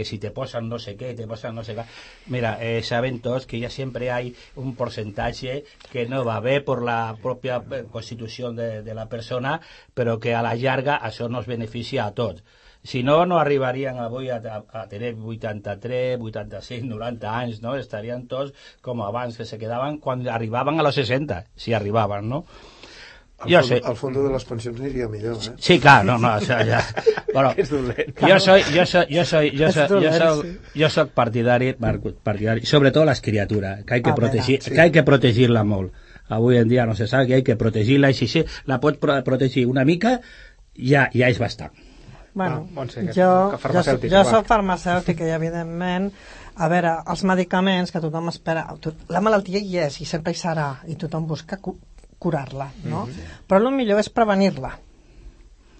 que 0.00 0.06
si 0.08 0.16
te 0.18 0.30
posen 0.32 0.70
no 0.72 0.78
sé 0.80 0.94
què, 0.96 1.12
te 1.16 1.26
posen 1.28 1.52
no 1.52 1.60
sé 1.66 1.74
què... 1.76 1.84
Mira, 2.32 2.54
eh, 2.64 2.80
saben 2.86 3.18
tots 3.20 3.44
que 3.44 3.60
ya 3.60 3.68
siempre 3.68 4.08
hay 4.10 4.32
un 4.56 4.72
porcentaje 4.78 5.58
que 5.92 6.06
no 6.08 6.22
va 6.24 6.38
bé 6.40 6.62
per 6.64 6.78
la 6.88 7.00
pròpia 7.20 7.58
eh, 7.60 7.82
constitució 7.92 8.54
de, 8.56 8.70
de 8.86 8.96
la 8.96 9.10
persona, 9.12 9.58
però 9.92 10.16
que 10.16 10.32
a 10.32 10.40
la 10.46 10.54
llarga 10.56 10.96
això 11.04 11.28
nos 11.28 11.50
beneficia 11.50 12.06
a 12.06 12.16
tots. 12.16 12.40
Si 12.82 13.02
no, 13.04 13.26
no 13.28 13.36
arribarien 13.36 14.00
avui 14.00 14.30
a, 14.32 14.38
a, 14.40 14.62
a 14.80 14.86
tenir 14.88 15.12
83, 15.20 16.16
86, 16.16 16.88
90 16.88 17.34
anys, 17.42 17.60
no? 17.60 17.76
Estarien 17.76 18.24
tots 18.30 18.56
com 18.80 19.04
abans, 19.04 19.36
que 19.36 19.44
se 19.44 19.60
quedaven 19.60 20.00
quan 20.00 20.24
arribaven 20.32 20.80
a 20.80 20.86
los 20.86 20.96
60, 20.96 21.44
si 21.60 21.76
arribaven, 21.76 22.32
no? 22.32 22.46
Al, 23.40 23.48
Jo 23.48 23.58
fons, 23.60 23.68
sé. 23.68 23.80
al 23.84 23.96
fondo 23.96 24.22
de 24.22 24.30
les 24.34 24.44
pensions 24.44 24.80
aniria 24.80 25.08
millor, 25.08 25.36
eh? 25.36 25.52
Sí, 25.58 25.78
clar, 25.80 26.04
no, 26.04 26.18
no, 26.18 26.34
o 26.36 26.40
sea, 26.40 26.62
ya. 26.64 26.80
Bueno, 27.32 27.52
És 27.56 27.70
dolent. 27.70 28.18
yo 28.26 28.38
soy, 28.40 28.62
yo 28.74 28.84
soy, 28.84 29.06
yo 29.08 29.24
soy, 29.24 29.48
Es 29.54 29.74
soy, 29.74 29.88
dolent, 29.88 30.18
soy, 30.18 30.58
yo 30.74 30.90
soy 30.90 31.06
partidari, 31.14 31.72
par- 31.74 32.00
partidari, 32.00 32.66
sobre 32.66 32.90
todo 32.90 33.04
las 33.04 33.20
criaturas, 33.20 33.84
que 33.84 33.94
hay 33.94 34.02
que 34.02 34.10
A 34.10 34.14
veure, 34.14 34.28
protegir, 34.32 34.62
sí. 34.62 34.70
que 34.72 34.80
hay 34.80 34.90
que 34.90 35.02
protegir-la 35.04 35.62
molt. 35.64 35.92
Avui 36.28 36.58
en 36.58 36.68
dia 36.68 36.84
no 36.86 36.94
se 36.94 37.06
sap 37.06 37.26
que 37.26 37.34
hay 37.34 37.42
que 37.42 37.56
protegir-la 37.56 38.10
i 38.10 38.14
si 38.14 38.28
sí, 38.28 38.44
la 38.66 38.78
pots 38.80 38.98
pro 38.98 39.16
protegir 39.24 39.66
una 39.66 39.84
mica, 39.84 40.20
ja, 40.76 41.08
ja 41.14 41.28
és 41.30 41.38
bastant. 41.38 41.72
Bueno, 42.34 42.66
Ah, 42.68 42.72
Montse, 42.74 43.00
que- 43.06 43.14
jo, 43.14 43.50
que 43.50 44.08
jo, 44.08 44.08
jo 44.16 44.24
soc 44.30 44.46
farmacèutica 44.46 45.26
i, 45.26 45.30
evidentment, 45.34 46.12
a 46.60 46.68
veure, 46.68 46.92
els 47.10 47.24
medicaments 47.24 47.90
que 47.90 48.00
tothom 48.02 48.28
espera... 48.28 48.66
tot- 48.80 49.06
La 49.08 49.20
malaltia 49.20 49.58
hi 49.58 49.78
és 49.86 50.00
i 50.00 50.04
sempre 50.04 50.32
hi 50.32 50.38
serà 50.38 50.68
i 50.86 50.94
tothom 50.94 51.26
busca 51.26 51.56
curar-la, 52.20 52.68
no? 52.84 53.06
Però 53.48 53.58
el 53.64 53.72
millor 53.74 53.98
és 54.02 54.10
prevenir-la. 54.12 54.74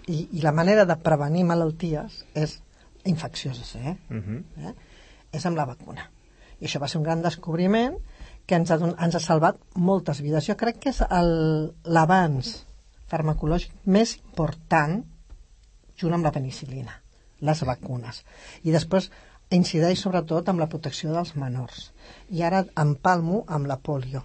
I, 0.09 0.23
I 0.33 0.41
la 0.41 0.51
manera 0.57 0.83
de 0.89 0.95
prevenir 0.97 1.43
malalties 1.45 2.23
és 2.33 2.57
infeccioses, 3.05 3.75
eh? 3.77 3.95
Mhm. 4.09 4.41
eh? 4.65 4.73
És 5.31 5.45
amb 5.45 5.57
la 5.57 5.65
vacuna. 5.69 6.07
I 6.59 6.65
això 6.67 6.81
va 6.81 6.87
ser 6.89 6.97
un 6.99 7.05
gran 7.05 7.21
descobriment 7.23 7.95
que 8.45 8.55
ens 8.57 8.71
ha, 8.73 8.77
don- 8.81 8.95
ens 8.99 9.15
ha 9.15 9.21
salvat 9.21 9.57
moltes 9.75 10.19
vides. 10.21 10.45
Jo 10.49 10.57
crec 10.57 10.79
que 10.81 10.89
és 10.89 11.01
el- 11.09 11.71
l'avanç 11.85 12.65
farmacològic 13.07 13.71
més 13.85 14.17
important 14.17 15.03
junt 16.01 16.13
amb 16.17 16.25
la 16.25 16.31
penicilina, 16.33 16.97
les 17.39 17.61
vacunes. 17.65 18.23
I 18.63 18.71
després 18.71 19.11
incideix 19.51 19.99
sobretot 20.01 20.47
amb 20.49 20.59
la 20.59 20.67
protecció 20.69 21.11
dels 21.13 21.35
menors. 21.35 21.90
I 22.31 22.43
ara 22.47 22.63
empalmo 22.83 23.43
amb 23.47 23.69
la 23.69 23.77
polio. 23.77 24.23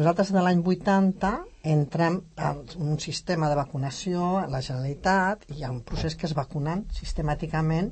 Nosaltres 0.00 0.32
de 0.32 0.42
l'any 0.42 0.60
80 0.64 1.32
entrem 1.74 2.20
a 2.36 2.54
un 2.78 2.98
sistema 3.04 3.48
de 3.50 3.58
vacunació 3.58 4.36
a 4.40 4.46
la 4.52 4.62
Generalitat 4.64 5.44
i 5.50 5.58
hi 5.58 5.64
ha 5.64 5.72
un 5.74 5.82
procés 5.90 6.16
que 6.16 6.28
es 6.28 6.36
vacunen 6.38 6.86
sistemàticament 7.00 7.90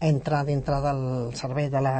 entra 0.00 0.44
dintre 0.48 0.80
del 0.84 1.02
servei 1.36 1.68
de 1.70 1.82
la 1.84 1.96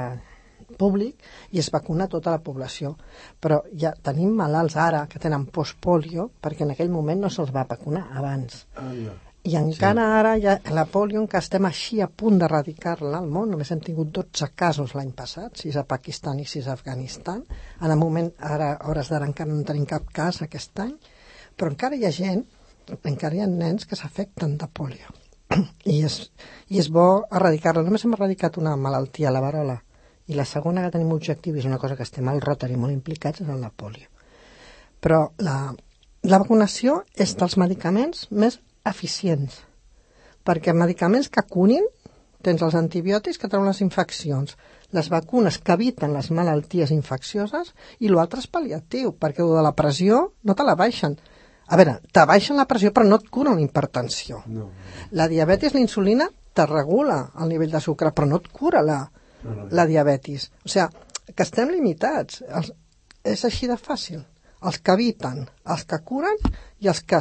públic 0.79 1.21
i 1.53 1.61
es 1.63 1.71
vacuna 1.75 2.09
tota 2.09 2.33
la 2.35 2.43
població. 2.43 2.95
Però 3.41 3.61
ja 3.85 3.93
tenim 4.09 4.35
malalts 4.41 4.79
ara 4.81 5.05
que 5.11 5.23
tenen 5.23 5.47
postpolio 5.59 6.31
perquè 6.43 6.67
en 6.67 6.75
aquell 6.75 6.93
moment 6.95 7.27
no 7.27 7.31
se'ls 7.31 7.55
va 7.55 7.69
vacunar 7.71 8.09
abans. 8.23 8.65
Anda. 8.81 9.15
I 9.45 9.59
encara 9.61 10.01
sí. 10.01 10.13
ara 10.19 10.33
ja, 10.41 10.55
la 10.73 10.87
polio, 10.89 11.21
que 11.29 11.37
estem 11.37 11.67
així 11.69 11.99
a 12.01 12.09
punt 12.09 12.39
d'erradicar-la 12.41 13.19
al 13.21 13.27
món, 13.29 13.51
només 13.53 13.71
hem 13.75 13.83
tingut 13.85 14.09
12 14.17 14.49
casos 14.57 14.95
l'any 14.97 15.11
passat, 15.13 15.61
6 15.61 15.77
a 15.83 15.85
Pakistan 15.91 16.41
i 16.41 16.47
6 16.49 16.71
a 16.71 16.77
Afganistan. 16.79 17.43
En 17.83 17.93
el 17.93 18.01
moment, 18.01 18.31
ara, 18.41 18.71
hores 18.89 19.13
d'ara, 19.13 19.29
encara 19.29 19.53
no 19.53 19.67
tenim 19.69 19.85
cap 19.91 20.09
cas 20.17 20.41
aquest 20.47 20.81
any, 20.87 20.97
però 21.61 21.69
encara 21.75 22.01
hi 22.01 22.09
ha 22.09 22.15
gent, 22.17 22.41
encara 22.97 23.37
hi 23.37 23.45
ha 23.45 23.51
nens 23.51 23.85
que 23.85 24.01
s'afecten 24.01 24.57
de 24.57 24.73
polio. 24.81 25.13
I 25.93 26.01
és, 26.09 26.21
I 26.73 26.81
és 26.81 26.89
bo 26.89 27.09
erradicar-la. 27.29 27.85
Només 27.85 28.09
hem 28.09 28.17
erradicat 28.17 28.57
una 28.57 28.79
malaltia, 28.81 29.33
la 29.35 29.45
varola, 29.45 29.77
i 30.25 30.41
la 30.41 30.49
segona 30.49 30.87
que 30.87 30.97
tenim 30.97 31.13
objectiu, 31.13 31.61
és 31.61 31.69
una 31.69 31.79
cosa 31.79 32.01
que 32.01 32.09
estem 32.09 32.33
al 32.33 32.41
Rotary 32.41 32.81
molt 32.81 32.97
implicats, 32.97 33.45
és 33.45 33.49
en 33.53 33.61
la 33.61 33.69
polio. 33.69 34.09
Però 35.05 35.27
la, 35.45 35.75
la 36.25 36.41
vacunació 36.41 37.03
és 37.21 37.37
dels 37.37 37.59
medicaments 37.61 38.31
més 38.33 38.57
eficients, 38.85 39.61
perquè 40.45 40.75
medicaments 40.77 41.31
que 41.33 41.43
curin, 41.49 41.87
tens 42.45 42.61
els 42.63 42.75
antibiòtics 42.77 43.39
que 43.41 43.49
treuen 43.49 43.71
les 43.71 43.81
infeccions, 43.81 44.57
les 44.93 45.09
vacunes 45.11 45.57
que 45.59 45.73
eviten 45.79 46.13
les 46.13 46.29
malalties 46.31 46.93
infeccioses 46.93 47.73
i 48.05 48.11
l'altre 48.13 48.43
és 48.45 48.51
pal·liatiu, 48.53 49.15
perquè 49.19 49.43
el 49.43 49.55
de 49.57 49.63
la 49.65 49.73
pressió 49.75 50.21
no 50.45 50.55
te 50.55 50.67
la 50.67 50.77
baixen. 50.77 51.17
A 51.67 51.79
veure, 51.81 51.97
te 52.13 52.27
baixen 52.29 52.61
la 52.61 52.67
pressió 52.69 52.93
però 52.93 53.09
no 53.09 53.17
et 53.17 53.31
curen 53.33 53.57
la 53.57 53.65
hipertensió. 53.65 54.43
No. 54.47 54.69
La 55.17 55.27
diabetis, 55.33 55.73
la 55.73 55.81
insulina, 55.81 56.29
te 56.55 56.67
regula 56.69 57.31
el 57.41 57.49
nivell 57.49 57.73
de 57.73 57.81
sucre, 57.81 58.13
però 58.13 58.29
no 58.29 58.43
et 58.43 58.53
cura 58.53 58.83
la, 58.85 59.01
No, 59.45 59.55
no. 59.55 59.65
la 59.77 59.85
diabetis. 59.89 60.51
O 60.65 60.71
sigui, 60.73 60.87
que 61.35 61.43
estem 61.45 61.73
limitats. 61.73 62.43
Els, 62.49 62.71
és 63.25 63.43
així 63.49 63.67
de 63.69 63.77
fàcil. 63.81 64.23
Els 64.65 64.79
que 64.81 64.95
eviten, 64.97 65.43
els 65.69 65.83
que 65.89 65.99
curen 66.05 66.39
i 66.81 66.89
els 66.89 67.03
que 67.05 67.21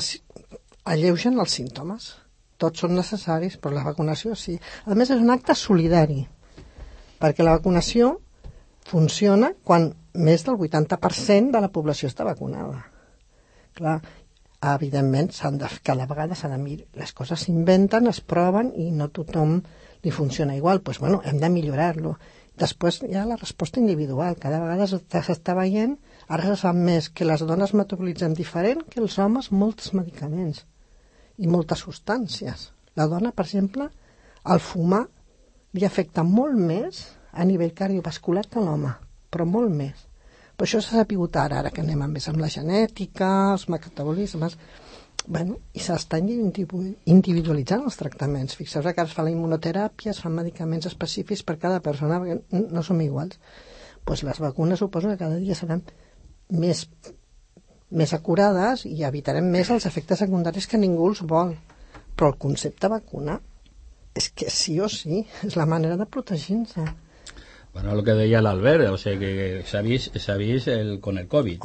alleugen 0.83 1.39
els 1.39 1.55
símptomes. 1.57 2.13
Tots 2.61 2.83
són 2.83 2.95
necessaris, 2.95 3.57
però 3.59 3.75
la 3.75 3.85
vacunació 3.87 4.35
sí. 4.39 4.57
A 4.85 4.95
més, 4.95 5.11
és 5.11 5.21
un 5.21 5.33
acte 5.33 5.55
solidari, 5.57 6.21
perquè 7.19 7.43
la 7.43 7.57
vacunació 7.57 8.17
funciona 8.87 9.53
quan 9.63 9.91
més 10.13 10.43
del 10.45 10.59
80% 10.59 11.55
de 11.55 11.61
la 11.63 11.71
població 11.73 12.09
està 12.11 12.27
vacunada. 12.27 12.83
Clar, 13.73 13.97
evidentment, 14.73 15.31
de, 15.59 15.71
cada 15.83 16.07
vegada 16.07 16.37
s'ha 16.37 16.51
de 16.51 16.59
mirar, 16.61 16.85
les 16.99 17.13
coses 17.15 17.47
s'inventen, 17.47 18.07
es 18.11 18.21
proven 18.21 18.71
i 18.77 18.91
no 18.91 19.09
tothom 19.09 19.57
li 20.03 20.11
funciona 20.11 20.55
igual. 20.55 20.79
Doncs, 20.79 20.85
pues, 20.85 20.99
bueno, 20.99 21.21
hem 21.25 21.39
de 21.41 21.49
millorar-lo. 21.49 22.17
Després 22.59 23.01
hi 23.07 23.15
ha 23.17 23.25
la 23.25 23.39
resposta 23.39 23.81
individual. 23.81 24.37
Cada 24.39 24.59
vegada 24.61 24.85
s'està 24.85 25.55
veient, 25.57 25.97
ara 26.27 26.51
se 26.51 26.59
sap 26.61 26.77
més 26.77 27.09
que 27.09 27.25
les 27.25 27.41
dones 27.41 27.73
metabolitzen 27.73 28.37
diferent 28.37 28.85
que 28.91 29.01
els 29.01 29.17
homes 29.17 29.49
molts 29.51 29.89
medicaments 29.97 30.67
i 31.37 31.49
moltes 31.49 31.83
substàncies. 31.85 32.69
La 32.99 33.07
dona, 33.09 33.31
per 33.33 33.45
exemple, 33.47 33.89
el 34.53 34.59
fumar 34.61 35.03
li 35.73 35.85
afecta 35.85 36.23
molt 36.23 36.57
més 36.59 37.03
a 37.33 37.45
nivell 37.49 37.73
cardiovascular 37.73 38.45
que 38.49 38.61
l'home, 38.61 38.91
però 39.33 39.45
molt 39.49 39.73
més. 39.73 40.03
Per 40.53 40.67
això 40.67 40.81
s'ha 40.83 40.99
sapigut 41.01 41.35
ara, 41.41 41.63
ara 41.63 41.71
que 41.73 41.81
anem 41.81 42.03
més 42.11 42.27
amb 42.29 42.43
la 42.43 42.51
genètica, 42.53 43.29
els 43.53 43.69
metabolismes... 43.73 44.57
Bueno, 45.25 45.55
I 45.71 45.79
s'estan 45.79 46.27
individu- 46.27 46.97
individualitzant 47.07 47.85
els 47.87 47.95
tractaments. 47.95 48.57
Fixeu-vos 48.59 48.91
que 48.91 48.99
ara 48.99 49.07
es 49.07 49.15
fa 49.15 49.23
la 49.23 49.31
immunoteràpia, 49.31 50.11
es 50.11 50.19
fan 50.19 50.33
medicaments 50.35 50.89
específics 50.89 51.45
per 51.47 51.55
cada 51.61 51.79
persona, 51.85 52.17
perquè 52.19 52.65
no 52.75 52.83
som 52.83 52.99
iguals. 53.01 53.39
Pues 54.03 54.25
les 54.27 54.41
vacunes 54.43 54.83
suposo 54.83 55.07
que 55.07 55.21
cada 55.21 55.37
dia 55.39 55.55
seran 55.55 55.85
més, 56.51 56.89
més 57.93 58.13
acurades 58.17 58.85
i 58.89 59.03
evitarem 59.05 59.45
més 59.53 59.69
els 59.73 59.85
efectes 59.89 60.19
secundaris 60.25 60.67
que 60.67 60.81
ningú 60.81 61.11
els 61.11 61.21
vol. 61.29 61.55
Però 62.15 62.33
el 62.33 62.39
concepte 62.41 62.89
vacuna 62.89 63.39
és 64.13 64.29
que 64.29 64.49
sí 64.53 64.79
o 64.81 64.89
sí 64.89 65.23
és 65.45 65.55
la 65.57 65.65
manera 65.65 65.97
de 65.97 66.05
protegir-se. 66.05 66.83
Bueno, 67.73 67.95
lo 67.95 68.03
que 68.03 68.13
decía 68.13 68.37
el 68.37 68.45
Albert, 68.45 68.89
o 68.89 68.97
sea, 68.97 69.17
que 69.17 69.63
sabéis, 69.65 70.11
sabéis 70.17 70.67
el, 70.67 70.99
con 70.99 71.17
el 71.17 71.27
COVID. 71.27 71.59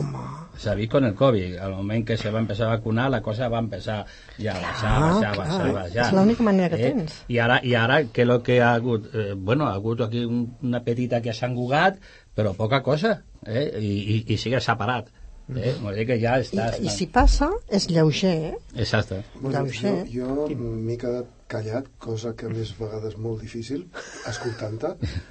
Sabéis 0.56 0.88
con 0.88 1.04
el 1.04 1.14
COVID. 1.14 1.58
Al 1.58 1.74
momento 1.74 2.06
que 2.06 2.16
se 2.16 2.30
va 2.30 2.38
a 2.38 2.40
empezar 2.40 2.68
a 2.68 2.76
vacunar, 2.76 3.10
la 3.10 3.20
cosa 3.20 3.48
va 3.48 3.58
a 3.58 3.60
empezar 3.60 4.06
ya 4.38 4.52
a 4.52 4.60
baixar, 4.62 4.86
Ah, 4.86 5.00
baixar, 5.00 5.34
clar. 5.34 5.48
baixar, 5.48 5.72
baixar. 5.74 6.06
És 6.06 6.12
l'única 6.16 6.42
manera 6.42 6.76
que 6.78 6.88
eh? 6.88 6.94
tens. 6.96 7.18
I 7.28 7.38
ara, 7.44 7.60
i 7.62 7.74
ara 7.76 8.00
és 8.00 8.18
el 8.24 8.32
que 8.40 8.56
ha 8.62 8.72
hagut? 8.72 9.10
Eh, 9.14 9.34
bueno, 9.36 9.66
ha 9.66 9.74
hagut 9.74 10.00
aquí 10.00 10.24
un, 10.24 10.56
una 10.62 10.80
petita 10.82 11.20
que 11.20 11.34
s'ha 11.36 11.50
engugat, 11.52 12.00
però 12.34 12.54
poca 12.56 12.80
cosa, 12.82 13.18
eh? 13.44 13.68
I, 13.76 13.92
i, 14.16 14.18
i 14.32 14.38
sigue 14.40 14.62
separat. 14.64 15.12
Eh? 15.56 15.72
Vol 15.80 15.96
dir 15.96 16.04
que 16.10 16.18
ja 16.20 16.36
I, 16.36 16.44
està... 16.44 16.68
I 16.76 16.92
si 16.92 17.06
passa, 17.12 17.48
és 17.72 17.88
lleuger, 17.88 18.36
eh? 18.50 18.54
Exacte. 18.76 19.22
Ho 19.40 19.52
sé. 19.72 19.94
Jo, 20.12 20.46
jo 20.50 20.56
m'he 20.58 20.96
quedat 21.00 21.30
callat, 21.48 21.86
cosa 22.02 22.34
que 22.36 22.50
més 22.52 22.74
vegades 22.76 23.14
molt 23.16 23.40
difícil, 23.40 23.86
escoltant-te, 24.28 24.90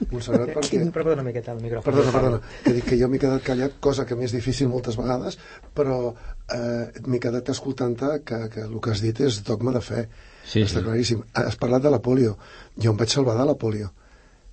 Montserrat, 0.09 0.49
perquè... 0.55 0.79
Però 0.81 0.95
perdona 0.95 1.21
una 1.21 1.27
miqueta 1.27 1.53
el 1.53 1.61
micròfon. 1.61 1.85
Perdona, 1.85 2.13
perdona, 2.15 2.39
que 2.63 2.73
dic 2.79 2.87
que 2.89 2.97
jo 2.97 3.09
m'he 3.11 3.21
quedat 3.21 3.45
callat, 3.45 3.77
cosa 3.83 4.07
que 4.09 4.17
m'és 4.17 4.33
difícil 4.33 4.71
moltes 4.71 4.97
vegades, 4.97 5.37
però 5.77 5.99
eh, 6.09 6.89
m'he 7.05 7.21
quedat 7.21 7.53
escoltant-te 7.53 8.09
que, 8.25 8.41
que 8.55 8.65
el 8.65 8.81
que 8.81 8.95
has 8.95 9.05
dit 9.05 9.21
és 9.27 9.43
dogma 9.45 9.75
de 9.77 9.83
fe. 9.85 10.07
Sí, 10.41 10.65
Està 10.65 10.81
sí. 10.81 10.87
claríssim. 10.89 11.23
Has 11.37 11.61
parlat 11.61 11.85
de 11.85 11.93
la 11.93 12.01
polio. 12.01 12.33
Jo 12.81 12.95
em 12.95 12.99
vaig 12.99 13.13
salvar 13.13 13.37
de 13.37 13.45
la 13.51 13.57
polio. 13.59 13.93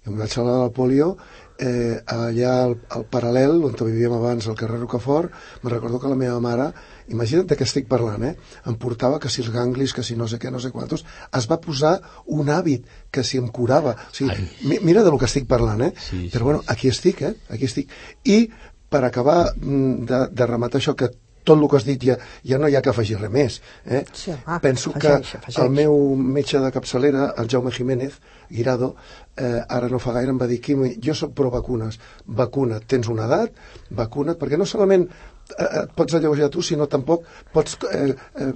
Jo 0.05 0.13
em 0.13 0.21
vaig 0.21 0.37
salvar 0.37 0.59
de 0.59 0.65
la 0.67 0.73
polio 0.77 1.15
eh, 1.59 2.01
allà 2.07 2.53
al, 2.65 2.75
al 2.97 3.05
paral·lel, 3.11 3.63
on 3.67 3.77
vivíem 3.79 4.13
abans, 4.17 4.49
al 4.49 4.57
carrer 4.59 4.81
Rocafort, 4.81 5.33
me 5.63 5.71
recordo 5.71 6.01
que 6.01 6.11
la 6.11 6.19
meva 6.19 6.41
mare, 6.43 6.71
imagina't 7.13 7.49
de 7.51 7.59
què 7.59 7.67
estic 7.67 7.89
parlant, 7.91 8.25
eh? 8.27 8.35
em 8.67 8.77
portava 8.81 9.21
que 9.23 9.31
si 9.31 9.43
els 9.45 9.53
ganglis, 9.55 9.95
que 9.95 10.05
si 10.07 10.17
no 10.17 10.29
sé 10.31 10.41
què, 10.43 10.51
no 10.51 10.63
sé 10.63 10.73
quantos, 10.75 11.05
es 11.31 11.49
va 11.51 11.61
posar 11.63 11.97
un 12.27 12.51
hàbit 12.51 12.87
que 13.11 13.25
si 13.25 13.39
em 13.39 13.49
curava. 13.49 13.97
O 14.11 14.15
sigui, 14.17 14.49
mi, 14.65 14.81
mira 14.83 15.05
de 15.05 15.13
lo 15.13 15.21
que 15.21 15.31
estic 15.31 15.49
parlant, 15.51 15.83
eh? 15.89 15.93
Sí, 15.97 16.25
sí, 16.25 16.31
Però 16.35 16.51
bueno, 16.51 16.65
aquí 16.67 16.89
estic, 16.89 17.23
eh? 17.23 17.35
Aquí 17.51 17.69
estic. 17.71 17.93
I 18.25 18.49
per 18.91 19.05
acabar 19.05 19.53
mm, 19.57 20.09
de, 20.09 20.25
de 20.31 20.47
rematar 20.47 20.81
això 20.81 20.95
que 20.99 21.11
tot 21.45 21.61
el 21.61 21.69
que 21.69 21.77
has 21.77 21.85
dit 21.85 22.05
ja, 22.09 22.17
ja 22.45 22.59
no 22.59 22.69
hi 22.69 22.77
ha 22.77 22.83
que 22.83 22.91
afegir 22.93 23.19
res 23.21 23.31
més. 23.33 23.59
Eh? 23.85 24.03
Sí, 24.13 24.33
home, 24.33 24.61
Penso 24.65 24.91
afegeix, 24.95 25.31
que 25.31 25.39
afegeix. 25.43 25.59
el 25.65 25.71
meu 25.77 25.99
metge 26.17 26.61
de 26.61 26.71
capçalera, 26.73 27.29
el 27.39 27.51
Jaume 27.53 27.71
Jiménez, 27.73 28.17
Guirado, 28.51 28.95
eh, 29.37 29.61
ara 29.69 29.89
no 29.93 30.01
fa 30.01 30.13
gaire 30.17 30.33
em 30.33 30.41
va 30.41 30.49
dir 30.51 30.61
Quim, 30.65 30.87
jo 31.05 31.15
sóc 31.15 31.35
pro 31.37 31.51
vacunes, 31.53 32.01
vacuna't, 32.27 32.87
tens 32.89 33.09
una 33.13 33.29
edat, 33.29 33.53
vacuna't, 33.91 34.39
perquè 34.41 34.59
no 34.61 34.67
solament 34.69 35.09
et 35.55 35.91
pots 35.97 36.15
alleujar 36.17 36.49
tu, 36.51 36.63
sinó 36.65 36.87
tampoc 36.91 37.27
pots 37.53 37.77
eh, 37.93 38.15
eh, 38.41 38.49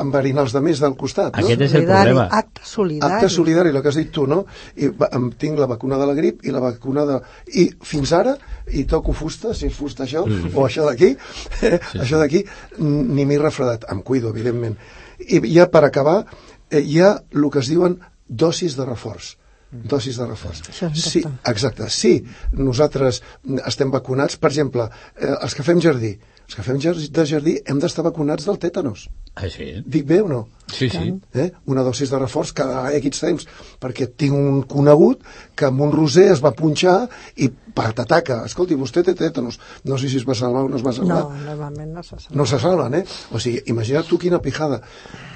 enverinar 0.00 0.44
els 0.46 0.54
demés 0.56 0.80
del 0.82 0.96
costat. 0.98 1.36
No? 1.36 1.44
Aquest 1.44 1.62
és 1.68 1.74
el 1.74 1.84
Solidari, 1.84 2.10
problema. 2.10 2.26
acte 2.40 2.66
solidari. 2.66 3.14
Acte 3.14 3.30
solidari, 3.32 3.72
el 3.72 3.80
que 3.82 3.92
has 3.92 4.00
dit 4.00 4.10
tu, 4.12 4.26
no? 4.30 4.42
I 4.76 4.90
va, 5.00 5.08
em 5.16 5.30
tinc 5.38 5.60
la 5.62 5.70
vacuna 5.70 6.00
de 6.00 6.10
la 6.10 6.16
grip 6.18 6.44
i 6.46 6.54
la 6.54 6.62
vacuna 6.64 7.06
de... 7.08 7.20
I 7.54 7.68
fins 7.92 8.12
ara, 8.16 8.36
i 8.68 8.84
toco 8.90 9.14
fusta, 9.16 9.54
si 9.54 9.70
és 9.70 9.78
fusta 9.78 10.04
això, 10.04 10.26
o 10.26 10.66
això 10.66 10.88
d'aquí, 10.88 11.14
eh, 11.62 11.78
això 12.02 12.20
d'aquí, 12.22 12.44
ni 12.82 13.24
m'he 13.24 13.40
refredat. 13.42 13.88
Em 13.92 14.02
cuido, 14.02 14.34
evidentment. 14.34 14.76
I 15.22 15.40
ja 15.54 15.70
per 15.72 15.86
acabar, 15.86 16.20
eh, 16.70 16.82
hi 16.82 17.00
ha 17.00 17.16
el 17.32 17.50
que 17.50 17.62
es 17.62 17.72
diuen 17.72 18.00
dosis 18.26 18.76
de 18.76 18.84
reforç 18.84 19.36
dosis 19.84 20.16
de 20.18 20.26
reforç. 20.26 20.62
Sí, 20.94 21.22
exacte. 21.44 21.88
Sí, 21.90 22.14
nosaltres 22.52 23.22
estem 23.66 23.90
vacunats, 23.90 24.36
per 24.36 24.50
exemple, 24.50 24.88
eh, 25.20 25.34
els 25.42 25.54
que 25.54 25.62
fem 25.66 25.80
jardí, 25.80 26.14
els 26.46 26.54
que 26.54 26.62
fem 26.62 26.78
jar- 26.80 26.96
de 26.96 27.24
jardí 27.26 27.56
hem 27.66 27.78
d'estar 27.82 28.04
vacunats 28.06 28.46
del 28.46 28.58
tètanos. 28.62 29.08
Ah, 29.34 29.48
sí? 29.50 29.82
Dic 29.86 30.06
bé 30.06 30.20
o 30.22 30.28
no? 30.28 30.48
Sí, 30.72 30.88
sí. 30.90 31.12
eh? 31.34 31.50
una 31.66 31.82
dosis 31.82 32.10
de 32.10 32.18
reforç 32.18 32.52
cada 32.52 32.88
X 32.96 33.20
temps, 33.20 33.46
perquè 33.80 34.08
tinc 34.16 34.32
un 34.34 34.62
conegut 34.62 35.20
que 35.54 35.66
amb 35.68 35.80
un 35.80 35.92
roser 35.92 36.30
es 36.32 36.42
va 36.42 36.50
punxar 36.56 37.08
i 37.36 37.50
patataca. 37.76 38.40
Escolti, 38.48 38.76
vostè 38.78 39.02
té 39.06 39.14
tètanos. 39.18 39.58
No 39.86 39.98
sé 40.00 40.08
si 40.10 40.18
es 40.20 40.26
va 40.28 40.34
salvar 40.38 40.64
o 40.66 40.70
no 40.72 40.80
es 40.80 40.84
va 40.86 40.94
salvar. 40.96 41.20
No, 41.26 41.44
normalment 41.46 41.92
no 41.94 42.02
se 42.06 42.16
sap. 42.16 42.32
No 42.36 42.46
se 42.48 42.58
salven, 42.62 42.96
eh? 43.00 43.04
O 43.36 43.40
sigui, 43.42 43.60
imagina't 43.72 44.08
tu 44.08 44.18
quina 44.22 44.40
pijada. 44.42 44.80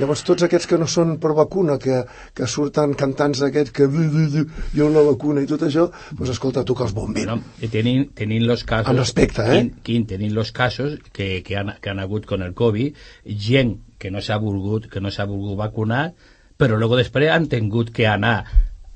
Llavors, 0.00 0.24
tots 0.26 0.46
aquests 0.46 0.68
que 0.70 0.78
no 0.80 0.88
són 0.90 1.18
pro 1.22 1.36
vacuna, 1.36 1.76
que, 1.82 2.00
que 2.34 2.48
surten 2.48 2.96
cantants 2.98 3.42
d'aquests 3.44 3.74
que 3.76 3.88
"Du, 3.90 4.06
du, 4.14 4.26
du, 4.32 4.46
jo 4.74 4.88
la 4.90 5.04
vacuna 5.06 5.44
i 5.44 5.50
tot 5.50 5.62
això, 5.68 5.90
doncs 6.16 6.32
escolta, 6.34 6.64
tu 6.64 6.74
que 6.74 6.84
els 6.88 6.96
bombin. 6.96 7.26
Bueno, 7.26 7.42
y 7.60 7.68
tenin, 7.68 8.08
tenin 8.14 8.46
los 8.46 8.64
casos... 8.64 8.88
Amb 8.88 8.98
respecte, 9.04 9.42
eh? 9.44 9.60
Quin, 9.60 9.70
quin 9.84 10.06
tenin 10.06 10.34
los 10.34 10.52
casos 10.52 10.98
que, 11.12 11.42
que, 11.46 11.56
han, 11.56 11.74
que 11.80 11.90
han 11.90 12.00
hagut 12.00 12.26
con 12.26 12.42
el 12.42 12.54
COVID, 12.54 12.96
gent 13.24 13.76
que 14.00 14.10
no 14.10 14.22
s'ha 14.24 14.38
volgut, 14.40 14.88
que 14.88 15.00
no 15.04 15.12
s'ha 15.12 15.28
volgut 15.28 15.58
vacunar, 15.60 16.14
però 16.60 16.76
luego 16.76 16.96
després 16.96 17.30
han 17.32 17.48
tingut 17.52 17.92
que 17.92 18.06
anar 18.08 18.44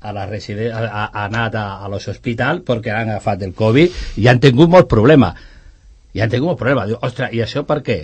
a 0.05 0.13
la 0.15 0.25
residen 0.29 0.71
a, 0.71 0.83
a, 0.85 1.03
a 1.05 1.25
anat 1.25 1.57
a, 1.59 1.65
a 1.83 1.89
l'hospital 1.91 2.61
perquè 2.67 2.93
han 2.93 3.11
agafat 3.13 3.45
el 3.47 3.55
Covid 3.57 4.21
i 4.21 4.29
han 4.31 4.41
tingut 4.43 4.71
molt 4.71 4.89
problema. 4.91 5.33
I 6.15 6.23
han 6.23 6.31
tingut 6.31 6.53
molt 6.53 6.61
problema. 6.61 6.85
Diu, 6.89 6.99
ostres, 7.03 7.33
i 7.35 7.41
això 7.43 7.65
per 7.67 7.81
què? 7.85 7.99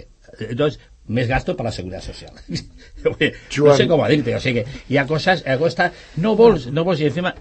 Doncs, 0.57 0.79
més 1.11 1.27
gasto 1.27 1.55
per 1.57 1.65
la 1.67 1.73
seguretat 1.75 2.07
social. 2.07 2.35
no 3.05 3.15
Joan. 3.51 3.77
sé 3.77 3.87
com 3.89 4.03
dir-te, 4.09 4.35
o 4.37 4.43
sigui, 4.43 4.65
hi 4.89 4.99
ha 4.99 5.07
coses, 5.09 5.43
hi 5.45 5.53
ha 5.53 5.57
coses, 5.61 6.03
no 6.23 6.35
vols, 6.39 6.69
no 6.73 6.85
vols, 6.87 7.01
i 7.03 7.09
encima, 7.09 7.33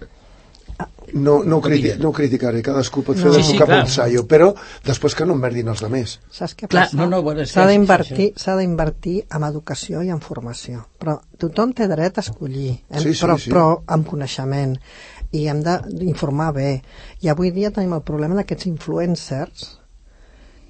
No, 1.13 1.43
no, 1.43 1.57
ho 1.57 1.61
criti 1.61 1.93
no 1.99 2.09
ho 2.09 2.13
criticaré, 2.15 2.61
cadascú 2.63 3.03
pot 3.03 3.17
fer 3.17 3.27
No. 3.31 3.33
Sí, 3.33 3.43
sí, 3.43 3.57
cap 3.59 3.67
clar. 3.67 3.79
ensaio, 3.85 4.25
però 4.27 4.53
després 4.85 5.15
que 5.15 5.25
no 5.25 5.33
emmerdin 5.33 5.67
els 5.73 5.81
demés. 5.83 6.19
Saps 6.31 6.55
què 6.55 6.67
Clar, 6.67 6.85
passa? 6.87 6.97
no, 6.97 7.07
no, 7.09 7.21
bueno, 7.21 7.45
S'ha 7.45 7.65
d'invertir 7.67 8.33
s'ha 8.37 8.55
d'invertir 8.59 9.25
en 9.29 9.43
educació 9.43 10.03
i 10.03 10.09
en 10.09 10.21
formació. 10.21 10.85
Però 10.99 11.19
tothom 11.37 11.73
té 11.73 11.87
dret 11.91 12.17
a 12.17 12.21
escollir, 12.21 12.77
hem, 12.89 13.01
Sí, 13.01 13.13
sí, 13.13 13.25
però, 13.25 13.37
sí. 13.37 13.49
però 13.51 13.81
amb 13.87 14.07
coneixement. 14.07 14.77
I 15.31 15.45
hem 15.47 15.61
d'informar 15.63 16.51
bé. 16.53 16.81
I 17.21 17.29
avui 17.31 17.51
dia 17.55 17.71
tenim 17.71 17.93
el 17.95 18.01
problema 18.03 18.35
d'aquests 18.35 18.65
influencers 18.67 19.77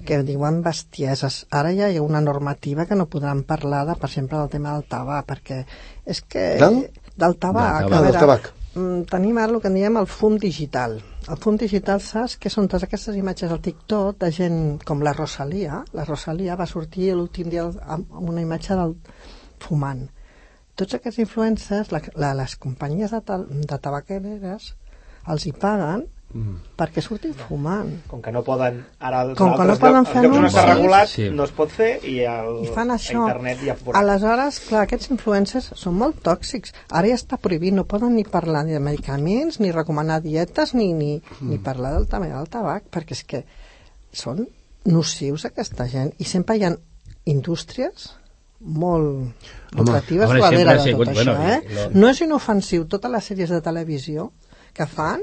que 0.06 0.22
diuen 0.26 0.62
bestieses. 0.62 1.46
Ara 1.50 1.70
ja 1.74 1.88
hi 1.90 1.96
ha 1.98 2.02
una 2.02 2.20
normativa 2.20 2.86
que 2.86 2.94
no 2.98 3.06
podran 3.06 3.42
parlar, 3.44 3.84
de, 3.86 3.94
per 3.94 4.08
exemple, 4.10 4.38
del 4.38 4.48
tema 4.50 4.72
del 4.74 4.84
tabac, 4.90 5.26
perquè 5.26 5.64
és 6.06 6.20
que... 6.22 6.56
Del? 6.58 6.90
Del 7.16 7.36
tabac. 7.38 7.84
Del 7.84 7.86
a 7.86 7.88
tabac. 7.88 7.90
veure, 7.90 8.12
Del 8.12 8.20
tabac. 8.20 8.52
Mm, 8.74 9.04
tenim 9.10 9.38
ara 9.38 9.54
el 9.54 9.60
que 9.60 9.70
en 9.70 9.76
diem 9.78 9.98
el 10.00 10.08
fum 10.10 10.38
digital. 10.40 10.98
El 11.30 11.38
fum 11.42 11.56
digital, 11.60 12.00
saps 12.02 12.38
que 12.40 12.50
són 12.50 12.66
totes 12.68 12.88
aquestes 12.88 13.18
imatges 13.18 13.52
al 13.52 13.62
TikTok 13.62 14.18
de 14.24 14.30
gent 14.34 14.58
com 14.88 15.04
la 15.06 15.14
Rosalia. 15.16 15.82
La 15.92 16.06
Rosalia 16.08 16.56
va 16.58 16.66
sortir 16.66 17.12
l'últim 17.14 17.50
dia 17.52 17.68
amb 17.96 18.16
una 18.18 18.42
imatge 18.42 18.78
del 18.78 18.96
fumant. 19.62 20.06
Tots 20.74 20.96
aquests 20.96 21.20
influencers, 21.22 21.92
la, 21.92 22.00
la, 22.16 22.32
les 22.34 22.56
companyies 22.56 23.12
de, 23.12 23.20
tal, 23.28 23.46
de 23.48 23.78
tabaqueres, 23.78 24.72
els 25.30 25.46
hi 25.46 25.52
paguen 25.52 26.06
Mm. 26.34 26.54
perquè 26.78 27.02
surtin 27.04 27.34
fumant. 27.34 27.90
Com 28.08 28.22
que 28.22 28.32
no 28.32 28.42
poden... 28.42 28.78
Ara, 28.98 29.20
als 29.22 29.38
Com 29.38 29.52
que 29.56 29.64
no 29.68 29.76
poden 29.76 30.04
llocs- 30.04 30.12
fer 30.12 30.22
llocs 30.22 30.36
està 30.36 30.62
anuncis. 30.62 30.68
regulat, 30.74 31.08
Sí. 31.08 31.26
no 31.30 31.44
es 31.44 31.50
pot 31.52 31.68
fer 31.70 31.90
i 32.08 32.18
el, 32.24 32.62
I 32.64 32.70
fan 32.72 32.90
a 32.90 32.94
això. 32.96 33.20
internet 33.26 33.58
ja 33.66 33.74
veurà. 33.76 33.98
Aleshores, 34.00 34.60
clar, 34.68 34.82
aquests 34.86 35.10
influencers 35.10 35.70
són 35.74 35.94
molt 36.00 36.22
tòxics. 36.22 36.72
Ara 36.90 37.08
ja 37.08 37.14
està 37.20 37.36
prohibit, 37.36 37.74
no 37.74 37.84
poden 37.84 38.14
ni 38.16 38.24
parlar 38.24 38.64
ni 38.64 38.72
de 38.72 38.80
medicaments, 38.80 39.60
ni 39.60 39.70
recomanar 39.72 40.22
dietes, 40.22 40.72
ni, 40.74 40.92
ni, 40.94 41.20
ni 41.40 41.58
parlar 41.58 41.92
del 41.98 42.08
tema 42.08 42.26
del 42.32 42.48
tabac, 42.48 42.84
perquè 42.90 43.12
és 43.12 43.24
que 43.24 43.44
són 44.12 44.46
nocius 44.84 45.44
aquesta 45.44 45.86
gent. 45.86 46.14
I 46.18 46.24
sempre 46.24 46.56
hi 46.56 46.64
ha 46.64 46.72
indústries 47.26 48.10
molt 48.60 49.32
lucratives 49.74 50.28
darrere 50.30 50.74
de 50.76 50.82
sigut, 50.84 51.06
tot 51.08 51.14
bueno, 51.14 51.32
això, 51.32 51.46
i 51.46 51.52
eh? 51.52 51.74
lo- 51.74 52.00
No 52.00 52.08
és 52.08 52.20
inofensiu 52.24 52.84
totes 52.86 53.10
les 53.10 53.24
sèries 53.30 53.50
de 53.50 53.60
televisió 53.60 54.30
que 54.72 54.86
fan, 54.86 55.20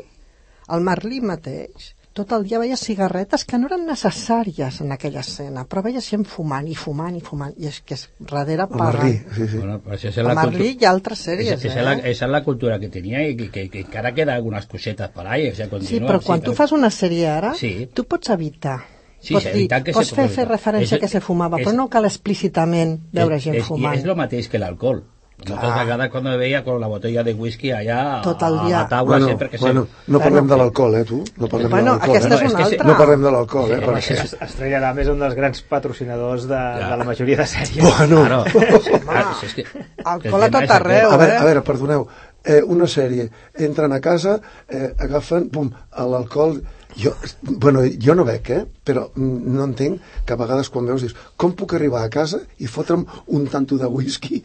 el 0.76 0.82
Marlí 0.82 1.22
mateix, 1.22 1.96
tot 2.14 2.32
el 2.36 2.44
dia 2.44 2.60
veia 2.60 2.76
cigarretes 2.76 3.46
que 3.46 3.58
no 3.58 3.68
eren 3.70 3.86
necessàries 3.88 4.82
en 4.82 4.92
aquella 4.92 5.22
escena, 5.22 5.64
però 5.70 5.84
veia 5.86 6.02
gent 6.02 6.26
fumant 6.28 6.68
i 6.68 6.76
fumant 6.76 7.16
i 7.16 7.22
fumant, 7.22 7.54
i 7.58 7.68
és 7.70 7.78
que 7.86 7.94
és 7.96 8.10
darrere 8.20 8.66
El 8.70 8.76
Marlí, 8.76 9.14
sí, 9.36 9.48
sí. 9.48 9.58
bueno, 9.58 9.80
pues 9.80 10.04
El 10.06 10.26
la 10.28 10.34
Marlí 10.34 10.58
cultura... 10.74 10.84
i 10.84 10.90
altres 10.90 11.20
sèries, 11.28 11.54
esa, 11.54 11.68
esa 11.68 11.78
eh? 11.78 11.80
es 11.80 11.86
la, 11.86 11.94
esa 12.10 12.26
es 12.26 12.32
la 12.32 12.44
cultura 12.44 12.80
que 12.80 12.90
tenía 12.90 13.26
y 13.28 13.38
que, 13.38 13.50
que, 13.52 13.70
que 13.70 13.80
encara 13.82 14.14
queda 14.14 14.34
algunas 14.36 14.66
cosetas 14.66 15.10
por 15.12 15.28
ahí, 15.28 15.48
o 15.50 15.56
sea, 15.56 15.66
Sí, 15.66 15.70
continúa. 15.72 16.08
però 16.10 16.22
quan 16.26 16.42
tu 16.42 16.54
fas 16.54 16.72
una 16.72 16.90
sèrie 16.90 17.28
ara, 17.30 17.54
Sí. 17.56 17.90
tu 17.94 18.04
pots 18.06 18.30
evitar. 18.30 18.80
Sí, 19.22 19.34
pots 19.34 19.46
sí, 19.46 19.52
dir, 19.52 19.68
que 19.84 19.92
pots 19.94 20.08
se 20.10 20.16
fer, 20.16 20.30
fer 20.30 20.48
referència 20.48 20.96
És- 20.96 21.02
que 21.02 21.08
se 21.08 21.20
fumava, 21.22 21.58
és- 21.60 21.68
però 21.68 21.76
no 21.76 21.90
cal 21.90 22.06
explícitament 22.06 23.00
veure 23.12 23.40
gent 23.40 23.58
es, 23.58 23.66
fumant. 23.66 23.96
Es 23.98 24.06
lo 24.06 24.16
mateix 24.16 24.48
que 24.50 24.58
el 24.58 24.64
alcohol. 24.64 25.04
Moltes 25.48 25.72
vegades 25.76 26.10
quan 26.12 26.24
veia 26.38 26.64
con 26.66 26.82
la 26.82 26.88
botella 26.92 27.24
de 27.24 27.34
whisky 27.34 27.72
allà 27.72 28.22
Tot 28.22 28.42
el 28.44 28.58
a 28.60 28.64
dia. 28.66 28.78
la 28.82 28.88
taula 28.90 29.12
Bueno, 29.16 29.28
sempre 29.28 29.50
que 29.50 29.58
bueno, 29.58 29.86
se... 29.86 30.12
no 30.12 30.20
parlem 30.20 30.34
Bueno. 30.48 30.54
de 30.54 30.58
l'alcohol, 30.62 30.96
eh, 30.96 31.04
tu? 31.06 31.24
No 31.38 31.48
parlem 31.48 31.70
Bueno, 31.72 31.94
de 31.94 31.98
l'alcohol. 32.00 32.16
aquesta 32.18 32.36
eh? 32.36 32.38
és 32.38 32.42
No, 32.44 32.50
una 32.50 32.64
és 32.64 32.70
que 32.70 32.76
altra. 32.76 32.88
No 32.92 32.98
parlem 32.98 33.22
de 33.24 33.32
l'alcohol, 33.32 33.72
eh? 33.72 33.78
Sí, 33.80 33.86
perquè... 33.86 34.18
Es- 34.26 34.36
Estrella 34.50 34.80
Damm 34.84 35.00
és 35.00 35.08
un 35.14 35.20
dels 35.24 35.36
grans 35.36 35.62
patrocinadors 35.62 36.48
de, 36.50 36.56
Ja. 36.56 36.90
de 36.92 36.98
la 36.98 37.04
majoria 37.08 37.38
de 37.38 37.46
sèries. 37.48 37.84
Bueno, 37.88 38.26
Claro, 38.26 38.44
claro, 39.06 39.34
si 39.40 39.46
és 39.46 39.54
que... 39.56 39.66
Alcohol 40.04 40.44
a 40.44 40.50
tot 40.52 40.72
arreu. 40.78 41.12
a 41.12 41.18
veure, 41.18 41.34
eh? 41.34 41.38
a 41.38 41.46
veure, 41.48 41.62
perdoneu, 41.64 42.08
eh, 42.44 42.62
una 42.66 42.88
sèrie, 42.88 43.30
entren 43.56 43.94
a 43.94 44.02
casa, 44.02 44.40
eh, 44.68 44.94
agafen, 45.00 45.50
pum, 45.50 45.72
l'alcohol... 45.98 46.60
Jo, 46.98 47.12
bueno, 47.42 47.84
jo 48.02 48.16
no 48.18 48.24
bec, 48.26 48.50
eh? 48.50 48.64
però 48.84 49.04
mm, 49.14 49.52
no 49.54 49.64
entenc 49.70 50.02
que 50.26 50.34
a 50.34 50.38
vegades 50.40 50.72
quan 50.74 50.88
veus 50.90 51.04
dius 51.04 51.14
com 51.38 51.54
puc 51.56 51.76
arribar 51.78 52.02
a 52.04 52.10
casa 52.10 52.40
i 52.58 52.66
fotre'm 52.68 53.04
un 53.38 53.46
tanto 53.48 53.78
de 53.78 53.86
whisky, 53.86 54.42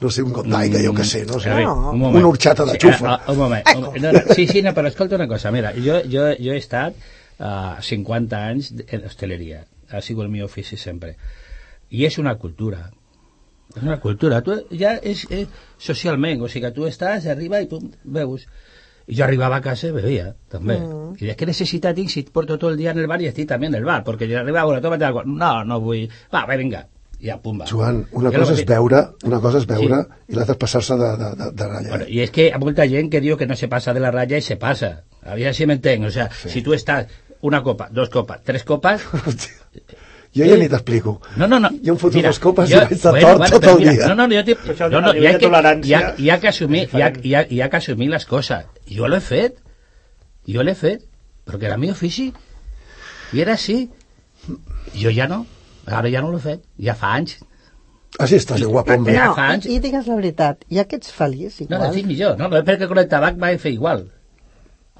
no 0.00 0.08
sé, 0.08 0.22
un 0.22 0.30
got 0.32 0.46
d'aigua, 0.46 0.84
jo 0.86 0.94
que 0.94 1.04
sé, 1.04 1.24
no 1.26 1.40
sé, 1.42 1.50
A 1.50 1.58
No. 1.66 1.90
un 1.90 2.04
una 2.14 2.28
horxata 2.28 2.64
de 2.64 2.78
Sí, 2.78 2.86
xufa. 2.86 3.16
ah, 3.16 3.32
un 3.32 3.38
moment. 3.38 3.66
moment. 3.74 3.98
No, 4.02 4.12
no, 4.12 4.34
sí, 4.34 4.46
sí, 4.46 4.62
no, 4.62 4.72
però 4.72 4.86
escolta 4.86 5.16
una 5.16 5.26
cosa. 5.28 5.50
Mira, 5.50 5.72
jo, 5.74 5.98
jo, 6.06 6.28
jo 6.38 6.52
he 6.54 6.58
estat 6.62 6.94
uh, 7.40 7.82
50 7.82 8.38
anys 8.46 8.72
en 8.86 9.04
hosteleria. 9.04 9.64
Ha 9.90 10.00
sigut 10.00 10.24
el 10.24 10.30
meu 10.30 10.46
ofici 10.46 10.76
sempre. 10.78 11.16
I 11.90 12.04
és 12.06 12.18
una 12.22 12.36
cultura. 12.38 12.86
És 13.74 13.82
una 13.82 13.98
cultura. 14.00 14.40
Tu 14.46 14.54
ja 14.78 14.94
és, 15.02 15.26
és 15.30 15.48
socialment, 15.76 16.40
o 16.42 16.48
sigui 16.48 16.68
que 16.68 16.72
tu 16.76 16.86
estàs, 16.86 17.26
arriba 17.26 17.60
i 17.60 17.66
tu 17.66 17.82
veus. 18.04 18.46
I 19.10 19.16
jo 19.18 19.24
arribava 19.26 19.56
a 19.58 19.64
casa 19.64 19.88
i 19.90 19.92
bebia, 19.96 20.30
també. 20.52 20.76
Mm. 20.78 21.16
I 21.18 21.26
de 21.32 21.34
què 21.36 21.46
necessitat 21.48 21.96
tinc 21.98 22.10
si 22.12 22.22
porto 22.30 22.56
tot 22.56 22.70
el 22.70 22.78
dia 22.78 22.92
en 22.94 22.98
el 23.02 23.08
bar 23.10 23.18
i 23.20 23.26
estic 23.28 23.48
també 23.50 23.66
en 23.66 23.74
el 23.74 23.84
bar? 23.84 24.00
Perquè 24.06 24.28
jo 24.30 24.38
arribava, 24.38 24.66
bueno, 24.70 24.80
tómate 24.84 25.04
algo. 25.08 25.24
No, 25.26 25.64
no 25.64 25.80
vull. 25.82 26.06
Va, 26.32 26.44
va, 26.46 26.56
vinga. 26.60 26.84
I 27.20 27.28
ja, 27.28 27.36
pum, 27.42 27.58
va. 27.60 27.66
Joan, 27.68 28.04
una 28.16 28.30
Jo 28.32 28.38
cosa 28.38 28.54
és 28.54 28.62
que- 28.62 28.70
veure, 28.72 29.00
una 29.28 29.40
cosa 29.44 29.58
és 29.60 29.66
veure 29.68 29.98
i 30.30 30.34
l'altra 30.38 30.54
és 30.54 30.60
passar-se 30.62 30.96
de, 30.96 31.10
de, 31.20 31.32
de, 31.42 31.50
de 31.52 31.66
ratlla. 31.68 31.90
Bueno, 31.90 32.06
y 32.08 32.20
es 32.24 32.30
que 32.30 32.46
hay 32.52 32.58
mucha 32.58 32.86
gente 32.86 33.10
que 33.10 33.20
digo 33.20 33.36
que 33.36 33.46
no 33.46 33.56
se 33.56 33.68
pasa 33.68 33.92
de 33.92 34.00
la 34.00 34.10
raya 34.10 34.38
y 34.38 34.40
se 34.40 34.56
pasa. 34.56 35.02
A 35.22 35.34
ver 35.34 35.54
si 35.54 35.66
me 35.66 35.74
entienden. 35.74 36.08
O 36.08 36.10
sea, 36.10 36.30
si 36.32 36.62
tú 36.62 36.72
estás 36.72 37.08
una 37.42 37.62
copa, 37.62 37.88
dos 37.90 38.08
copas, 38.08 38.40
tres 38.44 38.64
copas... 38.64 39.02
Jo 40.34 40.44
ja 40.46 40.54
Eh, 40.54 40.58
ni 40.58 40.68
t'explico. 40.68 41.20
No, 41.36 41.46
no, 41.48 41.58
no. 41.58 41.68
Jo 41.84 41.92
em 41.94 41.98
foto 41.98 42.16
Mira, 42.16 42.28
les 42.30 42.38
copes 42.38 42.68
jo- 42.70 42.76
i 42.76 42.80
vaig 42.84 42.90
de 43.02 43.10
bueno, 43.10 43.26
tort 43.26 43.38
vale, 43.40 43.50
tot 43.56 43.64
el 43.64 43.78
mira, 43.80 43.92
dia. 43.92 44.08
No, 44.08 44.14
no, 44.14 44.34
yo 44.34 44.44
te, 44.44 44.54
Això, 44.56 44.88
no, 44.90 45.00
no, 45.00 45.12
hi 45.14 45.26
ha 45.26 45.32
de 45.32 45.38
que, 45.38 45.88
hi 45.88 45.94
ha, 45.94 46.14
hi 46.18 46.30
ha 46.30 46.38
que 46.40 46.48
assumir, 46.48 46.88
hi 46.94 47.02
ha, 47.02 47.12
hi, 47.22 47.34
ha, 47.34 47.46
hi 47.50 47.60
ha 47.60 47.68
que 47.68 47.76
assumir 47.80 48.08
les 48.12 48.26
coses. 48.26 48.64
Jo 48.96 49.08
l'he 49.08 49.20
fet. 49.20 49.56
Jo 50.46 50.62
l'he 50.62 50.74
fet. 50.74 51.02
Perquè 51.46 51.64
era 51.66 51.74
el 51.74 51.80
meu 51.80 51.90
ofici. 51.90 52.28
I 53.32 53.40
era 53.42 53.52
així. 53.58 53.88
Jo 54.94 55.10
ja 55.10 55.26
no. 55.26 55.46
Ara 55.86 56.08
ja 56.10 56.20
no 56.22 56.30
l'he 56.30 56.38
fet. 56.44 56.62
Ja 56.78 56.94
fa 56.94 57.14
anys. 57.18 57.38
Així 58.18 58.36
estàs, 58.38 58.62
guapo, 58.66 58.92
hombre. 58.94 59.12
Ja 59.14 59.26
No, 59.30 59.34
fa 59.34 59.48
anys. 59.56 59.66
i, 59.66 59.74
i 59.76 59.80
digues 59.82 60.06
la 60.06 60.14
veritat, 60.18 60.64
ja 60.70 60.84
que 60.84 60.96
ets 60.96 61.10
feliç, 61.14 61.60
No, 61.60 61.66
igual... 61.76 61.88
no, 61.88 61.94
dic 61.94 62.06
millor. 62.06 62.38
No, 62.38 62.48
no, 62.48 62.62
perquè 62.66 62.86
con 62.90 62.98
el 62.98 63.08
tabac 63.08 63.36
vaig 63.38 63.58
fer 63.62 63.72
igual. 63.72 64.06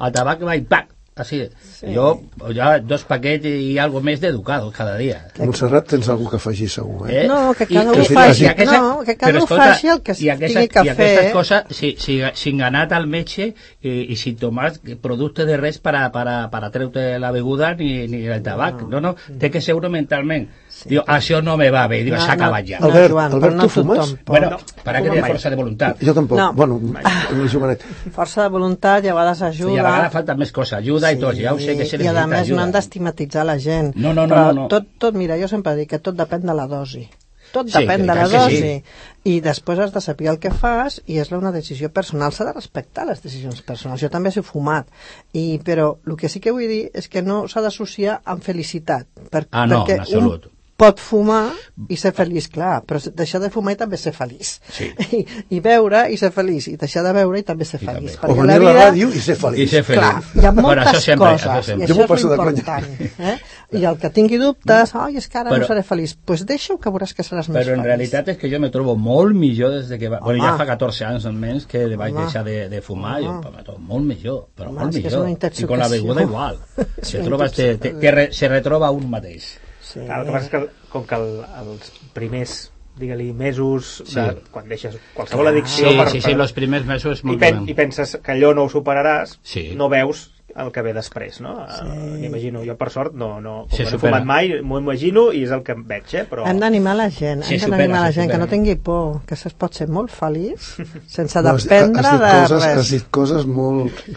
El 0.01 0.13
tabac 0.15 0.41
vaig, 0.47 0.67
pac, 0.71 0.89
així. 1.17 1.49
Sí. 1.63 1.93
Jo, 1.95 2.23
ja 2.57 2.79
dos 2.81 3.03
paquets 3.05 3.45
i 3.45 3.77
algo 3.79 4.01
més 4.01 4.21
d'educado 4.23 4.71
cada 4.73 4.97
dia. 4.97 5.27
Montserrat, 5.39 5.87
tens 5.91 6.09
algú 6.09 6.31
que 6.31 6.37
afegir 6.37 6.69
segur, 6.71 7.11
eh? 7.11 7.27
No, 7.29 7.53
que 7.59 7.67
cada 7.67 7.93
un 7.93 8.01
i- 8.01 8.07
faci- 8.07 8.45
i 8.45 8.47
aquesta- 8.49 8.79
no, 8.81 9.03
que 9.05 9.17
cada 9.17 9.33
un 9.43 9.47
faci 9.49 9.89
el 9.89 10.01
que 10.03 10.15
i 10.19 10.31
aquestes, 10.31 10.55
tingui 10.57 10.69
que 10.69 10.85
i 10.87 10.89
aquestes 10.89 11.21
fer. 11.21 11.33
coses, 11.33 11.65
si, 11.71 11.97
si, 11.99 12.21
sin 12.35 12.59
ganar 12.59 12.87
al 12.95 13.07
metge 13.07 13.55
i, 13.83 13.91
i 14.13 14.17
sin 14.17 14.37
tomar 14.37 14.73
producte 15.03 15.45
de 15.45 15.57
res 15.59 15.79
para, 15.79 16.11
para, 16.13 16.49
para 16.51 16.71
treure 16.71 17.19
la 17.19 17.31
beguda 17.33 17.75
ni, 17.75 18.07
ni 18.09 18.25
el 18.27 18.43
tabac. 18.43 18.83
No, 18.89 19.01
no, 19.01 19.15
té 19.39 19.51
que 19.51 19.61
ser-ho 19.61 19.91
mentalment. 19.91 20.49
Diu, 20.89 21.03
això 21.07 21.43
no 21.45 21.57
me 21.61 21.69
va 21.71 21.87
bé, 21.89 22.03
diu, 22.05 22.15
No, 22.15 22.21
s'ha 22.21 22.35
no, 22.37 22.45
acabat 22.45 22.65
ja. 22.69 22.79
no, 22.81 22.87
Albert, 22.87 23.11
Joan, 23.13 23.33
Albert, 23.33 23.43
però 23.45 23.57
no 23.57 23.63
tu 23.63 23.69
fumes? 23.69 24.15
Bueno, 24.27 24.51
No, 24.51 24.59
para 24.85 25.03
que 25.03 25.11
té 25.11 25.21
mai. 25.21 25.31
força 25.33 25.51
de 25.51 25.57
voluntat. 25.57 26.01
Jo 26.03 26.15
tampoc. 26.15 26.39
No. 26.39 26.53
Bueno, 26.55 26.81
el 27.31 27.49
jovenet. 27.53 27.85
Força 28.15 28.43
de 28.43 28.49
voluntat 28.49 29.05
i 29.05 29.09
a 29.09 29.15
vegades 29.15 29.41
I 29.41 29.45
a 29.45 29.49
ajuda. 29.49 29.83
vegades 29.83 30.13
falta 30.13 30.35
més 30.37 30.53
coses, 30.53 30.79
ajuda 30.79 31.13
i 31.13 31.19
tot, 31.21 31.35
ja 31.37 31.53
ho 31.55 31.59
sé 31.59 31.77
que 31.77 31.85
se 31.85 31.97
I 31.97 32.07
a 32.09 32.13
necessita 32.13 32.27
més 32.27 32.39
no 32.39 32.43
ajuda. 32.45 32.63
han 32.63 32.73
d'estigmatitzar 32.73 33.45
la 33.45 33.59
gent. 33.59 33.93
No, 33.97 34.15
no, 34.15 34.27
no, 34.27 34.35
Però 34.35 34.47
no, 34.47 34.53
no. 34.63 34.69
Tot, 34.69 34.87
tot, 34.99 35.15
mira, 35.15 35.37
jo 35.41 35.49
sempre 35.49 35.75
dic 35.77 35.91
que 35.91 35.99
tot 35.99 36.15
depèn 36.17 36.47
de 36.47 36.55
la 36.55 36.67
dosi. 36.67 37.09
Tot 37.53 37.67
Sí, 37.67 37.81
depèn 37.83 38.07
de 38.07 38.15
la 38.15 38.15
que 38.15 38.29
sí. 38.31 38.37
dosi. 38.37 38.83
I 39.25 39.41
després 39.43 39.79
has 39.83 39.91
de 39.93 40.01
saber 40.01 40.29
el 40.31 40.39
que 40.39 40.53
fas 40.55 41.01
i 41.07 41.19
és 41.19 41.33
una 41.33 41.51
decisió 41.51 41.91
personal. 41.93 42.31
S'ha 42.33 42.45
de 42.47 42.53
respectar 42.55 43.05
les 43.09 43.21
decisions 43.25 43.61
personals. 43.67 44.01
Jo 44.01 44.09
també 44.09 44.31
he 44.31 44.43
fumat. 44.43 44.87
I, 45.33 45.59
però 45.65 45.97
el 46.07 46.17
que 46.17 46.29
sí 46.31 46.39
que 46.39 46.53
vull 46.53 46.69
dir 46.71 46.91
és 46.95 47.09
que 47.09 47.21
no 47.23 47.49
s'ha 47.49 47.61
d'associar 47.61 48.21
amb 48.25 48.41
felicitat. 48.47 49.09
Per, 49.31 49.49
Ah, 49.51 49.67
no, 49.67 49.83
perquè 49.85 49.95
en 49.99 50.01
absolut. 50.07 50.47
Un 50.47 50.60
pot 50.81 51.01
fumar 51.03 51.51
i 51.93 51.97
ser 52.01 52.13
feliç, 52.17 52.49
clar, 52.53 52.81
però 52.89 53.01
deixar 53.17 53.41
de 53.43 53.51
fumar 53.53 53.75
i 53.75 53.79
també 53.81 53.99
ser 54.01 54.13
feliç. 54.17 54.55
Sí. 54.73 54.89
I, 55.19 55.21
I 55.57 55.61
beure 55.65 56.07
i 56.13 56.17
ser 56.21 56.31
feliç, 56.35 56.71
i 56.73 56.77
deixar 56.81 57.05
de 57.05 57.13
beure 57.17 57.41
i 57.41 57.45
també 57.47 57.69
ser 57.69 57.81
I 57.83 57.87
feliç. 57.87 58.17
també. 58.21 58.33
O 58.33 58.41
venir 58.41 58.57
a 58.59 58.65
la 58.65 58.75
ràdio 58.79 59.11
i 59.13 59.21
ser 59.25 59.37
feliç. 59.41 59.67
I 59.67 59.75
ser 59.77 59.83
feliç. 59.87 60.01
Clar, 60.01 60.23
hi 60.43 60.47
ha 60.47 60.53
Bueno, 60.57 60.67
moltes 60.69 60.91
això 60.95 61.05
sempre, 61.11 61.33
coses, 61.37 61.51
això 61.55 61.77
i. 61.77 61.89
Jo 61.91 61.99
això 62.01 62.17
és 62.17 62.25
important. 62.31 62.91
Eh? 63.31 63.37
I 63.81 63.85
el 63.87 63.99
que 64.03 64.11
tingui 64.11 64.41
dubtes, 64.41 64.95
ai, 64.99 65.17
és 65.21 65.29
que 65.31 65.39
ara 65.39 65.53
Però- 65.53 65.61
no 65.63 65.69
seré 65.71 65.85
feliç, 65.87 66.17
doncs 66.17 66.27
pues 66.27 66.45
deixa-ho 66.49 66.79
que 66.83 66.91
veuràs 66.91 67.15
que 67.15 67.23
seràs 67.23 67.49
més 67.53 67.61
Però 67.61 67.77
en 67.77 67.85
feliç. 67.85 67.87
realitat 67.87 68.29
és 68.35 68.39
que 68.41 68.51
jo 68.51 68.59
me 68.61 68.71
trobo 68.75 68.97
molt 68.97 69.37
millor 69.37 69.77
des 69.77 69.89
de 69.93 69.99
que... 70.01 70.09
Va... 70.11 70.19
Bueno, 70.25 70.43
ja 70.43 70.51
Home. 70.55 70.59
fa 70.65 70.67
14 70.73 71.05
anys 71.13 71.27
almenys 71.31 71.67
que 71.71 71.85
vaig 71.95 72.13
Home. 72.15 72.25
deixar 72.25 72.45
de, 72.45 72.69
de 72.73 72.81
fumar 72.83 73.21
i 73.23 73.27
Home. 73.31 73.53
me 73.57 73.63
trobo 73.63 73.79
molt 73.79 74.05
millor, 74.11 74.47
però 74.57 74.73
Home, 74.73 74.81
molt 74.81 74.95
millor. 74.99 75.29
I 75.31 75.67
con 75.71 75.79
la 75.79 75.89
beguda 75.89 76.23
igual. 76.23 76.59
Se, 77.03 77.19
una 77.21 77.27
trobes, 77.29 77.53
te, 77.53 77.77
te, 77.79 77.95
te 77.95 78.11
re, 78.11 78.33
se 78.33 78.49
retroba 78.49 78.91
un 78.91 79.09
mateix. 79.11 79.53
Sí. 79.91 80.01
El 80.07 80.27
que 80.27 80.33
passa 80.35 80.45
és 80.47 80.51
que 80.53 80.61
com 80.93 81.07
que 81.07 81.15
el, 81.19 81.31
els 81.65 81.93
primers 82.15 82.59
digue-li 83.01 83.31
mesos 83.33 84.03
Sí. 84.05 84.17
de, 84.19 84.43
quan 84.53 84.67
deixes 84.69 84.97
qualsevol 85.15 85.49
addicció 85.49 85.89
Sí, 85.89 85.97
per, 85.97 86.09
sí, 86.11 86.21
sí, 86.21 86.35
los 86.35 86.53
primers 86.53 86.85
mesos 86.87 87.23
i, 87.23 87.27
molt 87.31 87.41
pen, 87.41 87.65
bé. 87.65 87.73
i 87.73 87.75
penses 87.79 88.19
que 88.23 88.33
allò 88.35 88.51
no 88.55 88.67
ho 88.67 88.69
superaràs 88.73 89.39
Sí. 89.43 89.71
no 89.79 89.89
veus 89.89 90.29
el 90.59 90.73
que 90.75 90.83
ve 90.83 90.93
després 90.93 91.39
no? 91.41 91.53
Sí. 91.71 91.87
m'imagino, 92.21 92.65
jo 92.67 92.75
per 92.77 92.91
sort 92.91 93.15
no, 93.15 93.41
no, 93.41 93.67
com 93.71 93.77
que 93.79 93.85
no 93.85 93.89
he 93.89 93.93
supera. 93.93 94.19
fumat 94.19 94.27
mai 94.27 94.51
m'ho 94.67 94.81
imagino 94.83 95.29
i 95.33 95.45
és 95.47 95.53
el 95.55 95.63
que 95.65 95.73
em 95.79 95.85
veig 95.87 96.13
eh? 96.19 96.25
però 96.29 96.45
Hem 96.51 96.59
d'animar 96.61 96.97
la 96.99 97.07
gent, 97.09 97.45
Sí, 97.47 97.55
hem 97.55 97.61
supera, 97.63 97.79
d'animar 97.79 98.01
la 98.03 98.11
sí, 98.11 98.19
gent, 98.19 98.27
que 98.33 98.37
supera. 98.37 98.45
no 98.45 98.51
tingui 98.51 98.75
por, 98.77 99.21
que 99.25 99.35
es 99.39 99.55
pot 99.55 99.79
ser 99.79 99.89
molt 99.89 100.11
feliç 100.11 100.59
sense 101.17 101.41
No, 101.41 101.55
has, 101.55 101.65
dependre 101.71 102.03
has, 102.03 102.19
dit 102.19 102.21
de 102.21 102.33
coses, 102.43 102.65
has 102.67 102.77
res. 102.77 102.91
dit 102.99 103.07
coses 103.11 103.47
molt... 103.47 104.11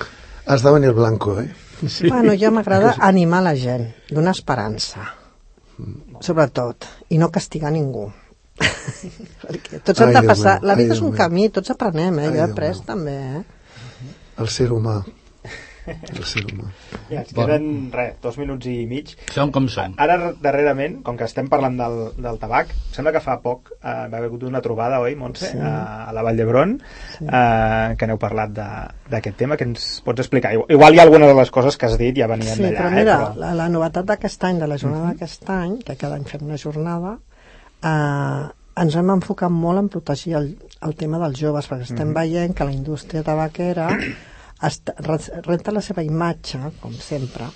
Has 0.45 0.61
de 0.65 0.71
venir 0.75 0.91
blanco, 0.91 1.37
eh? 1.39 1.47
Bueno, 2.09 2.33
jo 2.35 2.49
m'agrada 2.57 2.95
animar 2.99 3.43
la 3.45 3.53
gent, 3.55 3.93
donar 4.09 4.33
esperança, 4.35 5.05
sobretot, 6.21 6.85
i 7.09 7.17
no 7.21 7.29
castigar 7.31 7.71
ningú. 7.73 8.09
Perquè 9.43 9.79
tots 9.83 10.01
Ai, 10.01 10.07
hem 10.07 10.13
de 10.13 10.23
passar... 10.27 10.59
La 10.61 10.75
ai, 10.75 10.83
vida 10.83 10.93
és 10.93 10.99
Déu 10.99 11.07
un 11.09 11.13
meu. 11.13 11.17
camí, 11.17 11.47
tots 11.49 11.73
aprenem, 11.73 12.19
eh? 12.19 12.29
Ai, 12.29 12.35
Jo 12.35 12.41
he 12.41 12.45
après 12.45 12.75
meu. 12.77 12.85
també, 12.85 13.15
eh? 13.39 13.43
El 14.43 14.49
ser 14.49 14.69
humà. 14.73 14.99
El 15.85 16.23
ser 16.23 16.43
humà. 16.47 16.69
ja, 17.09 17.19
ens 17.21 17.33
queden 17.35 17.65
res, 17.91 18.13
dos 18.23 18.37
minuts 18.39 18.67
i 18.71 18.85
mig 18.87 19.09
Som 19.33 19.51
com 19.51 19.65
som. 19.67 19.95
Ara, 19.99 20.31
darrerament, 20.41 21.01
com 21.03 21.17
que 21.19 21.25
estem 21.27 21.49
parlant 21.51 21.75
del, 21.79 21.97
del 22.23 22.39
tabac, 22.39 22.71
sembla 22.95 23.11
que 23.15 23.21
fa 23.23 23.35
poc 23.43 23.73
eh, 23.73 23.83
va 23.83 24.05
haver 24.19 24.29
hagut 24.29 24.45
una 24.47 24.61
trobada, 24.63 25.01
oi, 25.03 25.15
Montse, 25.19 25.49
sí. 25.51 25.59
a, 25.59 26.05
a 26.07 26.13
la 26.15 26.23
Vall 26.23 26.39
d'Hebron, 26.39 26.77
sí. 27.17 27.25
eh, 27.27 27.95
que 27.99 28.07
n'heu 28.07 28.17
parlat 28.21 28.55
de- 28.55 28.69
d'aquest 29.11 29.37
tema, 29.43 29.57
que 29.59 29.67
ens 29.67 30.01
pots 30.05 30.23
explicar? 30.23 30.53
Igual, 30.55 30.71
igual 30.77 30.95
hi 30.95 30.99
ha 30.99 31.03
alguna 31.09 31.27
de 31.27 31.35
les 31.41 31.51
coses 31.51 31.75
que 31.77 31.85
has 31.91 31.97
dit 31.99 32.15
ja 32.17 32.27
venien 32.31 32.55
Sí, 32.55 32.63
d'allà, 32.63 32.79
però 32.79 32.89
mira, 32.95 33.01
eh, 33.01 33.21
però... 33.27 33.35
la, 33.43 33.53
la 33.63 33.69
novetat 33.69 34.05
d'aquest 34.13 34.43
any, 34.49 34.59
de 34.63 34.67
la 34.71 34.77
jornada 34.79 35.11
d'aquest 35.11 35.49
any, 35.53 35.77
que 35.83 35.95
cada 35.99 36.15
any 36.15 36.23
fem 36.29 36.47
una 36.47 36.57
jornada, 36.57 37.17
eh, 37.83 38.43
ens 38.83 38.95
hem 38.97 39.09
enfocat 39.13 39.51
molt 39.53 39.83
en 39.83 39.89
protegir 39.93 40.33
el, 40.39 40.47
el 40.81 40.95
tema 40.97 41.19
dels 41.21 41.37
joves, 41.39 41.67
perquè 41.69 41.85
estem 41.91 42.13
veient 42.15 42.55
que 42.57 42.65
la 42.65 42.73
indústria 42.73 43.21
tabaquera 43.23 43.91
renta 44.63 45.75
la 45.75 45.83
seva 45.83 46.03
imatge, 46.05 46.59
com 46.81 46.95
sempre. 46.95 47.49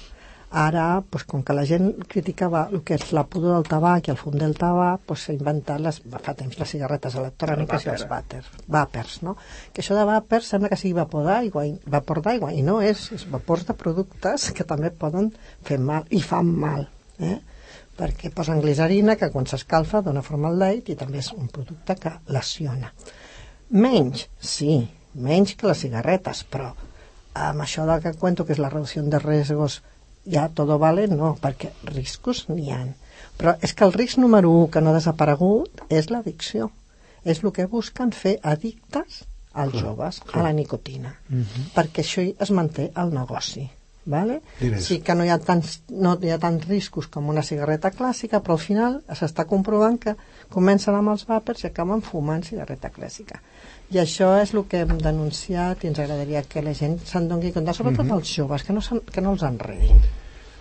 Ara, 0.47 1.01
doncs, 1.11 1.25
com 1.27 1.41
que 1.43 1.53
la 1.53 1.65
gent 1.67 1.89
criticava 2.07 2.61
el 2.71 2.79
que 2.87 2.95
és 2.95 3.09
la 3.11 3.25
pudor 3.27 3.57
del 3.57 3.65
tabac 3.67 4.07
i 4.07 4.13
el 4.13 4.19
fum 4.19 4.37
del 4.39 4.55
tabac, 4.55 5.01
doncs 5.09 5.25
s'ha 5.27 5.35
inventat 5.35 5.81
les, 5.83 5.99
fa 6.23 6.35
temps 6.39 6.55
les 6.59 6.71
cigarretes 6.71 7.17
electròniques 7.19 7.83
i 7.83 7.91
els 7.91 8.05
vàters, 8.07 8.47
vàpers, 8.71 9.17
no? 9.27 9.35
Que 9.73 9.83
això 9.83 9.97
de 9.97 10.05
vàpers 10.07 10.47
sembla 10.53 10.71
que 10.71 10.79
sigui 10.79 10.95
vapor 10.95 11.27
d'aigua, 11.27 11.65
vapor 11.97 12.23
d'aigua, 12.23 12.53
i 12.55 12.63
no 12.63 12.79
és, 12.79 13.09
és 13.17 13.27
vapors 13.27 13.67
de 13.67 13.75
productes 13.75 14.49
que 14.55 14.63
també 14.63 14.93
poden 14.95 15.33
fer 15.67 15.81
mal, 15.83 16.07
i 16.15 16.23
fan 16.23 16.55
mal, 16.63 16.87
eh? 17.19 17.37
perquè 17.97 18.31
posen 18.31 18.61
glicerina 18.63 19.17
que 19.19 19.31
quan 19.33 19.47
s'escalfa 19.49 20.03
dona 20.05 20.23
formaldehid 20.23 20.93
i 20.93 20.95
també 20.95 21.19
és 21.19 21.33
un 21.35 21.49
producte 21.51 21.97
que 21.99 22.13
lesiona. 22.31 22.93
Menys, 23.75 24.29
sí, 24.39 24.77
menys 25.17 25.57
que 25.57 25.67
les 25.67 25.81
cigarretes, 25.83 26.45
però 26.47 26.71
amb 27.49 27.63
això 27.65 27.85
del 27.87 28.01
que 28.03 28.15
cuento 28.17 28.45
que 28.45 28.55
és 28.55 28.61
la 28.61 28.71
reducció 28.73 29.03
de 29.03 29.19
riesgos 29.23 29.81
ja 30.27 30.49
todo 30.49 30.77
vale, 30.79 31.07
no, 31.07 31.35
perquè 31.41 31.71
riscos 31.87 32.45
n'hi 32.49 32.71
han. 32.73 32.93
Però 33.37 33.55
és 33.63 33.73
que 33.73 33.85
el 33.85 33.93
risc 33.93 34.19
número 34.19 34.51
1 34.65 34.71
que 34.73 34.81
no 34.81 34.91
ha 34.91 34.97
desaparegut 34.97 35.85
és 35.89 36.09
l'addicció. 36.11 36.71
És 37.23 37.43
el 37.43 37.51
que 37.53 37.67
busquen 37.71 38.11
fer 38.15 38.37
addictes 38.43 39.23
als 39.53 39.73
joves, 39.81 40.21
a 40.33 40.43
la 40.45 40.53
nicotina. 40.53 41.15
Perquè 41.75 42.03
això 42.03 42.23
es 42.45 42.51
manté 42.51 42.91
el 42.95 43.13
negoci. 43.13 43.65
Vale? 44.07 44.39
Diners. 44.61 44.85
Sí 44.87 45.01
que 45.03 45.13
no 45.19 45.25
hi, 45.27 45.31
ha 45.33 45.37
tants, 45.43 45.81
no 45.91 46.13
hi 46.23 46.31
ha 46.31 46.39
tants 46.39 46.63
riscos 46.69 47.09
com 47.11 47.27
una 47.27 47.43
cigarreta 47.43 47.91
clàssica, 47.91 48.39
però 48.43 48.55
al 48.55 48.63
final 48.63 49.01
s'està 49.19 49.43
comprovant 49.49 49.97
que 50.05 50.13
comencen 50.53 50.95
amb 50.95 51.11
els 51.11 51.25
vàpers 51.27 51.65
i 51.65 51.67
acaben 51.69 52.03
fumant 52.05 52.45
cigarreta 52.47 52.93
clàssica. 52.95 53.41
I 53.91 53.99
això 54.03 54.33
és 54.39 54.53
el 54.55 54.63
que 54.71 54.85
hem 54.85 54.95
denunciat 55.03 55.83
i 55.83 55.91
ens 55.91 55.99
agradaria 55.99 56.45
que 56.47 56.63
la 56.63 56.75
gent 56.75 56.97
se'n 57.03 57.27
doni 57.27 57.51
compte, 57.55 57.75
sobretot 57.75 58.15
els 58.19 58.31
joves, 58.39 58.63
que 58.63 58.75
no, 58.75 58.83
que 59.11 59.23
no 59.23 59.35
els 59.35 59.43
enredin. 59.47 59.99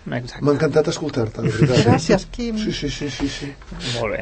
M'ha 0.07 0.53
encantat 0.53 0.87
escoltar-te, 0.93 1.43
de 1.43 1.51
veritat. 1.51 1.79
Eh? 1.81 1.85
Gràcies, 1.89 2.25
Quim. 2.31 2.55
Sí, 2.61 2.71
sí, 2.71 2.89
sí, 2.89 3.09
sí, 3.11 3.27
sí. 3.27 3.49
Molt 3.97 4.13
bé. 4.13 4.21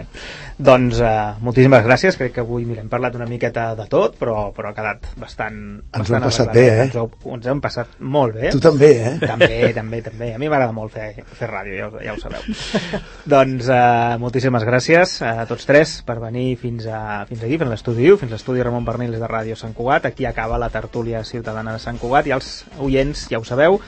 Doncs 0.57 1.01
uh, 1.03 1.35
moltíssimes 1.45 1.83
gràcies. 1.85 2.15
Crec 2.17 2.33
que 2.37 2.41
avui 2.41 2.63
mira, 2.65 2.81
hem 2.81 2.89
parlat 2.89 3.17
una 3.19 3.27
miqueta 3.29 3.67
de 3.77 3.85
tot, 3.91 4.15
però, 4.17 4.49
però 4.55 4.71
ha 4.71 4.77
quedat 4.77 5.05
bastant... 5.21 5.59
Ens 5.75 5.99
bastant 5.99 6.15
ho 6.15 6.17
hem 6.17 6.25
passat 6.31 6.53
bé, 6.55 6.63
eh? 6.71 6.87
Ens, 6.87 6.97
ho, 6.97 7.33
ens 7.35 7.49
hem 7.51 7.61
passat 7.61 7.99
molt 7.99 8.39
bé. 8.39 8.49
Tu 8.55 8.61
també, 8.63 8.89
eh? 9.11 9.13
També, 9.21 9.59
també, 9.77 10.01
també. 10.07 10.31
A 10.33 10.41
mi 10.41 10.49
m'agrada 10.49 10.73
molt 10.73 10.95
fer, 10.95 11.11
fer 11.37 11.51
ràdio, 11.51 11.77
ja 11.77 11.91
ho, 11.91 12.01
ja 12.07 12.15
ho 12.15 12.23
sabeu. 12.23 12.49
doncs 13.35 13.69
uh, 13.69 14.15
moltíssimes 14.23 14.65
gràcies 14.65 15.19
a 15.27 15.45
tots 15.49 15.69
tres 15.69 15.99
per 16.07 16.17
venir 16.23 16.47
fins, 16.61 16.89
a, 16.89 17.21
fins 17.29 17.45
aquí, 17.45 17.59
fins 17.59 17.69
a 17.69 17.75
l'estudi 17.75 18.09
fins 18.15 18.31
a 18.31 18.39
l'estudi 18.39 18.65
Ramon 18.65 18.89
Bernils 18.89 19.21
de 19.21 19.29
Ràdio 19.29 19.59
Sant 19.59 19.77
Cugat. 19.77 20.09
Aquí 20.09 20.25
acaba 20.25 20.57
la 20.61 20.73
tertúlia 20.73 21.21
ciutadana 21.27 21.77
de 21.77 21.83
Sant 21.83 22.01
Cugat 22.01 22.25
i 22.31 22.33
els 22.33 22.51
oients, 22.81 23.27
ja 23.29 23.37
ho 23.37 23.45
sabeu, 23.45 23.81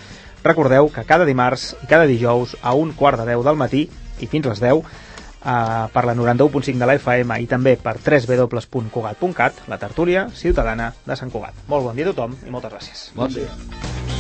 recordeu 0.48 0.90
que 0.94 1.06
cada 1.08 1.28
dimarts 1.28 1.74
i 1.84 1.90
cada 1.90 2.08
dijous 2.10 2.56
a 2.62 2.74
un 2.74 2.94
quart 2.98 3.20
de 3.22 3.28
10 3.34 3.46
del 3.48 3.60
matí 3.60 3.86
i 4.20 4.30
fins 4.32 4.48
les 4.50 4.64
10 4.64 4.82
eh, 4.82 5.88
per 5.94 6.06
la 6.06 6.16
91.5 6.16 6.78
de 6.78 6.90
la 6.90 6.98
FM 7.00 7.42
i 7.44 7.50
també 7.50 7.78
per 7.82 7.98
www.cugat.cat 8.00 9.66
la 9.68 9.82
tertúlia 9.82 10.28
ciutadana 10.34 10.94
de 11.06 11.20
Sant 11.20 11.34
Cugat. 11.34 11.68
Molt 11.68 11.90
bon 11.90 11.98
dia 11.98 12.10
a 12.10 12.14
tothom 12.14 12.38
i 12.46 12.54
moltes 12.54 12.74
gràcies. 12.74 13.10
Bon 13.18 13.34
dia. 13.34 14.17